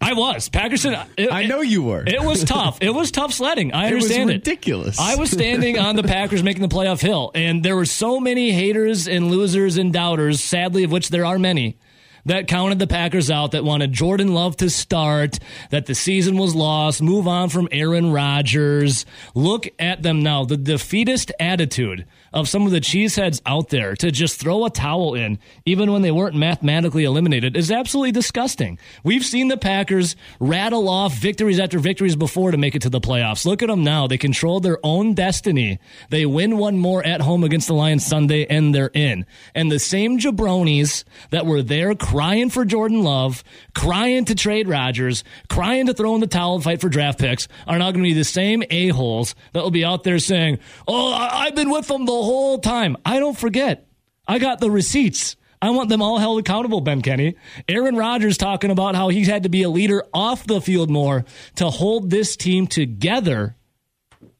I 0.00 0.14
was. 0.14 0.48
Packers. 0.48 0.84
It, 0.84 1.32
I 1.32 1.46
know 1.46 1.60
you 1.60 1.82
were. 1.82 2.04
It 2.06 2.22
was 2.22 2.44
tough. 2.44 2.78
It 2.82 2.90
was 2.90 3.10
tough 3.10 3.32
sledding. 3.32 3.72
I 3.72 3.86
understand 3.86 3.92
It 3.92 3.94
was 3.94 4.04
understand 4.04 4.30
it. 4.30 4.32
ridiculous. 4.34 4.98
I 4.98 5.14
was 5.16 5.30
standing 5.30 5.78
on 5.78 5.96
the 5.96 6.02
Packers 6.02 6.42
making 6.42 6.62
the 6.62 6.74
playoff 6.74 7.00
hill, 7.00 7.30
and 7.34 7.64
there 7.64 7.76
were 7.76 7.84
so 7.86 8.20
many 8.20 8.50
haters 8.50 9.06
and 9.08 9.30
losers 9.30 9.76
and 9.76 9.92
doubters, 9.92 10.42
sadly, 10.42 10.84
of 10.84 10.92
which 10.92 11.08
there 11.08 11.24
are 11.24 11.38
many, 11.38 11.78
that 12.26 12.46
counted 12.48 12.78
the 12.78 12.86
Packers 12.86 13.30
out, 13.30 13.52
that 13.52 13.64
wanted 13.64 13.92
Jordan 13.92 14.34
Love 14.34 14.56
to 14.58 14.68
start, 14.70 15.38
that 15.70 15.86
the 15.86 15.94
season 15.94 16.36
was 16.36 16.54
lost, 16.54 17.00
move 17.00 17.26
on 17.26 17.48
from 17.48 17.68
Aaron 17.72 18.12
Rodgers. 18.12 19.06
Look 19.34 19.68
at 19.78 20.02
them 20.02 20.22
now. 20.22 20.44
The 20.44 20.56
defeatist 20.56 21.32
attitude 21.40 22.06
of 22.32 22.48
some 22.48 22.64
of 22.66 22.72
the 22.72 22.80
cheeseheads 22.80 23.40
out 23.46 23.68
there 23.68 23.94
to 23.96 24.10
just 24.10 24.40
throw 24.40 24.64
a 24.64 24.70
towel 24.70 25.14
in, 25.14 25.38
even 25.66 25.92
when 25.92 26.02
they 26.02 26.10
weren't 26.10 26.34
mathematically 26.34 27.04
eliminated, 27.04 27.56
is 27.56 27.70
absolutely 27.70 28.12
disgusting. 28.12 28.78
We've 29.04 29.24
seen 29.24 29.48
the 29.48 29.56
Packers 29.56 30.16
rattle 30.40 30.88
off 30.88 31.14
victories 31.14 31.60
after 31.60 31.78
victories 31.78 32.16
before 32.16 32.50
to 32.50 32.56
make 32.56 32.74
it 32.74 32.82
to 32.82 32.90
the 32.90 33.00
playoffs. 33.00 33.44
Look 33.44 33.62
at 33.62 33.68
them 33.68 33.84
now. 33.84 34.06
They 34.06 34.18
control 34.18 34.60
their 34.60 34.78
own 34.82 35.14
destiny. 35.14 35.78
They 36.10 36.26
win 36.26 36.56
one 36.58 36.78
more 36.78 37.04
at 37.04 37.20
home 37.20 37.44
against 37.44 37.68
the 37.68 37.74
Lions 37.74 38.04
Sunday, 38.06 38.46
and 38.46 38.74
they're 38.74 38.90
in. 38.94 39.26
And 39.54 39.70
the 39.70 39.78
same 39.78 40.18
jabronis 40.18 41.04
that 41.30 41.46
were 41.46 41.62
there 41.62 41.94
crying 41.94 42.50
for 42.50 42.64
Jordan 42.64 43.02
Love, 43.02 43.44
crying 43.74 44.24
to 44.26 44.34
trade 44.34 44.68
Rodgers, 44.68 45.24
crying 45.48 45.86
to 45.86 45.94
throw 45.94 46.14
in 46.14 46.20
the 46.20 46.26
towel 46.26 46.54
and 46.56 46.64
fight 46.64 46.80
for 46.80 46.88
draft 46.88 47.18
picks 47.18 47.48
are 47.66 47.78
now 47.78 47.90
going 47.90 48.02
to 48.04 48.08
be 48.10 48.14
the 48.14 48.24
same 48.24 48.62
a-holes 48.70 49.34
that 49.52 49.62
will 49.62 49.70
be 49.70 49.84
out 49.84 50.04
there 50.04 50.18
saying, 50.18 50.58
Oh, 50.88 51.12
I- 51.12 51.46
I've 51.46 51.54
been 51.54 51.70
with 51.70 51.88
them 51.88 52.04
the 52.06 52.12
whole 52.22 52.58
time. 52.58 52.96
I 53.04 53.18
don't 53.18 53.36
forget. 53.36 53.86
I 54.26 54.38
got 54.38 54.60
the 54.60 54.70
receipts. 54.70 55.36
I 55.60 55.70
want 55.70 55.88
them 55.88 56.02
all 56.02 56.18
held 56.18 56.40
accountable, 56.40 56.80
Ben 56.80 57.02
Kenny. 57.02 57.36
Aaron 57.68 57.96
Rodgers 57.96 58.36
talking 58.36 58.70
about 58.70 58.96
how 58.96 59.08
he 59.10 59.24
had 59.24 59.44
to 59.44 59.48
be 59.48 59.62
a 59.62 59.68
leader 59.68 60.04
off 60.12 60.44
the 60.44 60.60
field 60.60 60.90
more 60.90 61.24
to 61.56 61.70
hold 61.70 62.10
this 62.10 62.36
team 62.36 62.66
together. 62.66 63.54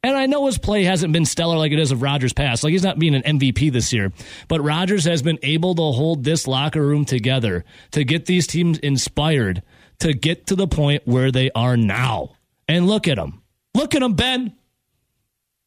And 0.03 0.17
I 0.17 0.27
know 0.27 0.47
his 0.47 0.59
play 0.59 0.83
hasn't 0.83 1.13
been 1.13 1.25
stellar 1.25 1.57
like 1.57 1.71
it 1.71 1.79
is 1.79 1.93
of 1.93 2.03
Rodgers' 2.03 2.33
past. 2.33 2.65
Like 2.65 2.73
he's 2.73 2.83
not 2.83 2.99
being 2.99 3.15
an 3.15 3.39
MVP 3.39 3.71
this 3.71 3.93
year. 3.93 4.13
But 4.49 4.63
Rodgers 4.63 5.05
has 5.05 5.23
been 5.23 5.39
able 5.43 5.77
to 5.77 5.83
hold 5.83 6.25
this 6.25 6.49
locker 6.49 6.85
room 6.85 7.05
together 7.05 7.65
to 7.93 8.03
get 8.03 8.27
these 8.27 8.49
teams 8.49 8.79
inspired 8.79 9.63
to 10.01 10.13
get 10.13 10.49
to 10.49 10.57
the 10.57 10.67
point 10.67 11.03
where 11.07 11.31
they 11.31 11.53
are 11.55 11.77
now. 11.77 12.31
And 12.67 12.89
look 12.89 13.07
at 13.07 13.17
them. 13.17 13.43
Look 13.75 13.95
at 13.95 14.01
them, 14.01 14.15
Ben. 14.15 14.57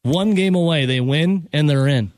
One 0.06 0.34
game 0.34 0.54
away, 0.54 0.86
they 0.86 1.00
win 1.00 1.48
and 1.52 1.68
they're 1.68 1.88
in. 1.88 2.12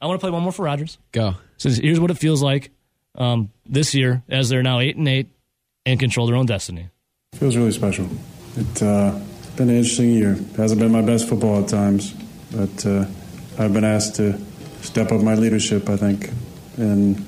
I 0.00 0.06
want 0.06 0.18
to 0.18 0.24
play 0.24 0.30
one 0.30 0.42
more 0.42 0.52
for 0.52 0.62
Rodgers. 0.62 0.96
Go. 1.12 1.34
Says 1.58 1.76
here's 1.76 2.00
what 2.00 2.10
it 2.10 2.16
feels 2.16 2.42
like 2.42 2.70
um, 3.16 3.50
this 3.66 3.94
year 3.94 4.22
as 4.30 4.48
they're 4.48 4.62
now 4.62 4.80
eight 4.80 4.96
and 4.96 5.06
eight 5.06 5.28
and 5.84 6.00
control 6.00 6.26
their 6.26 6.36
own 6.36 6.46
destiny. 6.46 6.88
Feels 7.34 7.54
really 7.54 7.72
special. 7.72 8.08
It 8.56 8.82
uh, 8.82 9.18
been 9.56 9.68
an 9.68 9.76
interesting 9.76 10.08
year. 10.08 10.38
Hasn't 10.56 10.80
been 10.80 10.90
my 10.90 11.02
best 11.02 11.28
football 11.28 11.62
at 11.62 11.68
times, 11.68 12.12
but 12.50 12.86
uh, 12.86 13.04
I've 13.58 13.74
been 13.74 13.84
asked 13.84 14.16
to 14.16 14.38
step 14.80 15.12
up 15.12 15.20
my 15.20 15.34
leadership, 15.34 15.90
I 15.90 15.98
think, 15.98 16.30
and 16.78 17.22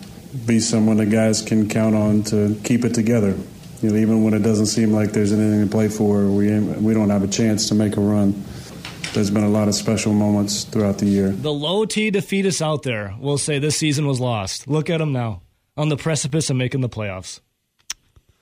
be 0.47 0.61
someone 0.61 0.97
the 0.97 1.05
guys 1.05 1.43
can 1.43 1.69
count 1.69 1.95
on 1.95 2.23
to 2.25 2.59
keep 2.65 2.87
it 2.87 2.95
together. 2.95 3.37
You 3.83 3.91
know, 3.91 3.97
even 3.97 4.25
when 4.25 4.33
it 4.33 4.43
doesn't 4.43 4.67
seem 4.67 4.93
like 4.93 5.13
there's 5.13 5.33
anything 5.33 5.63
to 5.63 5.71
play 5.71 5.89
for, 5.89 6.27
we 6.27 6.59
we 6.59 6.95
don't 6.95 7.11
have 7.11 7.23
a 7.23 7.29
chance 7.29 7.69
to 7.69 7.75
make 7.75 7.99
a 7.99 8.01
run. 8.01 8.43
There's 9.13 9.31
been 9.31 9.43
a 9.45 9.49
lot 9.49 9.67
of 9.67 9.75
special 9.75 10.13
moments 10.13 10.63
throughout 10.65 10.99
the 10.99 11.07
year. 11.07 11.31
The 11.31 11.53
low 11.53 11.85
T 11.85 12.11
defeatists 12.13 12.63
out 12.63 12.85
there 12.85 13.15
will 13.19 13.39
say 13.39 13.59
this 13.59 13.77
season 13.77 14.07
was 14.07 14.21
lost. 14.21 14.69
Look 14.69 14.89
at 14.89 14.99
them 14.99 15.13
now 15.13 15.43
on 15.77 15.89
the 15.89 15.97
precipice 15.97 16.49
of 16.49 16.57
making 16.57 16.81
the 16.81 16.89
playoffs. 16.89 17.41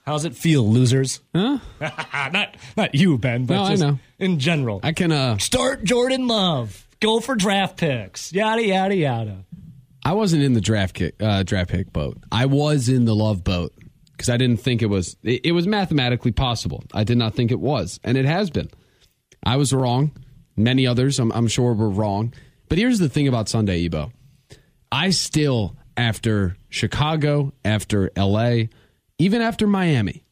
How's 0.05 0.25
it 0.27 0.35
feel, 0.35 0.69
losers? 0.69 1.21
Huh? 1.35 1.59
not 1.81 2.57
not 2.77 2.95
you, 2.95 3.17
Ben, 3.19 3.47
but 3.47 3.55
No, 3.55 3.63
I 3.63 3.75
know. 3.77 3.99
in 4.19 4.39
general. 4.39 4.81
I 4.83 4.93
can. 4.93 5.11
Uh, 5.11 5.39
Start 5.39 5.85
Jordan 5.85 6.27
Love. 6.29 6.87
Go 7.01 7.21
for 7.21 7.35
draft 7.35 7.77
picks. 7.79 8.33
Yada 8.33 8.63
yada 8.65 8.95
yada. 8.97 9.45
I 10.05 10.13
wasn't 10.13 10.43
in 10.43 10.53
the 10.53 10.61
draft 10.61 10.95
kick, 10.95 11.15
uh, 11.21 11.43
draft 11.45 11.71
pick 11.71 11.93
boat. 11.93 12.19
I 12.31 12.47
was 12.47 12.89
in 12.89 13.05
the 13.07 13.15
love 13.15 13.43
boat 13.45 13.73
because 14.13 14.29
I 14.29 14.37
didn't 14.37 14.59
think 14.59 14.83
it 14.83 14.87
was. 14.87 15.17
It, 15.23 15.47
it 15.47 15.53
was 15.53 15.67
mathematically 15.67 16.33
possible. 16.33 16.83
I 16.93 17.05
did 17.05 17.17
not 17.19 17.35
think 17.35 17.53
it 17.53 17.61
was, 17.61 17.99
and 18.05 18.19
it 18.19 18.25
has 18.27 18.51
been. 18.51 18.69
I 19.43 19.57
was 19.57 19.73
wrong. 19.73 20.13
Many 20.59 20.87
others, 20.87 21.19
I'm, 21.19 21.33
I'm 21.33 21.49
sure, 21.49 21.73
were 21.75 21.89
wrong. 21.89 22.35
But 22.69 22.79
here's 22.79 22.99
the 22.99 23.09
thing 23.09 23.29
about 23.29 23.49
Sunday, 23.49 23.85
Ebo. 23.85 24.13
I 24.91 25.11
still, 25.11 25.77
after 25.97 26.57
Chicago, 26.69 27.53
after 27.65 28.11
LA, 28.17 28.65
even 29.19 29.41
after 29.41 29.67
Miami, 29.67 30.25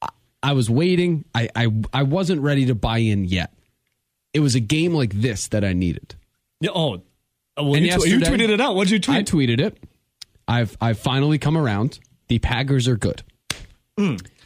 I, 0.00 0.08
I 0.42 0.52
was 0.52 0.70
waiting. 0.70 1.24
I, 1.34 1.48
I 1.54 1.68
I 1.92 2.02
wasn't 2.02 2.40
ready 2.42 2.66
to 2.66 2.74
buy 2.74 2.98
in 2.98 3.24
yet. 3.24 3.52
It 4.32 4.40
was 4.40 4.54
a 4.54 4.60
game 4.60 4.94
like 4.94 5.12
this 5.14 5.48
that 5.48 5.64
I 5.64 5.72
needed. 5.72 6.14
Yeah, 6.60 6.70
oh, 6.74 6.94
uh, 6.94 6.98
well, 7.58 7.74
And 7.74 7.86
you, 7.86 7.98
tw- 7.98 8.06
you 8.06 8.20
tweeted 8.20 8.50
it 8.50 8.60
out. 8.60 8.74
What'd 8.74 8.90
you 8.90 9.00
tweet? 9.00 9.18
I 9.18 9.22
tweeted 9.22 9.60
it. 9.60 9.78
I've 10.46 10.76
I've 10.80 10.98
finally 10.98 11.38
come 11.38 11.56
around. 11.56 11.98
The 12.28 12.38
Packers 12.38 12.86
are 12.88 12.96
good. 12.96 13.22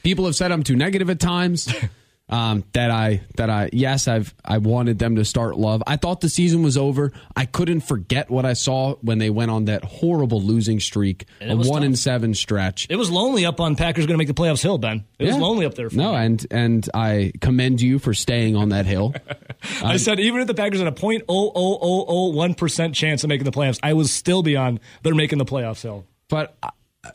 People 0.02 0.24
have 0.24 0.34
said 0.34 0.52
I'm 0.52 0.62
too 0.62 0.76
negative 0.76 1.08
at 1.10 1.20
times. 1.20 1.72
Um, 2.34 2.64
that 2.72 2.90
I 2.90 3.20
that 3.36 3.48
I 3.48 3.70
yes 3.72 4.08
I've 4.08 4.34
I 4.44 4.58
wanted 4.58 4.98
them 4.98 5.16
to 5.16 5.24
start 5.24 5.56
love. 5.56 5.82
I 5.86 5.96
thought 5.96 6.20
the 6.20 6.28
season 6.28 6.62
was 6.64 6.76
over. 6.76 7.12
I 7.36 7.44
couldn't 7.46 7.82
forget 7.82 8.28
what 8.30 8.44
I 8.44 8.54
saw 8.54 8.94
when 9.02 9.18
they 9.18 9.30
went 9.30 9.50
on 9.52 9.66
that 9.66 9.84
horrible 9.84 10.40
losing 10.40 10.80
streak, 10.80 11.26
a 11.40 11.54
one 11.54 11.64
tough. 11.66 11.82
and 11.84 11.98
seven 11.98 12.34
stretch. 12.34 12.88
it 12.90 12.96
was 12.96 13.10
lonely 13.10 13.46
up 13.46 13.60
on 13.60 13.76
Packers 13.76 14.06
going 14.06 14.14
to 14.14 14.18
make 14.18 14.26
the 14.26 14.34
playoffs 14.34 14.62
hill, 14.62 14.78
Ben. 14.78 15.04
It 15.18 15.26
was 15.26 15.36
lonely 15.36 15.64
up 15.64 15.74
there. 15.74 15.90
For 15.90 15.96
No, 15.96 16.12
me. 16.12 16.18
and 16.18 16.46
and 16.50 16.90
I 16.92 17.32
commend 17.40 17.80
you 17.80 17.98
for 18.00 18.14
staying 18.14 18.56
on 18.56 18.70
that 18.70 18.86
hill. 18.86 19.14
I 19.84 19.96
said 19.98 20.18
even 20.18 20.40
if 20.40 20.46
the 20.48 20.54
Packers 20.54 20.80
had 20.80 20.88
a 20.88 20.92
point 20.92 21.22
oh 21.28 21.52
oh 21.54 21.78
oh 21.80 22.04
oh 22.08 22.28
one 22.30 22.54
percent 22.54 22.94
chance 22.94 23.22
of 23.22 23.28
making 23.28 23.44
the 23.44 23.52
playoffs, 23.52 23.78
I 23.82 23.92
was 23.92 24.10
still 24.12 24.42
be 24.42 24.56
on. 24.56 24.80
They're 25.02 25.14
making 25.14 25.38
the 25.38 25.44
playoffs 25.44 25.82
hill. 25.82 26.04
But 26.28 26.56
I, 26.62 26.70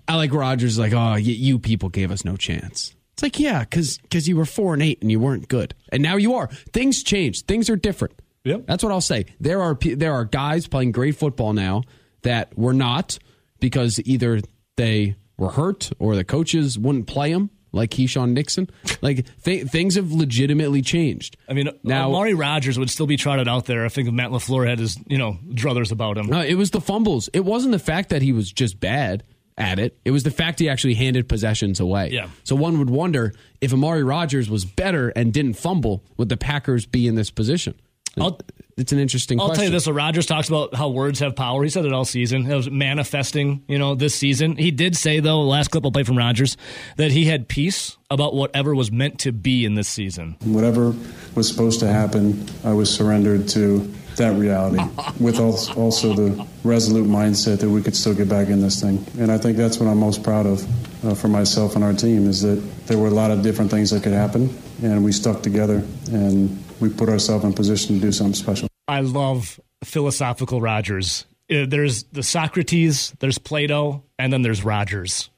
I 0.08 0.16
like 0.16 0.32
Rodgers. 0.32 0.80
Like, 0.80 0.94
oh, 0.94 1.16
you, 1.16 1.34
you 1.34 1.60
people 1.60 1.90
gave 1.90 2.10
us 2.12 2.24
no 2.24 2.38
chance. 2.38 2.96
It's 3.20 3.24
like, 3.24 3.38
yeah, 3.38 3.66
because 3.66 4.28
you 4.30 4.38
were 4.38 4.46
four 4.46 4.74
and 4.74 4.82
eight 4.82 5.02
and 5.02 5.12
you 5.12 5.20
weren't 5.20 5.50
good, 5.50 5.74
and 5.92 6.02
now 6.02 6.16
you 6.16 6.36
are. 6.36 6.48
Things 6.72 7.04
change. 7.04 7.42
Things 7.44 7.70
are 7.70 7.76
different. 7.76 8.14
Yep. 8.46 8.64
That's 8.66 8.82
what 8.82 8.94
I'll 8.94 9.02
say. 9.02 9.26
There 9.42 9.62
are 9.62 9.78
there 9.78 10.14
are 10.14 10.24
guys 10.24 10.68
playing 10.68 10.94
great 10.94 11.18
football 11.18 11.52
now 11.52 11.84
that 12.22 12.58
were 12.58 12.72
not 12.74 13.20
because 13.60 14.00
either 14.06 14.40
they 14.78 15.18
were 15.38 15.50
hurt 15.50 15.92
or 16.00 16.16
the 16.16 16.24
coaches 16.24 16.80
wouldn't 16.80 17.08
play 17.08 17.34
them, 17.34 17.50
like 17.74 17.92
Keisean 17.92 18.32
Nixon. 18.32 18.70
Like 19.02 19.26
th- 19.44 19.68
things 19.68 19.96
have 19.96 20.14
legitimately 20.14 20.82
changed. 20.82 21.36
I 21.50 21.54
mean, 21.54 21.66
Now- 21.66 21.74
now 21.84 22.08
Amari 22.10 22.36
Rodgers 22.36 22.80
would 22.80 22.90
still 22.90 23.06
be 23.08 23.18
trotted 23.18 23.50
out 23.50 23.66
there. 23.66 23.84
I 23.84 23.90
think 23.90 24.10
Matt 24.14 24.30
LaFleur 24.32 24.66
had 24.66 24.80
his 24.80 24.98
you 25.08 25.18
know 25.18 25.40
druthers 25.50 25.92
about 25.92 26.18
him. 26.18 26.28
No, 26.28 26.40
it 26.40 26.56
was 26.56 26.72
the 26.72 26.80
fumbles. 26.80 27.30
It 27.34 27.42
wasn't 27.44 27.74
the 27.74 27.80
fact 27.80 28.12
that 28.12 28.22
he 28.22 28.32
was 28.32 28.50
just 28.50 28.80
bad 28.80 29.26
at 29.60 29.78
it. 29.78 30.00
It 30.06 30.12
was 30.12 30.24
the 30.24 30.32
fact 30.32 30.60
he 30.60 30.70
actually 30.70 30.96
handed 30.96 31.28
possessions 31.30 31.80
away. 31.80 32.10
Yeah. 32.12 32.30
So 32.44 32.56
one 32.56 32.80
would 32.80 32.90
wonder 32.90 33.34
if 33.62 33.74
Amari 33.74 34.04
Rodgers 34.04 34.50
was 34.50 34.66
better 34.66 35.10
and 35.10 35.34
didn't 35.34 35.54
fumble, 35.54 36.04
would 36.18 36.30
the 36.30 36.38
Packers 36.38 36.86
be 36.86 37.08
in 37.08 37.16
this 37.16 37.30
position? 37.30 37.76
I'll- 38.20 38.40
it's 38.78 38.94
an 38.94 39.00
interesting 39.00 39.42
I'll 39.42 39.48
question. 39.48 39.58
tell 39.64 39.66
you 39.66 39.76
this: 39.76 39.84
so 39.84 39.92
Rodgers 39.92 40.26
talks 40.26 40.48
about 40.48 40.74
how 40.74 40.88
words 40.88 41.20
have 41.20 41.36
power. 41.36 41.62
He 41.64 41.70
said 41.70 41.84
it 41.86 41.92
all 41.92 42.06
season. 42.06 42.50
It 42.50 42.56
was 42.56 42.72
manifesting, 42.72 43.62
you 43.68 43.78
know, 43.78 43.94
this 43.94 44.16
season. 44.16 44.56
He 44.56 44.72
did 44.72 44.96
say 44.96 45.20
though, 45.20 45.42
last 45.42 45.70
clip 45.70 45.84
I'll 45.84 45.92
play 45.92 46.04
from 46.04 46.18
Rodgers, 46.18 46.56
that 46.96 47.12
he 47.12 47.26
had 47.26 47.50
peace 47.50 47.98
about 48.10 48.34
whatever 48.36 48.74
was 48.74 48.90
meant 48.90 49.20
to 49.20 49.34
be 49.34 49.66
in 49.66 49.74
this 49.76 49.90
season. 49.90 50.38
Whatever 50.46 50.96
was 51.36 51.50
supposed 51.50 51.82
to 51.82 51.88
happen, 51.88 52.46
I 52.64 52.72
was 52.72 52.90
surrendered 52.90 53.50
to 53.50 53.94
that 54.20 54.38
reality 54.38 54.84
with 55.20 55.40
also 55.40 56.14
the 56.14 56.48
resolute 56.64 57.08
mindset 57.08 57.60
that 57.60 57.70
we 57.70 57.82
could 57.82 57.96
still 57.96 58.14
get 58.14 58.30
back 58.30 58.48
in 58.50 58.62
this 58.62 58.80
thing. 58.82 59.04
And 59.18 59.32
I 59.32 59.38
think 59.38 59.58
that's 59.58 59.80
what 59.80 59.90
I'm 59.90 59.98
most 59.98 60.24
proud 60.24 60.46
of 60.46 60.64
uh, 61.06 61.16
for 61.16 61.28
myself 61.28 61.76
and 61.76 61.84
our 61.84 61.94
team 61.94 62.30
is 62.30 62.42
that 62.44 62.58
there 62.86 62.98
were 62.98 63.08
a 63.08 63.12
lot 63.12 63.32
of 63.32 63.42
different 63.42 63.72
things 63.72 63.90
that 63.92 64.04
could 64.04 64.14
happen, 64.14 64.56
and 64.84 65.04
we 65.04 65.12
stuck 65.12 65.42
together 65.42 65.84
and 66.12 66.64
we 66.80 66.90
put 66.90 67.10
ourselves 67.10 67.44
in 67.44 67.54
position 67.54 67.96
to 67.96 68.02
do 68.02 68.12
something 68.12 68.34
special. 68.34 68.68
I 68.88 69.02
love 69.02 69.60
philosophical 69.84 70.62
Rodgers. 70.62 71.26
Uh, 71.52 71.66
There's 71.68 72.04
the 72.04 72.24
Socrates, 72.24 73.14
there's 73.20 73.38
Plato, 73.38 74.04
and 74.18 74.32
then 74.32 74.42
there's 74.42 74.64
Rodgers. 74.64 75.30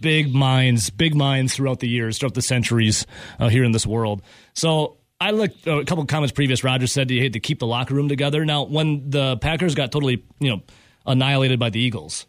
Big 0.00 0.34
minds, 0.34 0.90
big 0.90 1.14
minds 1.14 1.54
throughout 1.54 1.80
the 1.80 1.88
years, 1.88 2.18
throughout 2.18 2.34
the 2.34 2.42
centuries 2.42 3.06
uh, 3.38 3.48
here 3.48 3.62
in 3.62 3.72
this 3.72 3.86
world. 3.86 4.22
So 4.54 4.96
I 5.22 5.30
looked 5.30 5.68
uh, 5.68 5.78
a 5.78 5.84
couple 5.84 6.02
of 6.02 6.08
comments 6.08 6.32
previous. 6.32 6.64
Rodgers 6.64 6.90
said 6.90 7.08
he 7.08 7.22
had 7.22 7.34
to 7.34 7.40
keep 7.40 7.60
the 7.60 7.66
locker 7.66 7.94
room 7.94 8.08
together. 8.08 8.44
Now, 8.44 8.64
when 8.64 9.08
the 9.08 9.36
Packers 9.36 9.76
got 9.76 9.92
totally, 9.92 10.24
you 10.40 10.50
know, 10.50 10.62
annihilated 11.06 11.60
by 11.60 11.70
the 11.70 11.78
Eagles, 11.78 12.26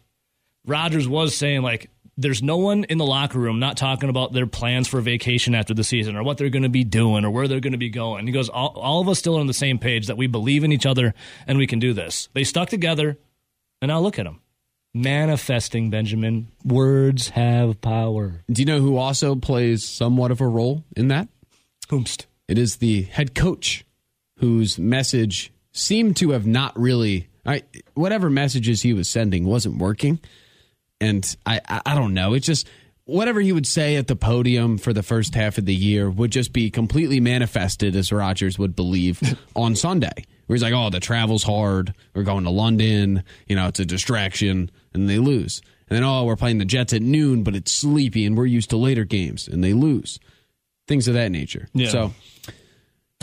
Rodgers 0.64 1.08
was 1.08 1.36
saying 1.36 1.62
like 1.62 1.90
there's 2.16 2.40
no 2.40 2.58
one 2.58 2.84
in 2.84 2.98
the 2.98 3.04
locker 3.04 3.40
room 3.40 3.58
not 3.58 3.76
talking 3.76 4.08
about 4.08 4.32
their 4.32 4.46
plans 4.46 4.86
for 4.86 5.00
vacation 5.00 5.56
after 5.56 5.74
the 5.74 5.82
season 5.82 6.14
or 6.14 6.22
what 6.22 6.38
they're 6.38 6.50
going 6.50 6.62
to 6.62 6.68
be 6.68 6.84
doing 6.84 7.24
or 7.24 7.30
where 7.32 7.48
they're 7.48 7.58
going 7.58 7.72
to 7.72 7.78
be 7.78 7.90
going. 7.90 8.28
He 8.28 8.32
goes, 8.32 8.48
all, 8.48 8.68
all 8.76 9.00
of 9.00 9.08
us 9.08 9.18
still 9.18 9.36
are 9.36 9.40
on 9.40 9.48
the 9.48 9.52
same 9.54 9.80
page 9.80 10.06
that 10.06 10.16
we 10.16 10.28
believe 10.28 10.62
in 10.62 10.70
each 10.70 10.86
other 10.86 11.14
and 11.48 11.58
we 11.58 11.66
can 11.66 11.80
do 11.80 11.92
this. 11.92 12.28
They 12.32 12.44
stuck 12.44 12.68
together, 12.68 13.18
and 13.82 13.88
now 13.88 13.98
look 13.98 14.20
at 14.20 14.24
them. 14.24 14.40
Manifesting, 14.94 15.90
Benjamin. 15.90 16.52
Words 16.64 17.30
have 17.30 17.80
power. 17.80 18.44
Do 18.48 18.62
you 18.62 18.66
know 18.66 18.78
who 18.78 18.96
also 18.96 19.34
plays 19.34 19.82
somewhat 19.82 20.30
of 20.30 20.40
a 20.40 20.46
role 20.46 20.84
in 20.96 21.08
that? 21.08 21.26
Whomst. 21.88 22.26
It 22.48 22.58
is 22.58 22.76
the 22.76 23.02
head 23.02 23.34
coach 23.34 23.84
whose 24.38 24.78
message 24.78 25.52
seemed 25.72 26.16
to 26.18 26.30
have 26.30 26.46
not 26.46 26.78
really, 26.78 27.28
I, 27.46 27.62
whatever 27.94 28.30
messages 28.30 28.82
he 28.82 28.92
was 28.92 29.08
sending 29.08 29.44
wasn't 29.44 29.78
working. 29.78 30.20
And 31.00 31.36
I, 31.46 31.60
I, 31.68 31.80
I 31.86 31.94
don't 31.94 32.14
know. 32.14 32.34
It's 32.34 32.46
just 32.46 32.68
whatever 33.04 33.40
he 33.40 33.52
would 33.52 33.66
say 33.66 33.96
at 33.96 34.06
the 34.06 34.16
podium 34.16 34.78
for 34.78 34.92
the 34.92 35.02
first 35.02 35.34
half 35.34 35.58
of 35.58 35.66
the 35.66 35.74
year 35.74 36.10
would 36.10 36.30
just 36.30 36.52
be 36.52 36.70
completely 36.70 37.20
manifested 37.20 37.96
as 37.96 38.12
Rodgers 38.12 38.58
would 38.58 38.74
believe 38.76 39.20
on 39.56 39.76
Sunday. 39.76 40.24
Where 40.46 40.54
he's 40.54 40.62
like, 40.62 40.74
oh, 40.74 40.90
the 40.90 41.00
travel's 41.00 41.42
hard. 41.42 41.94
We're 42.14 42.22
going 42.22 42.44
to 42.44 42.50
London. 42.50 43.24
You 43.46 43.56
know, 43.56 43.68
it's 43.68 43.80
a 43.80 43.86
distraction. 43.86 44.70
And 44.92 45.08
they 45.08 45.18
lose. 45.18 45.62
And 45.88 45.96
then, 45.96 46.04
oh, 46.04 46.24
we're 46.24 46.36
playing 46.36 46.58
the 46.58 46.64
Jets 46.64 46.92
at 46.92 47.02
noon, 47.02 47.42
but 47.42 47.54
it's 47.54 47.72
sleepy 47.72 48.26
and 48.26 48.36
we're 48.36 48.46
used 48.46 48.70
to 48.70 48.76
later 48.76 49.04
games. 49.04 49.48
And 49.48 49.64
they 49.64 49.72
lose. 49.72 50.18
Things 50.86 51.08
of 51.08 51.14
that 51.14 51.30
nature. 51.30 51.68
Yeah. 51.72 51.88
So 51.88 52.12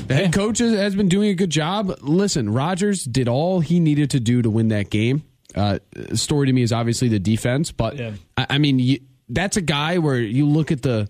the 0.07 0.15
head 0.15 0.33
coach 0.33 0.59
has- 0.59 0.95
been 0.95 1.09
doing 1.09 1.29
a 1.29 1.33
good 1.33 1.49
job. 1.49 1.95
Listen, 2.01 2.49
Rodgers 2.51 3.03
did 3.03 3.27
all 3.27 3.59
he 3.59 3.79
needed 3.79 4.09
to 4.11 4.19
do 4.19 4.41
to 4.41 4.49
win 4.49 4.69
that 4.69 4.89
game. 4.89 5.23
Uh, 5.55 5.79
story 6.13 6.47
to 6.47 6.53
me 6.53 6.61
is 6.61 6.71
obviously 6.71 7.07
the 7.09 7.19
defense, 7.19 7.71
but 7.71 7.97
Yeah. 7.97 8.11
I, 8.37 8.47
I 8.51 8.57
mean, 8.57 8.79
you, 8.79 8.99
that's 9.29 9.57
a 9.57 9.61
guy 9.61 9.97
where 9.97 10.19
you 10.19 10.45
look 10.47 10.71
at 10.71 10.81
the 10.81 11.09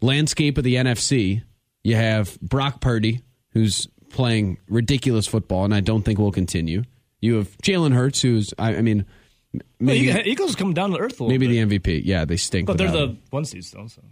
landscape 0.00 0.56
of 0.58 0.64
the 0.64 0.76
NFC. 0.76 1.42
You 1.82 1.96
have 1.96 2.38
Brock 2.40 2.80
Purdy, 2.80 3.22
who's 3.50 3.86
playing 4.10 4.58
ridiculous 4.68 5.26
football, 5.26 5.64
and 5.64 5.74
I 5.74 5.80
don't 5.80 6.02
think 6.02 6.18
will 6.18 6.32
continue. 6.32 6.82
You 7.20 7.36
have 7.36 7.56
Jalen 7.58 7.92
Hurts, 7.94 8.22
who's 8.22 8.54
I, 8.58 8.76
I 8.76 8.82
mean, 8.82 9.04
Well, 9.52 9.62
maybe 9.80 10.08
Eag- 10.08 10.26
Eagles 10.26 10.56
come 10.56 10.72
down 10.72 10.90
to 10.92 10.98
earth 10.98 11.20
a 11.20 11.24
little 11.24 11.28
maybe 11.28 11.46
bit. 11.46 11.68
the 11.68 11.78
MVP. 11.78 12.02
Yeah, 12.04 12.24
they 12.24 12.36
stink, 12.36 12.66
but 12.66 12.78
they're 12.78 12.90
the 12.90 13.08
him. 13.08 13.18
one 13.30 13.44
seed 13.44 13.64
though. 13.72 13.86
So. 13.86 14.02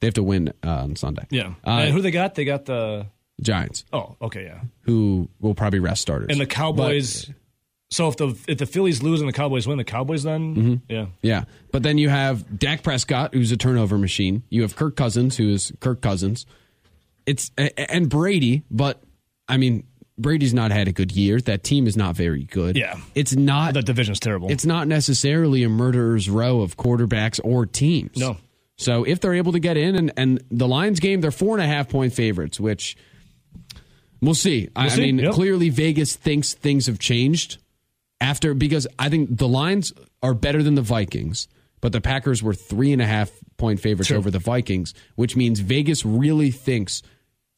they 0.00 0.06
have 0.08 0.14
to 0.14 0.22
win 0.24 0.52
uh, 0.64 0.68
on 0.82 0.96
Sunday. 0.96 1.26
Yeah. 1.30 1.54
uh, 1.64 1.70
and 1.84 1.94
who 1.94 2.00
they 2.02 2.10
got? 2.10 2.34
They 2.34 2.44
got 2.44 2.64
the. 2.64 3.06
Giants, 3.40 3.84
Oh, 3.92 4.16
okay, 4.22 4.44
yeah. 4.44 4.60
who 4.82 5.28
will 5.40 5.54
probably 5.54 5.78
rest 5.78 6.02
starters, 6.02 6.28
And 6.30 6.40
the 6.40 6.46
Cowboys. 6.46 7.30
so 7.90 8.08
if 8.08 8.16
the 8.16 8.36
if 8.46 8.58
the 8.58 8.66
Phillies 8.66 9.02
lose 9.02 9.20
and 9.20 9.28
the 9.28 9.32
Cowboys 9.32 9.66
win, 9.66 9.78
the 9.78 9.84
Cowboys 9.84 10.22
then 10.22 10.54
Mm-hmm. 10.54 10.74
yeah. 10.92 11.06
Yeah. 11.22 11.44
But 11.72 11.82
then 11.82 11.98
you 11.98 12.08
have 12.08 12.58
Dak 12.58 12.82
Prescott, 12.82 13.34
who's 13.34 13.52
a 13.52 13.56
turnover 13.56 13.98
machine. 13.98 14.42
You 14.50 14.62
have 14.62 14.76
Kirk 14.76 14.96
Cousins, 14.96 15.36
who 15.36 15.48
is 15.50 15.72
Kirk 15.80 16.00
Cousins. 16.00 16.46
It's 17.26 17.50
and 17.56 18.08
Brady, 18.08 18.62
but 18.70 19.02
I 19.48 19.56
mean, 19.56 19.84
Brady's 20.18 20.52
not 20.54 20.70
had 20.70 20.86
a 20.88 20.92
good 20.92 21.12
year. 21.12 21.40
That 21.40 21.62
team 21.62 21.86
is 21.86 21.96
not 21.96 22.14
very 22.16 22.44
good. 22.44 22.76
Yeah. 22.76 22.96
It's 23.14 23.34
not 23.34 23.74
That 23.74 23.86
division's 23.86 24.20
terrible. 24.20 24.50
it's 24.50 24.66
not 24.66 24.86
necessarily 24.88 25.62
a 25.62 25.68
murderer's 25.68 26.28
row 26.28 26.60
of 26.60 26.76
quarterbacks 26.76 27.40
or 27.42 27.66
teams. 27.66 28.16
No. 28.18 28.36
So 28.76 29.04
if 29.04 29.20
they're 29.20 29.34
able 29.34 29.52
to 29.52 29.58
get 29.60 29.76
in 29.76 29.94
and, 29.94 30.12
and 30.16 30.42
the 30.50 30.66
Lions 30.66 31.00
game, 31.00 31.20
they're 31.20 31.30
four 31.30 31.54
and 31.56 31.62
a 31.62 31.66
half 31.66 31.88
point 31.88 32.12
favorites, 32.14 32.58
which 32.58 32.96
We'll 34.20 34.34
see. 34.34 34.68
I, 34.76 34.82
We'll 34.84 34.92
I 34.92 34.94
see. 34.94 35.00
mean, 35.02 35.18
Yep. 35.18 35.34
clearly 35.34 35.68
Vegas 35.70 36.14
thinks 36.16 36.54
things 36.54 36.86
have 36.86 36.98
changed 36.98 37.58
after 38.20 38.52
because 38.54 38.86
I 38.98 39.08
think 39.08 39.38
the 39.38 39.48
lines 39.48 39.92
are 40.22 40.34
better 40.34 40.62
than 40.62 40.74
the 40.74 40.82
Vikings, 40.82 41.48
but 41.80 41.92
the 41.92 42.00
Packers 42.00 42.42
were 42.42 42.52
three 42.54 42.92
and 42.92 43.00
a 43.00 43.06
half 43.06 43.30
point 43.56 43.80
favorites 43.80 44.08
Sure. 44.08 44.18
over 44.18 44.30
the 44.30 44.38
Vikings, 44.38 44.92
which 45.16 45.36
means 45.36 45.60
Vegas 45.60 46.04
really 46.04 46.50
thinks 46.50 47.02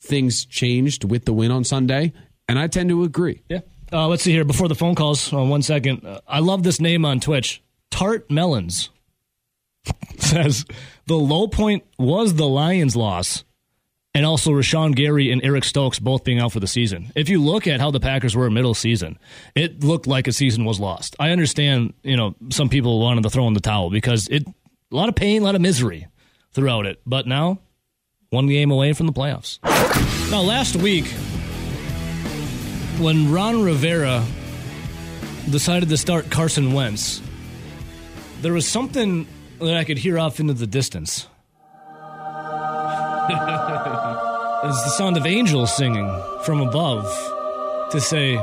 things 0.00 0.44
changed 0.44 1.04
with 1.04 1.24
the 1.24 1.32
win 1.32 1.50
on 1.50 1.64
Sunday, 1.64 2.12
and 2.48 2.58
I 2.58 2.66
tend 2.68 2.88
to 2.90 3.02
agree. 3.04 3.42
Yeah. 3.48 3.60
Uh, 3.92 4.08
let's 4.08 4.22
see 4.22 4.32
here. 4.32 4.44
Before 4.44 4.68
the 4.68 4.74
phone 4.74 4.94
calls, 4.94 5.32
uh, 5.32 5.42
one 5.42 5.62
second. 5.62 6.04
Uh, 6.06 6.20
I 6.26 6.38
love 6.38 6.62
this 6.62 6.80
name 6.80 7.04
on 7.04 7.20
Twitch. 7.20 7.62
Tart 7.90 8.30
Melons 8.30 8.88
says 10.18 10.64
the 11.06 11.16
low 11.16 11.46
point 11.48 11.84
was 11.98 12.34
the 12.34 12.46
Lions' 12.48 12.96
loss, 12.96 13.44
and 14.14 14.26
also 14.26 14.50
Rashan 14.50 14.94
Gary 14.94 15.30
and 15.30 15.42
Eric 15.42 15.64
Stokes 15.64 15.98
both 15.98 16.24
being 16.24 16.38
out 16.38 16.52
for 16.52 16.60
the 16.60 16.66
season. 16.66 17.12
If 17.14 17.28
you 17.28 17.42
look 17.42 17.66
at 17.66 17.80
how 17.80 17.90
the 17.90 18.00
Packers 18.00 18.36
were 18.36 18.50
middle 18.50 18.74
season, 18.74 19.18
it 19.54 19.82
looked 19.82 20.06
like 20.06 20.26
a 20.26 20.32
season 20.32 20.64
was 20.64 20.78
lost. 20.78 21.16
I 21.18 21.30
understand, 21.30 21.94
you 22.02 22.16
know, 22.16 22.34
some 22.50 22.68
people 22.68 23.00
wanted 23.00 23.22
to 23.22 23.30
throw 23.30 23.46
in 23.48 23.54
the 23.54 23.60
towel 23.60 23.90
because 23.90 24.28
it 24.28 24.46
a 24.46 24.96
lot 24.96 25.08
of 25.08 25.14
pain, 25.14 25.42
a 25.42 25.44
lot 25.44 25.54
of 25.54 25.60
misery 25.60 26.06
throughout 26.52 26.86
it. 26.86 27.00
But 27.06 27.26
now, 27.26 27.60
one 28.30 28.46
game 28.46 28.70
away 28.70 28.92
from 28.92 29.06
the 29.06 29.12
playoffs. 29.12 29.58
Now, 30.30 30.42
last 30.42 30.76
week, 30.76 31.06
when 32.98 33.32
Ron 33.32 33.62
Rivera 33.62 34.24
decided 35.50 35.88
to 35.88 35.96
start 35.96 36.30
Carson 36.30 36.72
Wentz, 36.72 37.22
there 38.42 38.52
was 38.52 38.66
something 38.66 39.26
that 39.60 39.76
I 39.76 39.84
could 39.84 39.98
hear 39.98 40.18
off 40.18 40.40
into 40.40 40.54
the 40.54 40.66
distance. 40.66 41.26
it's 44.64 44.82
the 44.82 44.94
sound 44.96 45.16
of 45.16 45.26
angels 45.26 45.76
singing 45.76 46.10
from 46.44 46.60
above 46.60 47.04
to 47.92 48.00
say, 48.00 48.36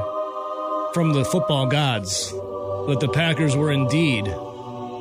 from 0.93 1.11
the 1.11 1.25
football 1.25 1.65
gods, 1.65 2.31
that 2.31 2.99
the 3.01 3.09
Packers 3.09 3.57
were 3.57 3.71
indeed 3.71 4.25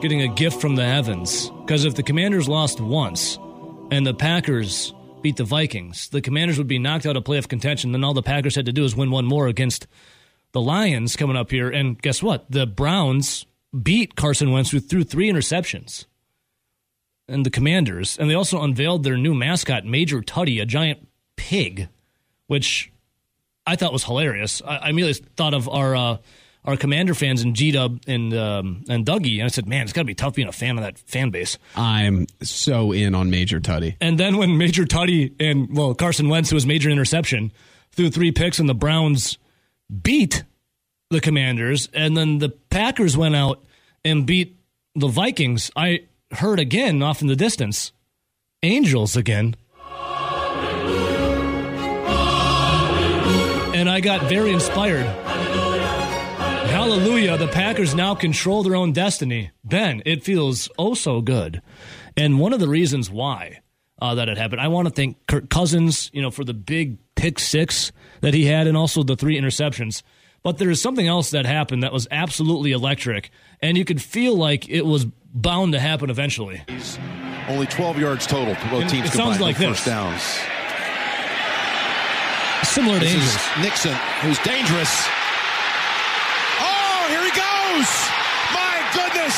getting 0.03 0.23
a 0.23 0.29
gift 0.29 0.61
from 0.61 0.75
the 0.75 0.85
heavens. 0.85 1.51
Because 1.61 1.85
if 1.85 1.95
the 1.95 2.03
Commanders 2.03 2.49
lost 2.49 2.81
once 2.81 3.39
and 3.93 4.05
the 4.05 4.15
Packers 4.15 4.93
beat 5.23 5.37
the 5.37 5.45
Vikings, 5.45 6.09
the 6.09 6.21
Commanders 6.21 6.59
would 6.59 6.67
be 6.67 6.81
knocked 6.81 7.07
out 7.07 7.17
of 7.17 7.23
playoff 7.23 7.47
contention. 7.47 7.93
Then 7.93 8.03
all 8.03 8.15
the 8.15 8.23
Packers 8.23 8.57
had 8.57 8.67
to 8.67 8.73
do 8.73 8.85
is 8.85 8.97
win 8.97 9.13
one 9.13 9.27
more 9.27 9.47
against 9.47 9.87
the 10.53 10.61
Lions 10.61 11.15
coming 11.15 11.37
up 11.37 11.53
here. 11.53 11.71
And 11.71 12.01
guess 12.03 12.21
what? 12.21 12.51
The 12.51 12.67
Browns 12.67 13.47
beat 13.81 14.17
Carson 14.17 14.51
Wentz 14.51 14.71
who 14.71 14.81
threw 14.81 15.05
three 15.05 15.31
interceptions. 15.31 16.07
And 17.29 17.45
the 17.45 17.51
Commanders. 17.51 18.17
And 18.19 18.31
they 18.31 18.35
also 18.35 18.63
unveiled 18.63 19.05
their 19.05 19.17
new 19.17 19.35
mascot, 19.35 19.85
Major 19.85 20.21
Tuddy, 20.21 20.63
a 20.63 20.67
giant 20.67 21.07
pig, 21.37 21.89
which 22.47 22.91
I 23.67 23.77
thought 23.77 23.93
was 23.93 24.05
hilarious. 24.05 24.63
I, 24.65 24.77
I 24.77 24.89
immediately 24.91 25.27
thought 25.37 25.53
of 25.55 25.69
our 25.69 25.95
uh, 25.95 26.17
our 26.65 26.77
Commander 26.77 27.15
fans 27.15 27.43
and 27.43 27.55
G 27.55 27.71
Dub 27.71 28.01
and 28.07 28.35
um, 28.35 28.85
and 28.89 29.05
Dougie, 29.05 29.37
and 29.37 29.45
I 29.45 29.49
said, 29.49 29.67
"Man, 29.67 29.83
it's 29.83 29.93
got 29.93 30.03
to 30.03 30.07
be 30.07 30.15
tough 30.15 30.35
being 30.35 30.49
a 30.49 30.53
fan 30.53 30.77
of 30.77 30.85
that 30.85 30.99
fan 30.99 31.31
base." 31.31 31.59
I'm 31.77 32.27
so 32.43 32.93
in 32.93 33.15
on 33.15 33.31
Major 33.31 33.61
Tuddy. 33.61 33.97
And 34.01 34.19
then 34.19 34.37
when 34.37 34.59
Major 34.59 34.85
Tuddy 34.85 35.35
and 35.41 35.75
well 35.77 35.95
Carson 35.95 36.29
Wentz, 36.29 36.51
who 36.51 36.57
was 36.57 36.67
major 36.67 36.91
interception, 36.91 37.53
threw 37.93 38.11
three 38.11 38.33
picks, 38.33 38.59
and 38.59 38.69
the 38.69 38.75
Browns 38.75 39.39
beat 40.03 40.45
the 41.11 41.21
Commanders, 41.21 41.89
and 41.93 42.17
then 42.17 42.39
the 42.39 42.51
Packers 42.51 43.17
went 43.17 43.37
out 43.37 43.65
and 44.05 44.27
beat 44.27 44.59
the 44.95 45.09
Vikings. 45.09 45.71
I 45.77 46.05
heard 46.33 46.61
again 46.61 47.03
off 47.03 47.23
in 47.23 47.29
the 47.29 47.37
distance, 47.37 47.93
Angels 48.63 49.17
again. 49.17 49.55
And 53.75 53.89
I 53.89 54.01
got 54.01 54.29
very 54.29 54.53
inspired. 54.53 55.07
Hallelujah, 56.67 57.37
the 57.39 57.49
Packers 57.49 57.95
now 57.95 58.15
control 58.15 58.63
their 58.63 58.75
own 58.75 58.93
destiny. 58.93 59.53
Ben, 59.65 60.03
it 60.05 60.25
feels 60.25 60.69
oh 60.79 60.95
so 60.95 61.21
good. 61.21 61.63
And 62.17 62.41
one 62.41 62.53
of 62.53 62.61
the 62.61 62.69
reasons 62.69 63.11
why 63.11 63.61
uh, 64.03 64.17
that 64.17 64.29
had 64.29 64.39
happened, 64.39 64.61
I 64.61 64.69
want 64.69 64.89
to 64.89 64.95
thank 64.95 65.25
Kirk 65.27 65.49
Cousins, 65.49 66.11
you 66.13 66.21
know, 66.21 66.31
for 66.31 66.45
the 66.45 66.55
big 66.55 66.99
pick 67.15 67.39
six 67.39 67.93
that 68.21 68.35
he 68.35 68.45
had 68.47 68.67
and 68.67 68.77
also 68.77 69.03
the 69.03 69.17
three 69.17 69.41
interceptions. 69.41 70.03
But 70.49 70.57
there 70.57 70.71
is 70.71 70.81
something 70.81 71.07
else 71.07 71.33
that 71.33 71.45
happened 71.45 71.83
that 71.83 71.93
was 71.93 72.09
absolutely 72.11 72.73
electric, 72.73 73.29
and 73.61 73.77
you 73.77 73.85
could 73.85 74.01
feel 74.01 74.33
like 74.35 74.67
it 74.71 74.81
was 74.81 75.05
bound 75.05 75.75
to 75.75 75.79
happen 75.79 76.09
eventually. 76.09 76.63
Only 77.53 77.67
12 77.67 77.99
yards 78.01 78.27
total 78.27 78.55
to 78.57 78.67
both 78.73 78.81
And 78.81 78.89
teams 78.89 79.09
it 79.09 79.13
sounds 79.13 79.37
combined 79.37 79.41
like 79.45 79.59
this. 79.61 79.69
first 79.69 79.85
downs. 79.85 80.25
Similar 82.65 82.97
to 82.97 83.05
This 83.05 83.13
Angels. 83.13 83.37
is 83.37 83.45
Nixon, 83.61 83.93
who's 84.25 84.41
dangerous. 84.41 84.89
Oh, 86.65 87.01
here 87.13 87.21
he 87.29 87.33
goes! 87.37 87.89
My 88.57 88.81
goodness! 88.97 89.37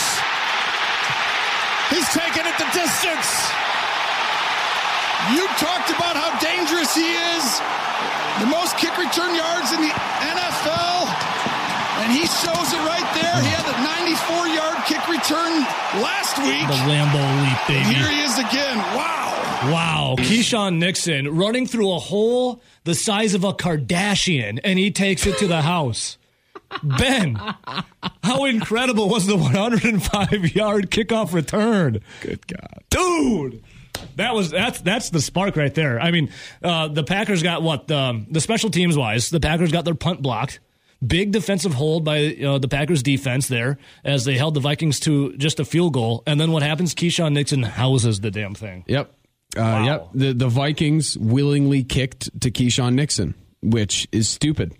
He's 1.90 2.06
taking 2.14 2.46
it 2.46 2.54
the 2.54 2.70
distance. 2.70 3.50
You 5.34 5.42
talked 5.58 5.90
about 5.90 6.14
how 6.14 6.30
dangerous 6.38 6.94
he 6.94 7.18
is. 7.34 7.58
The 8.38 8.46
most 8.46 8.78
kick 8.78 8.94
return 8.96 9.34
yards 9.34 9.72
in 9.74 9.82
the 9.82 9.90
NFL. 9.90 10.99
And 12.10 12.18
he 12.18 12.26
shows 12.26 12.72
it 12.72 12.82
right 12.82 13.14
there. 13.14 13.40
He 13.40 13.50
had 13.50 13.66
a 13.70 13.82
94 13.84 14.48
yard 14.48 14.84
kick 14.84 15.08
return 15.08 15.60
last 16.02 16.38
week. 16.38 16.66
The 16.66 16.74
Lambeau 16.90 17.42
leap, 17.42 17.68
baby. 17.68 17.94
Here 17.94 18.08
he 18.10 18.20
is 18.22 18.36
again. 18.36 18.78
Wow. 18.78 19.26
Wow, 19.70 20.14
Keisean 20.18 20.78
Nixon 20.78 21.36
running 21.36 21.66
through 21.66 21.92
a 21.92 22.00
hole 22.00 22.62
the 22.82 22.96
size 22.96 23.34
of 23.34 23.44
a 23.44 23.52
Kardashian, 23.52 24.58
and 24.64 24.76
he 24.76 24.90
takes 24.90 25.24
it 25.24 25.38
to 25.38 25.46
the 25.46 25.62
house. 25.62 26.18
Ben, 26.82 27.38
how 28.24 28.44
incredible 28.46 29.08
was 29.08 29.26
the 29.26 29.36
105 29.36 30.56
yard 30.56 30.90
kickoff 30.90 31.32
return? 31.32 32.00
Good 32.22 32.44
God. 32.48 32.82
dude. 32.90 33.62
That 34.16 34.34
was 34.34 34.50
that's 34.50 34.80
that's 34.80 35.10
the 35.10 35.20
spark 35.20 35.56
right 35.56 35.74
there. 35.74 36.00
I 36.00 36.10
mean, 36.10 36.30
uh, 36.62 36.88
the 36.88 37.04
Packers 37.04 37.42
got 37.44 37.62
what 37.62 37.88
um, 37.92 38.26
the 38.30 38.40
special 38.40 38.70
teams 38.70 38.96
wise. 38.96 39.30
The 39.30 39.40
Packers 39.40 39.70
got 39.70 39.84
their 39.84 39.94
punt 39.94 40.22
blocked. 40.22 40.58
Big 41.06 41.32
defensive 41.32 41.72
hold 41.74 42.04
by 42.04 42.36
uh, 42.44 42.58
the 42.58 42.68
Packers 42.68 43.02
defense 43.02 43.48
there 43.48 43.78
as 44.04 44.24
they 44.26 44.36
held 44.36 44.54
the 44.54 44.60
Vikings 44.60 45.00
to 45.00 45.34
just 45.38 45.58
a 45.58 45.64
field 45.64 45.94
goal. 45.94 46.22
And 46.26 46.38
then 46.38 46.52
what 46.52 46.62
happens? 46.62 46.94
Keisean 46.94 47.32
Nixon 47.32 47.62
houses 47.62 48.20
the 48.20 48.30
damn 48.30 48.54
thing. 48.54 48.84
Yep. 48.86 49.10
Uh, 49.56 49.82
Yep. 49.86 50.08
The 50.14 50.32
the 50.34 50.48
Vikings 50.48 51.16
willingly 51.16 51.82
kicked 51.84 52.40
to 52.42 52.50
Keisean 52.50 52.94
Nixon, 52.94 53.34
which 53.62 54.06
is 54.12 54.28
stupid. 54.28 54.74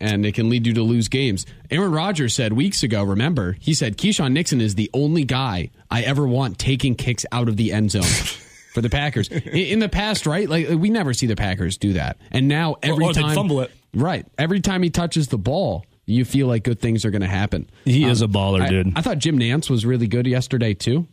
And 0.00 0.24
it 0.24 0.34
can 0.34 0.48
lead 0.48 0.66
you 0.66 0.74
to 0.74 0.82
lose 0.82 1.08
games. 1.08 1.44
Aaron 1.70 1.90
Rodgers 1.90 2.32
said 2.32 2.52
weeks 2.52 2.82
ago, 2.84 3.02
remember, 3.02 3.56
he 3.60 3.74
said 3.74 3.98
Keisean 3.98 4.32
Nixon 4.32 4.60
is 4.60 4.74
the 4.76 4.88
only 4.94 5.24
guy 5.24 5.70
I 5.90 6.02
ever 6.02 6.26
want 6.26 6.58
taking 6.58 6.94
kicks 6.94 7.26
out 7.32 7.48
of 7.48 7.56
the 7.56 7.72
end 7.72 7.90
zone 7.90 8.02
for 8.72 8.80
the 8.80 8.90
Packers. 8.90 9.28
In, 9.28 9.80
the 9.80 9.88
past, 9.88 10.24
right? 10.24 10.48
Like 10.48 10.68
we 10.68 10.88
never 10.88 11.12
see 11.12 11.26
the 11.26 11.36
Packers 11.36 11.76
do 11.78 11.94
that. 11.94 12.16
And 12.30 12.46
now 12.48 12.76
every 12.82 13.04
or 13.04 13.12
they'd 13.12 13.20
time 13.22 13.34
fumble 13.34 13.60
it. 13.60 13.72
Right. 13.94 14.26
Every 14.36 14.60
time 14.60 14.82
he 14.82 14.90
touches 14.90 15.28
the 15.28 15.38
ball, 15.38 15.84
you 16.06 16.24
feel 16.24 16.46
like 16.46 16.64
good 16.64 16.80
things 16.80 17.04
are 17.04 17.10
going 17.10 17.22
to 17.22 17.26
happen. 17.28 17.68
He 17.84 18.04
is 18.04 18.22
um, 18.22 18.30
a 18.30 18.32
baller, 18.32 18.62
I- 18.62 18.68
dude. 18.68 18.92
I 18.96 19.02
thought 19.02 19.18
Jim 19.18 19.38
Nantz 19.38 19.68
was 19.70 19.84
really 19.86 20.06
good 20.08 20.26
yesterday 20.26 20.74
too. 20.74 21.06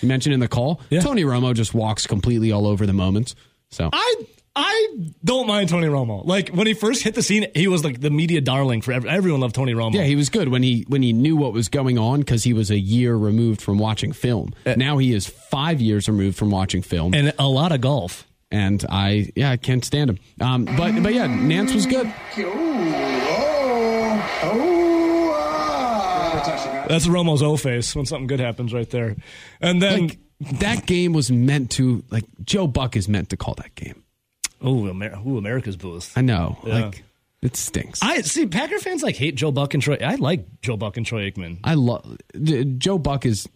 You 0.00 0.08
mentioned 0.08 0.32
in 0.34 0.40
the 0.40 0.48
call. 0.48 0.80
Yeah. 0.90 1.00
Tony 1.00 1.24
Romo 1.24 1.52
just 1.54 1.74
walks 1.74 2.06
completely 2.06 2.52
all 2.52 2.66
over 2.66 2.86
the 2.86 2.92
moments. 2.92 3.34
So 3.70 3.90
I 3.92 4.14
I 4.54 4.86
don't 5.24 5.46
mind 5.48 5.68
Tony 5.68 5.88
Romo. 5.88 6.24
Like 6.24 6.50
when 6.50 6.66
he 6.66 6.72
first 6.72 7.02
hit 7.02 7.14
the 7.14 7.22
scene, 7.22 7.46
he 7.54 7.66
was 7.66 7.84
like 7.84 8.00
the 8.00 8.08
media 8.10 8.40
darling 8.40 8.80
for 8.80 8.92
every, 8.92 9.10
everyone. 9.10 9.40
Loved 9.40 9.54
Tony 9.56 9.74
Romo. 9.74 9.92
yeah, 9.94 10.04
he 10.04 10.14
was 10.16 10.30
good 10.30 10.48
when 10.48 10.62
he 10.62 10.84
when 10.88 11.02
he 11.02 11.12
knew 11.12 11.36
what 11.36 11.52
was 11.52 11.68
going 11.68 11.98
on 11.98 12.20
because 12.20 12.44
he 12.44 12.52
was 12.54 12.70
a 12.70 12.78
year 12.78 13.14
removed 13.16 13.60
from 13.60 13.76
watching 13.78 14.12
film. 14.12 14.54
Uh, 14.64 14.74
now 14.76 14.98
he 14.98 15.12
is 15.12 15.26
five 15.26 15.80
years 15.80 16.08
removed 16.08 16.38
from 16.38 16.50
watching 16.50 16.80
film, 16.80 17.12
and 17.12 17.34
a 17.38 17.48
lot 17.48 17.72
of 17.72 17.80
golf. 17.80 18.26
I 18.52 19.30
yeah 19.36 19.50
I 19.50 19.56
can't 19.56 19.84
stand 19.84 20.10
him. 20.10 20.18
Um, 20.40 20.64
but 20.64 21.02
but 21.02 21.12
yeah, 21.14 21.26
Nantz 21.26 21.74
was 21.74 21.86
good. 21.86 22.12
That's 26.88 27.08
Romo's 27.08 27.42
O 27.42 27.56
face 27.56 27.94
when 27.96 28.06
something 28.06 28.28
good 28.28 28.38
happens 28.40 28.72
right 28.72 28.88
there. 28.88 29.16
And 29.60 29.82
then 29.82 30.02
Like 30.08 30.18
that 30.60 30.86
game 30.86 31.12
was 31.12 31.30
meant 31.32 31.72
to 31.72 32.04
like 32.10 32.24
Joe 32.44 32.66
Buck 32.68 32.96
is 32.96 33.08
meant 33.08 33.30
to 33.30 33.36
call 33.36 33.54
that 33.54 33.74
game. 33.74 34.04
oh, 34.62 34.88
Amer- 34.88 35.18
ooh, 35.26 35.36
America's 35.38 35.76
booth. 35.76 36.12
I 36.16 36.20
know, 36.20 36.58
Yeah. 36.64 36.74
like 36.86 37.02
it 37.42 37.56
stinks. 37.56 38.00
I 38.02 38.22
see 38.22 38.46
Packer 38.46 38.78
fans 38.78 39.02
like 39.02 39.16
hate 39.16 39.34
Joe 39.34 39.50
Buck 39.50 39.74
and 39.74 39.82
Troy. 39.82 39.96
I 40.00 40.14
like 40.14 40.46
Joe 40.62 40.76
Buck 40.76 40.96
and 40.96 41.04
Troy 41.04 41.28
Aikman. 41.30 41.58
I 41.64 41.74
love 41.74 42.16
Joe 42.78 42.98
Buck 42.98 43.26
is 43.26 43.48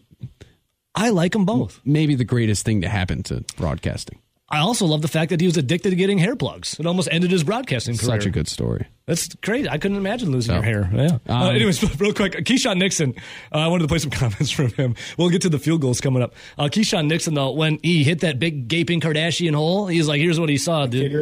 I 0.93 1.09
like 1.09 1.31
them 1.31 1.45
both. 1.45 1.79
maybe 1.85 2.15
the 2.15 2.25
greatest 2.25 2.65
thing 2.65 2.81
to 2.81 2.89
happen 2.89 3.23
to 3.23 3.45
broadcasting. 3.55 4.19
I 4.51 4.59
also 4.59 4.85
love 4.85 5.01
the 5.01 5.07
fact 5.07 5.29
that 5.29 5.39
he 5.39 5.47
was 5.47 5.55
addicted 5.57 5.91
to 5.91 5.95
getting 5.95 6.17
hair 6.17 6.35
plugs. 6.35 6.77
It 6.79 6.85
almost 6.85 7.07
ended 7.11 7.31
his 7.31 7.43
broadcasting 7.43 7.97
career. 7.97 8.19
Such 8.19 8.25
a 8.25 8.29
good 8.29 8.47
story. 8.49 8.85
That's 9.05 9.33
crazy. 9.35 9.69
I 9.69 9.77
couldn't 9.77 9.97
imagine 9.97 10.31
losing 10.31 10.51
So, 10.51 10.55
your 10.55 10.63
hair. 10.63 10.89
Yeah. 10.93 11.17
uh, 11.27 11.47
um, 11.47 11.55
anyways, 11.55 11.81
real 11.99 12.13
quick, 12.13 12.33
Keisean 12.33 12.77
Nixon. 12.77 13.15
Uh, 13.53 13.59
I 13.59 13.67
wanted 13.67 13.83
to 13.83 13.87
play 13.87 13.99
some 13.99 14.11
comments 14.11 14.51
from 14.51 14.67
him. 14.73 14.95
We'll 15.17 15.29
get 15.29 15.41
to 15.43 15.49
the 15.49 15.57
field 15.59 15.81
goals 15.81 16.01
coming 16.01 16.21
up. 16.21 16.35
Uh, 16.57 16.65
Keisean 16.65 17.07
Nixon, 17.07 17.33
though, 17.33 17.51
when 17.51 17.79
he 17.81 18.03
hit 18.03 18.19
that 18.21 18.39
big 18.39 18.67
gaping 18.67 18.99
Kardashian 18.99 19.55
hole, 19.55 19.87
he's 19.87 20.07
like, 20.07 20.19
"Here's 20.19 20.39
what 20.39 20.49
he 20.49 20.57
saw, 20.57 20.85
dude." 20.85 21.13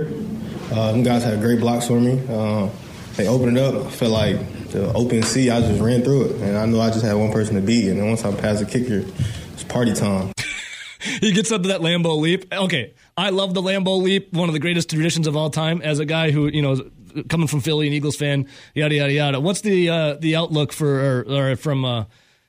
Uh, 0.71 0.91
them 0.91 1.03
guys 1.03 1.23
had 1.23 1.39
great 1.39 1.59
blocks 1.59 1.87
for 1.87 1.99
me. 1.99 2.21
Uh, 2.29 2.69
they 3.15 3.27
opened 3.27 3.57
it 3.57 3.63
up. 3.63 3.85
I 3.85 3.89
felt 3.91 4.11
like 4.11 4.69
the 4.71 4.91
open 4.93 5.23
sea. 5.23 5.49
I 5.49 5.61
just 5.61 5.81
ran 5.81 6.03
through 6.03 6.25
it, 6.25 6.31
and 6.41 6.57
I 6.57 6.65
knew 6.65 6.79
I 6.79 6.89
just 6.89 7.03
had 7.05 7.13
one 7.13 7.31
person 7.31 7.55
to 7.55 7.61
beat. 7.61 7.89
And 7.89 7.99
then 7.99 8.07
once 8.07 8.23
I 8.25 8.33
passed 8.35 8.59
the 8.59 8.65
kicker, 8.65 9.05
it's 9.53 9.63
party 9.63 9.93
time. 9.93 10.31
he 11.21 11.31
gets 11.31 11.51
up 11.51 11.61
to 11.63 11.69
that 11.69 11.81
Lambeau 11.81 12.19
leap. 12.19 12.53
Okay, 12.53 12.93
I 13.19 13.29
love 13.31 13.53
the 13.53 13.61
Lambeau 13.61 14.01
leap, 14.01 14.33
one 14.33 14.47
of 14.49 14.53
the 14.53 14.59
greatest 14.59 14.89
traditions 14.89 15.27
of 15.27 15.35
all 15.35 15.49
time. 15.49 15.81
As 15.81 15.99
a 15.99 16.05
guy 16.05 16.31
who 16.31 16.47
you 16.47 16.61
know, 16.61 16.89
coming 17.27 17.47
from 17.47 17.59
Philly, 17.59 17.87
an 17.87 17.93
Eagles 17.93 18.15
fan, 18.15 18.47
yada 18.73 18.95
yada 18.95 19.11
yada. 19.11 19.39
What's 19.39 19.61
the 19.61 19.89
uh, 19.89 20.13
the 20.15 20.35
outlook 20.35 20.71
for 20.71 20.87
or, 20.87 21.51
or 21.51 21.55
from 21.55 21.83
uh, 21.83 22.05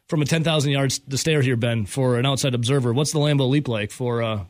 from 0.09 0.23
a 0.23 0.25
ten 0.25 0.45
thousand 0.45 0.73
yards 0.73 1.01
to 1.01 1.19
stare 1.19 1.43
here, 1.43 1.57
Ben, 1.57 1.87
for 1.87 2.19
an 2.19 2.27
outside 2.27 2.55
observer? 2.55 2.93
What's 2.93 3.13
the 3.13 3.19
Lambeau 3.19 3.49
leap 3.49 3.69
like 3.69 3.91
for 3.91 4.23
uh, 4.23 4.45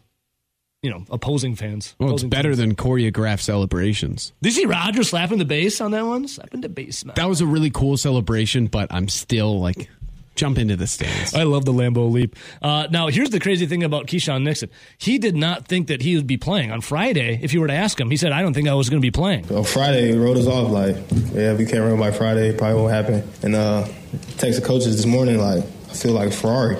you 0.82 0.90
know 0.90 1.04
opposing 1.10 1.54
fans? 1.54 1.94
Well, 1.98 2.14
it's 2.14 2.24
better 2.24 2.50
teams? 2.50 2.58
than 2.58 2.74
choreographed 2.74 3.40
celebrations. 3.40 4.32
Did 4.42 4.54
you 4.54 4.62
see 4.62 4.66
Roger 4.66 5.02
slapping 5.02 5.38
the 5.38 5.44
bass 5.44 5.80
on 5.80 5.90
that 5.92 6.04
one? 6.04 6.28
Slapping 6.28 6.60
the 6.60 6.68
bass, 6.68 7.04
man. 7.04 7.14
That 7.16 7.28
was 7.28 7.40
a 7.40 7.46
really 7.46 7.70
cool 7.70 7.96
celebration, 7.96 8.66
but 8.66 8.92
I'm 8.92 9.08
still 9.08 9.60
like, 9.60 9.88
jump 10.34 10.58
into 10.58 10.76
the 10.76 10.86
stands. 10.86 11.34
I 11.34 11.42
love 11.42 11.64
the 11.64 11.72
Lambeau 11.72 12.10
leap. 12.10 12.36
Uh, 12.62 12.86
now, 12.90 13.08
here's 13.08 13.30
the 13.30 13.40
crazy 13.40 13.66
thing 13.66 13.82
about 13.82 14.06
Keisean 14.06 14.42
Nixon. 14.42 14.70
He 14.98 15.18
did 15.18 15.36
not 15.36 15.66
think 15.66 15.88
that 15.88 16.02
he 16.02 16.16
would 16.16 16.26
be 16.26 16.36
playing 16.36 16.70
on 16.70 16.80
Friday. 16.80 17.38
If 17.42 17.52
you 17.52 17.60
were 17.60 17.66
to 17.66 17.74
ask 17.74 18.00
him, 18.00 18.10
he 18.10 18.16
said, 18.16 18.32
"I 18.32 18.42
don't 18.42 18.54
think 18.54 18.68
I 18.68 18.74
was 18.74 18.88
going 18.88 19.00
to 19.00 19.06
be 19.06 19.10
playing." 19.10 19.50
On 19.52 19.64
Friday, 19.64 20.12
he 20.12 20.18
wrote 20.18 20.36
us 20.36 20.46
off 20.46 20.70
like, 20.70 20.96
yeah, 21.32 21.52
if 21.52 21.58
we 21.58 21.66
can't 21.66 21.80
run 21.80 21.98
by 21.98 22.10
Friday, 22.10 22.56
probably 22.56 22.80
won't 22.80 22.92
happen. 22.92 23.28
And 23.42 23.54
uh, 23.54 23.86
text 24.38 24.60
the 24.60 24.66
coaches 24.66 24.96
this 24.96 25.06
morning 25.06 25.38
like, 25.38 25.64
I 25.64 25.92
feel 25.94 26.12
like 26.12 26.28
a 26.28 26.32
Ferrari. 26.32 26.76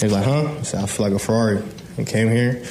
He's 0.00 0.12
like, 0.12 0.24
huh? 0.24 0.48
I 0.58 0.62
said, 0.62 0.82
I 0.82 0.86
feel 0.86 1.06
like 1.06 1.14
a 1.14 1.18
Ferrari. 1.18 1.62
And 1.96 2.06
came 2.06 2.30
here, 2.30 2.64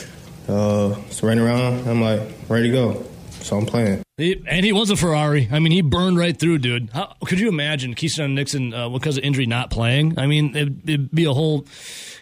uh, 0.48 0.96
just 1.08 1.22
ran 1.24 1.40
around. 1.40 1.88
I'm 1.88 2.02
like, 2.02 2.22
ready 2.50 2.72
to 2.72 2.74
go. 2.74 3.06
So 3.42 3.58
I'm 3.58 3.66
playing. 3.66 4.04
He, 4.18 4.42
and 4.48 4.66
he 4.66 4.72
was 4.72 4.90
a 4.90 4.96
Ferrari. 4.96 5.50
I 5.52 5.60
mean, 5.60 5.72
he 5.72 5.82
burned 5.82 6.18
right 6.18 6.38
through, 6.38 6.60
dude. 6.60 6.90
How, 6.92 7.16
could 7.26 7.40
you 7.40 7.50
imagine 7.50 7.96
Keisean 7.96 8.34
Nixon 8.34 8.74
uh, 8.74 8.90
because 8.90 9.18
of 9.18 9.24
injury 9.24 9.46
not 9.46 9.72
playing? 9.72 10.20
I 10.20 10.28
mean, 10.28 10.56
it'd, 10.56 10.90
it'd 10.90 11.12
be 11.12 11.26
a 11.26 11.34
whole, 11.34 11.66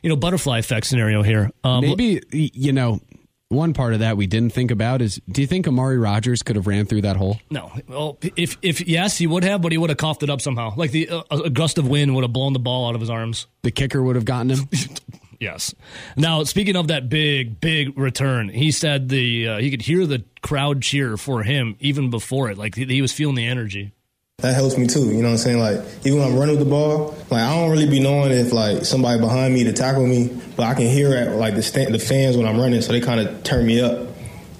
you 0.01 0.09
know, 0.09 0.15
butterfly 0.15 0.59
effect 0.59 0.85
scenario 0.85 1.21
here. 1.21 1.51
Um, 1.63 1.81
Maybe 1.81 2.21
you 2.31 2.71
know 2.71 3.01
one 3.49 3.73
part 3.73 3.93
of 3.93 3.99
that 3.99 4.15
we 4.15 4.27
didn't 4.27 4.53
think 4.53 4.71
about 4.71 5.01
is: 5.01 5.19
Do 5.29 5.41
you 5.41 5.47
think 5.47 5.67
Amari 5.67 5.97
Rodgers 5.97 6.43
could 6.43 6.55
have 6.55 6.67
ran 6.67 6.85
through 6.85 7.01
that 7.01 7.17
hole? 7.17 7.39
No. 7.49 7.71
Well, 7.87 8.17
if 8.35 8.57
if 8.61 8.87
yes, 8.87 9.17
he 9.17 9.27
would 9.27 9.43
have, 9.43 9.61
but 9.61 9.71
he 9.71 9.77
would 9.77 9.89
have 9.89 9.97
coughed 9.97 10.23
it 10.23 10.29
up 10.29 10.39
somehow. 10.39 10.73
Like 10.75 10.91
the 10.91 11.09
uh, 11.09 11.23
a 11.31 11.49
gust 11.49 11.77
of 11.77 11.87
wind 11.87 12.15
would 12.15 12.23
have 12.23 12.33
blown 12.33 12.53
the 12.53 12.59
ball 12.59 12.87
out 12.87 12.95
of 12.95 13.01
his 13.01 13.09
arms. 13.09 13.47
The 13.63 13.71
kicker 13.71 14.01
would 14.01 14.15
have 14.15 14.25
gotten 14.25 14.51
him. 14.51 14.69
Yes. 15.39 15.73
Now, 16.17 16.43
speaking 16.43 16.75
of 16.75 16.87
that 16.89 17.07
big, 17.07 17.61
big 17.61 17.97
return, 17.97 18.49
he 18.49 18.71
said 18.71 19.07
the 19.07 19.47
uh, 19.47 19.57
he 19.59 19.71
could 19.71 19.81
hear 19.81 20.05
the 20.05 20.25
crowd 20.41 20.81
cheer 20.81 21.15
for 21.15 21.43
him 21.43 21.77
even 21.79 22.09
before 22.09 22.49
it. 22.49 22.57
Like 22.57 22.75
he, 22.75 22.85
he 22.85 23.01
was 23.01 23.13
feeling 23.13 23.35
the 23.35 23.47
energy. 23.47 23.93
That 24.39 24.53
helps 24.53 24.77
me 24.77 24.87
too. 24.87 25.05
You 25.05 25.21
know 25.21 25.23
what 25.23 25.31
I'm 25.31 25.37
saying? 25.37 25.59
Like 25.59 25.79
even 26.05 26.19
when 26.19 26.27
I'm 26.29 26.37
running 26.37 26.57
with 26.57 26.65
the 26.65 26.69
ball, 26.69 27.15
like 27.29 27.41
I 27.41 27.55
don't 27.55 27.71
really 27.71 27.89
be 27.89 27.99
knowing 27.99 28.31
if 28.31 28.51
like 28.51 28.85
somebody 28.85 29.19
behind 29.19 29.53
me 29.53 29.63
to 29.65 29.73
tackle 29.73 30.05
me, 30.05 30.27
but 30.55 30.65
I 30.65 30.73
can 30.73 30.87
hear 30.87 31.13
at 31.13 31.35
like 31.35 31.55
the 31.55 31.63
stand, 31.63 31.93
the 31.93 31.99
fans 31.99 32.35
when 32.35 32.45
I'm 32.45 32.57
running, 32.59 32.81
so 32.81 32.91
they 32.91 33.01
kind 33.01 33.19
of 33.21 33.43
turn 33.43 33.65
me 33.65 33.81
up, 33.81 34.09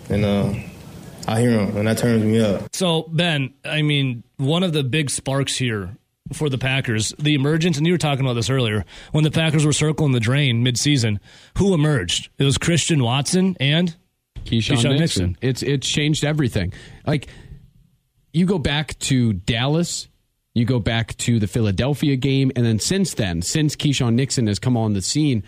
and 0.10 0.26
uh, 0.26 0.54
I 1.28 1.42
hear 1.42 1.52
them, 1.52 1.78
and 1.78 1.88
that 1.88 1.98
turns 1.98 2.24
me 2.24 2.42
up. 2.42 2.74
So 2.74 3.04
Ben, 3.04 3.54
I 3.66 3.82
mean, 3.82 4.24
one 4.38 4.64
of 4.64 4.74
the 4.74 4.84
big 4.84 5.10
sparks 5.10 5.58
here 5.58 5.98
for 6.34 6.50
the 6.50 6.58
Packers, 6.58 7.14
the 7.20 7.36
emergence, 7.36 7.78
and 7.78 7.86
you 7.86 7.94
were 7.94 7.98
talking 7.98 8.26
about 8.26 8.34
this 8.34 8.50
earlier, 8.50 8.86
when 9.12 9.24
the 9.24 9.32
Packers 9.32 9.66
were 9.66 9.74
circling 9.74 10.12
the 10.12 10.20
drain 10.20 10.64
midseason, 10.64 11.20
who 11.58 11.74
emerged? 11.74 12.30
It 12.38 12.44
was 12.44 12.58
Christian 12.58 13.04
Watson 13.04 13.58
and 13.60 13.96
Keisean, 14.46 14.78
Keisean 14.78 14.98
Nixon. 14.98 14.98
Nixon. 15.00 15.38
It's 15.42 15.64
it's 15.64 15.88
changed 15.88 16.24
everything. 16.24 16.74
Like 17.06 17.28
you 18.34 18.46
go 18.46 18.60
back 18.60 18.98
to 19.00 19.34
Dallas, 19.34 20.08
you 20.54 20.66
go 20.66 20.80
back 20.80 21.16
to 21.18 21.40
the 21.40 21.48
Philadelphia 21.48 22.16
game, 22.16 22.52
and 22.56 22.66
then 22.66 22.80
since 22.80 23.14
then, 23.14 23.42
since 23.42 23.76
Keisean 23.76 24.14
Nixon 24.14 24.48
has 24.48 24.60
come 24.60 24.78
on 24.78 24.94
the 24.94 25.02
scene, 25.02 25.44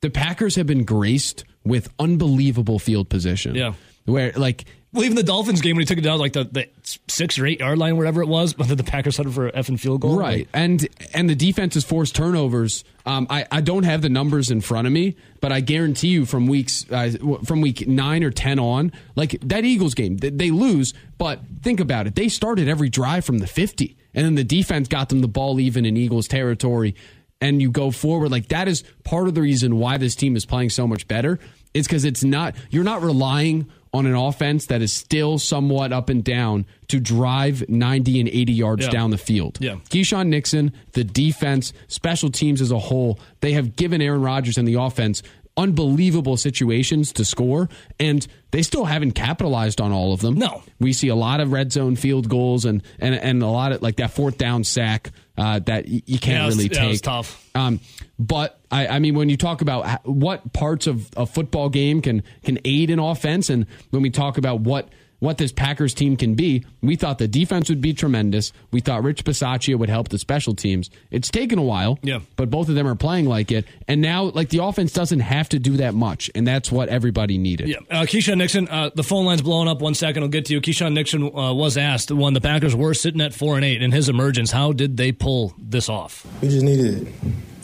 the 0.00 0.10
Packers 0.10 0.56
have 0.56 0.66
been 0.66 0.84
graced 0.84 1.44
with 1.64 1.92
unbelievable 1.98 2.78
field 2.78 3.08
position. 3.08 3.54
Yeah. 3.54 3.74
Where 4.04 4.32
like 4.32 4.64
well, 4.92 5.04
even 5.04 5.16
the 5.16 5.22
Dolphins 5.22 5.60
game 5.60 5.76
when 5.76 5.82
he 5.82 5.86
took 5.86 5.98
it 5.98 6.02
down 6.02 6.18
like 6.18 6.32
the, 6.32 6.44
the 6.44 6.66
six 7.08 7.38
or 7.38 7.46
eight 7.46 7.60
yard 7.60 7.76
line, 7.76 7.96
wherever 7.98 8.22
it 8.22 8.28
was, 8.28 8.54
but 8.54 8.68
then 8.68 8.76
the 8.76 8.84
Packers 8.84 9.16
headed 9.18 9.34
for 9.34 9.48
an 9.48 9.62
effing 9.62 9.78
field 9.78 10.00
goal. 10.00 10.18
Right, 10.18 10.48
and 10.52 10.88
and 11.12 11.28
the 11.28 11.34
defense 11.34 11.74
has 11.74 11.84
forced 11.84 12.14
turnovers. 12.16 12.84
Um, 13.04 13.26
I 13.28 13.46
I 13.50 13.60
don't 13.60 13.82
have 13.82 14.00
the 14.00 14.08
numbers 14.08 14.50
in 14.50 14.60
front 14.60 14.86
of 14.86 14.92
me, 14.92 15.16
but 15.40 15.52
I 15.52 15.60
guarantee 15.60 16.08
you 16.08 16.24
from 16.24 16.46
weeks 16.46 16.86
uh, 16.90 17.12
from 17.44 17.60
week 17.60 17.86
nine 17.86 18.24
or 18.24 18.30
ten 18.30 18.58
on, 18.58 18.92
like 19.14 19.38
that 19.42 19.64
Eagles 19.64 19.94
game, 19.94 20.16
they, 20.16 20.30
they 20.30 20.50
lose. 20.50 20.94
But 21.18 21.40
think 21.62 21.80
about 21.80 22.06
it: 22.06 22.14
they 22.14 22.28
started 22.28 22.66
every 22.68 22.88
drive 22.88 23.26
from 23.26 23.38
the 23.38 23.46
fifty, 23.46 23.96
and 24.14 24.24
then 24.24 24.36
the 24.36 24.44
defense 24.44 24.88
got 24.88 25.10
them 25.10 25.20
the 25.20 25.28
ball 25.28 25.60
even 25.60 25.84
in 25.84 25.96
Eagles 25.96 26.28
territory. 26.28 26.94
And 27.40 27.62
you 27.62 27.70
go 27.70 27.92
forward 27.92 28.32
like 28.32 28.48
that 28.48 28.66
is 28.66 28.82
part 29.04 29.28
of 29.28 29.34
the 29.34 29.42
reason 29.42 29.78
why 29.78 29.96
this 29.96 30.16
team 30.16 30.34
is 30.34 30.44
playing 30.44 30.70
so 30.70 30.88
much 30.88 31.06
better. 31.06 31.38
It's 31.72 31.86
because 31.86 32.04
it's 32.04 32.24
not 32.24 32.56
you're 32.70 32.84
not 32.84 33.02
relying 33.02 33.70
on 33.92 34.06
an 34.06 34.14
offense 34.14 34.66
that 34.66 34.82
is 34.82 34.92
still 34.92 35.38
somewhat 35.38 35.92
up 35.92 36.08
and 36.08 36.22
down 36.22 36.66
to 36.88 37.00
drive 37.00 37.68
90 37.68 38.20
and 38.20 38.28
80 38.28 38.52
yards 38.52 38.84
Yeah. 38.84 38.90
down 38.90 39.10
the 39.10 39.18
field. 39.18 39.58
Yeah. 39.60 39.76
Keisean 39.90 40.28
Nixon, 40.28 40.72
the 40.92 41.04
defense, 41.04 41.72
special 41.88 42.30
teams 42.30 42.60
as 42.60 42.70
a 42.70 42.78
whole, 42.78 43.18
they 43.40 43.52
have 43.52 43.76
given 43.76 44.00
Aaron 44.02 44.22
Rodgers 44.22 44.58
and 44.58 44.66
the 44.68 44.74
offense 44.74 45.22
unbelievable 45.58 46.36
situations 46.38 47.12
to 47.12 47.24
score, 47.24 47.68
and 48.00 48.26
they 48.52 48.62
still 48.62 48.86
haven't 48.86 49.12
capitalized 49.12 49.80
on 49.80 49.92
all 49.92 50.12
of 50.14 50.20
them. 50.20 50.36
No. 50.36 50.62
We 50.80 50.92
see 50.94 51.08
a 51.08 51.14
lot 51.16 51.40
of 51.40 51.52
red 51.52 51.72
zone 51.72 51.96
field 51.96 52.28
goals 52.28 52.64
and 52.64 52.82
and, 52.98 53.14
and 53.14 53.42
a 53.42 53.46
lot 53.48 53.72
of 53.72 53.82
like 53.82 53.96
that 53.96 54.12
fourth 54.12 54.38
down 54.38 54.64
sack 54.64 55.10
uh, 55.36 55.58
that 55.60 55.86
you 55.88 56.18
can't 56.18 56.38
Yeah, 56.40 56.46
was- 56.46 56.56
really 56.56 56.68
take. 56.70 57.02
tough. 57.02 57.44
Um, 57.54 57.80
but 58.18 58.58
I, 58.70 58.86
I 58.86 58.98
mean, 59.00 59.14
when 59.14 59.28
you 59.28 59.36
talk 59.36 59.60
about 59.60 60.06
what 60.06 60.52
parts 60.52 60.86
of 60.86 61.08
a 61.16 61.26
football 61.26 61.68
game 61.68 62.00
can 62.00 62.22
can 62.44 62.58
aid 62.64 62.88
in 62.90 62.98
offense, 62.98 63.50
and 63.50 63.66
when 63.90 64.02
we 64.02 64.10
talk 64.10 64.38
about 64.38 64.60
what 64.60 64.88
what 65.20 65.38
this 65.38 65.50
Packers 65.52 65.94
team 65.94 66.16
can 66.16 66.34
be, 66.34 66.64
we 66.82 66.94
thought 66.96 67.18
the 67.18 67.26
defense 67.28 67.68
would 67.68 67.80
be 67.80 67.92
tremendous. 67.92 68.52
We 68.70 68.80
thought 68.80 69.02
Rich 69.02 69.24
Bisaccia 69.24 69.76
would 69.76 69.88
help 69.90 70.08
the 70.08 70.18
special 70.18 70.54
teams. 70.54 70.90
It's 71.10 71.28
taken 71.30 71.58
a 71.58 71.62
while, 71.62 71.98
Yeah. 72.02 72.20
but 72.36 72.50
both 72.50 72.68
of 72.68 72.74
them 72.76 72.86
are 72.86 72.94
playing 72.94 73.26
like 73.26 73.50
it, 73.50 73.64
and 73.88 74.00
now 74.00 74.24
like 74.24 74.50
the 74.50 74.62
offense 74.62 74.92
doesn't 74.92 75.20
have 75.20 75.48
to 75.50 75.58
do 75.58 75.78
that 75.78 75.94
much, 75.94 76.30
and 76.34 76.46
that's 76.46 76.70
what 76.70 76.88
everybody 76.88 77.36
needed. 77.38 77.68
Yeah, 77.68 77.76
uh, 77.90 78.02
Keisean 78.02 78.38
Nixon. 78.38 78.68
Uh, 78.68 78.90
the 78.94 79.02
phone 79.02 79.24
line's 79.26 79.42
blowing 79.42 79.68
up. 79.68 79.80
One 79.80 79.94
second, 79.94 80.22
I'll 80.22 80.28
get 80.28 80.44
to 80.46 80.52
you. 80.54 80.60
Keisean 80.60 80.92
Nixon 80.92 81.22
uh, 81.24 81.52
was 81.52 81.76
asked 81.76 82.10
when 82.12 82.34
the 82.34 82.40
Packers 82.40 82.74
were 82.76 82.94
sitting 82.94 83.20
at 83.20 83.34
four 83.34 83.56
and 83.56 83.64
eight 83.64 83.82
in 83.82 83.90
his 83.92 84.08
emergence. 84.08 84.50
How 84.52 84.72
did 84.72 84.96
they 84.96 85.12
pull 85.12 85.52
this 85.58 85.88
off? 85.88 86.26
We 86.40 86.48
just 86.48 86.64
needed 86.64 87.12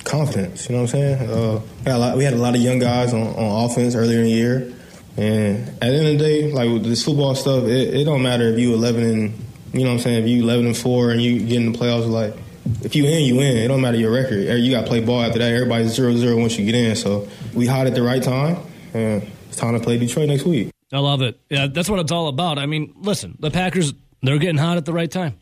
confidence. 0.05 0.69
You 0.69 0.77
know 0.77 0.83
what 0.83 0.95
I'm 0.95 1.01
saying? 1.01 1.31
Uh, 1.31 1.61
we, 1.85 1.91
had 1.91 1.97
a 1.97 1.99
lot, 1.99 2.17
we 2.17 2.25
had 2.25 2.33
a 2.35 2.37
lot 2.39 2.55
of 2.55 2.61
young 2.61 2.79
guys 2.79 3.13
on, 3.15 3.23
on 3.23 3.71
offense 3.71 3.95
earlier 3.95 4.19
in 4.19 4.25
the 4.25 4.31
year, 4.31 4.73
and 5.17 5.69
at 5.69 5.81
the 5.81 5.87
end 5.87 6.07
of 6.07 6.19
the 6.19 6.19
day, 6.19 6.53
like 6.53 6.71
with 6.71 6.85
this 6.85 7.05
football 7.05 7.35
stuff, 7.35 7.65
it, 7.65 7.95
it 7.95 8.05
don't 8.05 8.23
matter 8.23 8.49
if 8.49 8.59
you 8.59 8.75
11 8.75 9.03
and 9.03 9.45
you 9.73 9.81
know 9.81 9.91
what 9.91 9.95
I'm 9.95 10.01
saying. 10.01 10.25
If 10.25 10.29
you 10.29 10.43
11 10.43 10.67
and 10.67 10.77
four 10.77 11.11
and 11.11 11.21
you 11.21 11.41
get 11.41 11.57
in 11.57 11.73
the 11.73 11.79
playoffs, 11.79 12.09
like 12.09 12.35
if 12.83 12.95
you 12.97 13.07
in, 13.07 13.25
you 13.25 13.41
in. 13.41 13.57
It 13.57 13.69
don't 13.69 13.81
matter 13.81 13.97
your 13.97 14.13
record. 14.13 14.47
Er, 14.47 14.57
you 14.57 14.71
got 14.71 14.83
to 14.83 14.87
play 14.87 15.01
ball 15.01 15.23
after 15.23 15.39
that. 15.39 15.53
Everybody's 15.53 15.93
zero 15.93 16.15
zero 16.17 16.37
once 16.39 16.59
you 16.59 16.65
get 16.65 16.75
in. 16.75 16.97
So 16.97 17.29
we 17.55 17.67
hot 17.67 17.87
at 17.87 17.95
the 17.95 18.03
right 18.03 18.23
time, 18.23 18.59
and 18.93 19.29
it's 19.49 19.57
time 19.57 19.75
to 19.75 19.81
play 19.81 19.99
Detroit 19.99 20.29
next 20.29 20.45
week. 20.45 20.71
I 20.93 20.99
love 20.99 21.23
it. 21.23 21.41
Yeah, 21.51 21.67
that's 21.67 21.91
what 21.91 21.99
it's 21.99 22.13
all 22.13 22.29
about. 22.29 22.59
I 22.59 22.67
mean, 22.67 22.95
listen, 22.97 23.37
the 23.41 23.51
Packers 23.51 23.93
they're 24.23 24.39
getting 24.39 24.57
hot 24.57 24.77
at 24.77 24.85
the 24.85 24.93
right 24.93 25.11
time. 25.11 25.35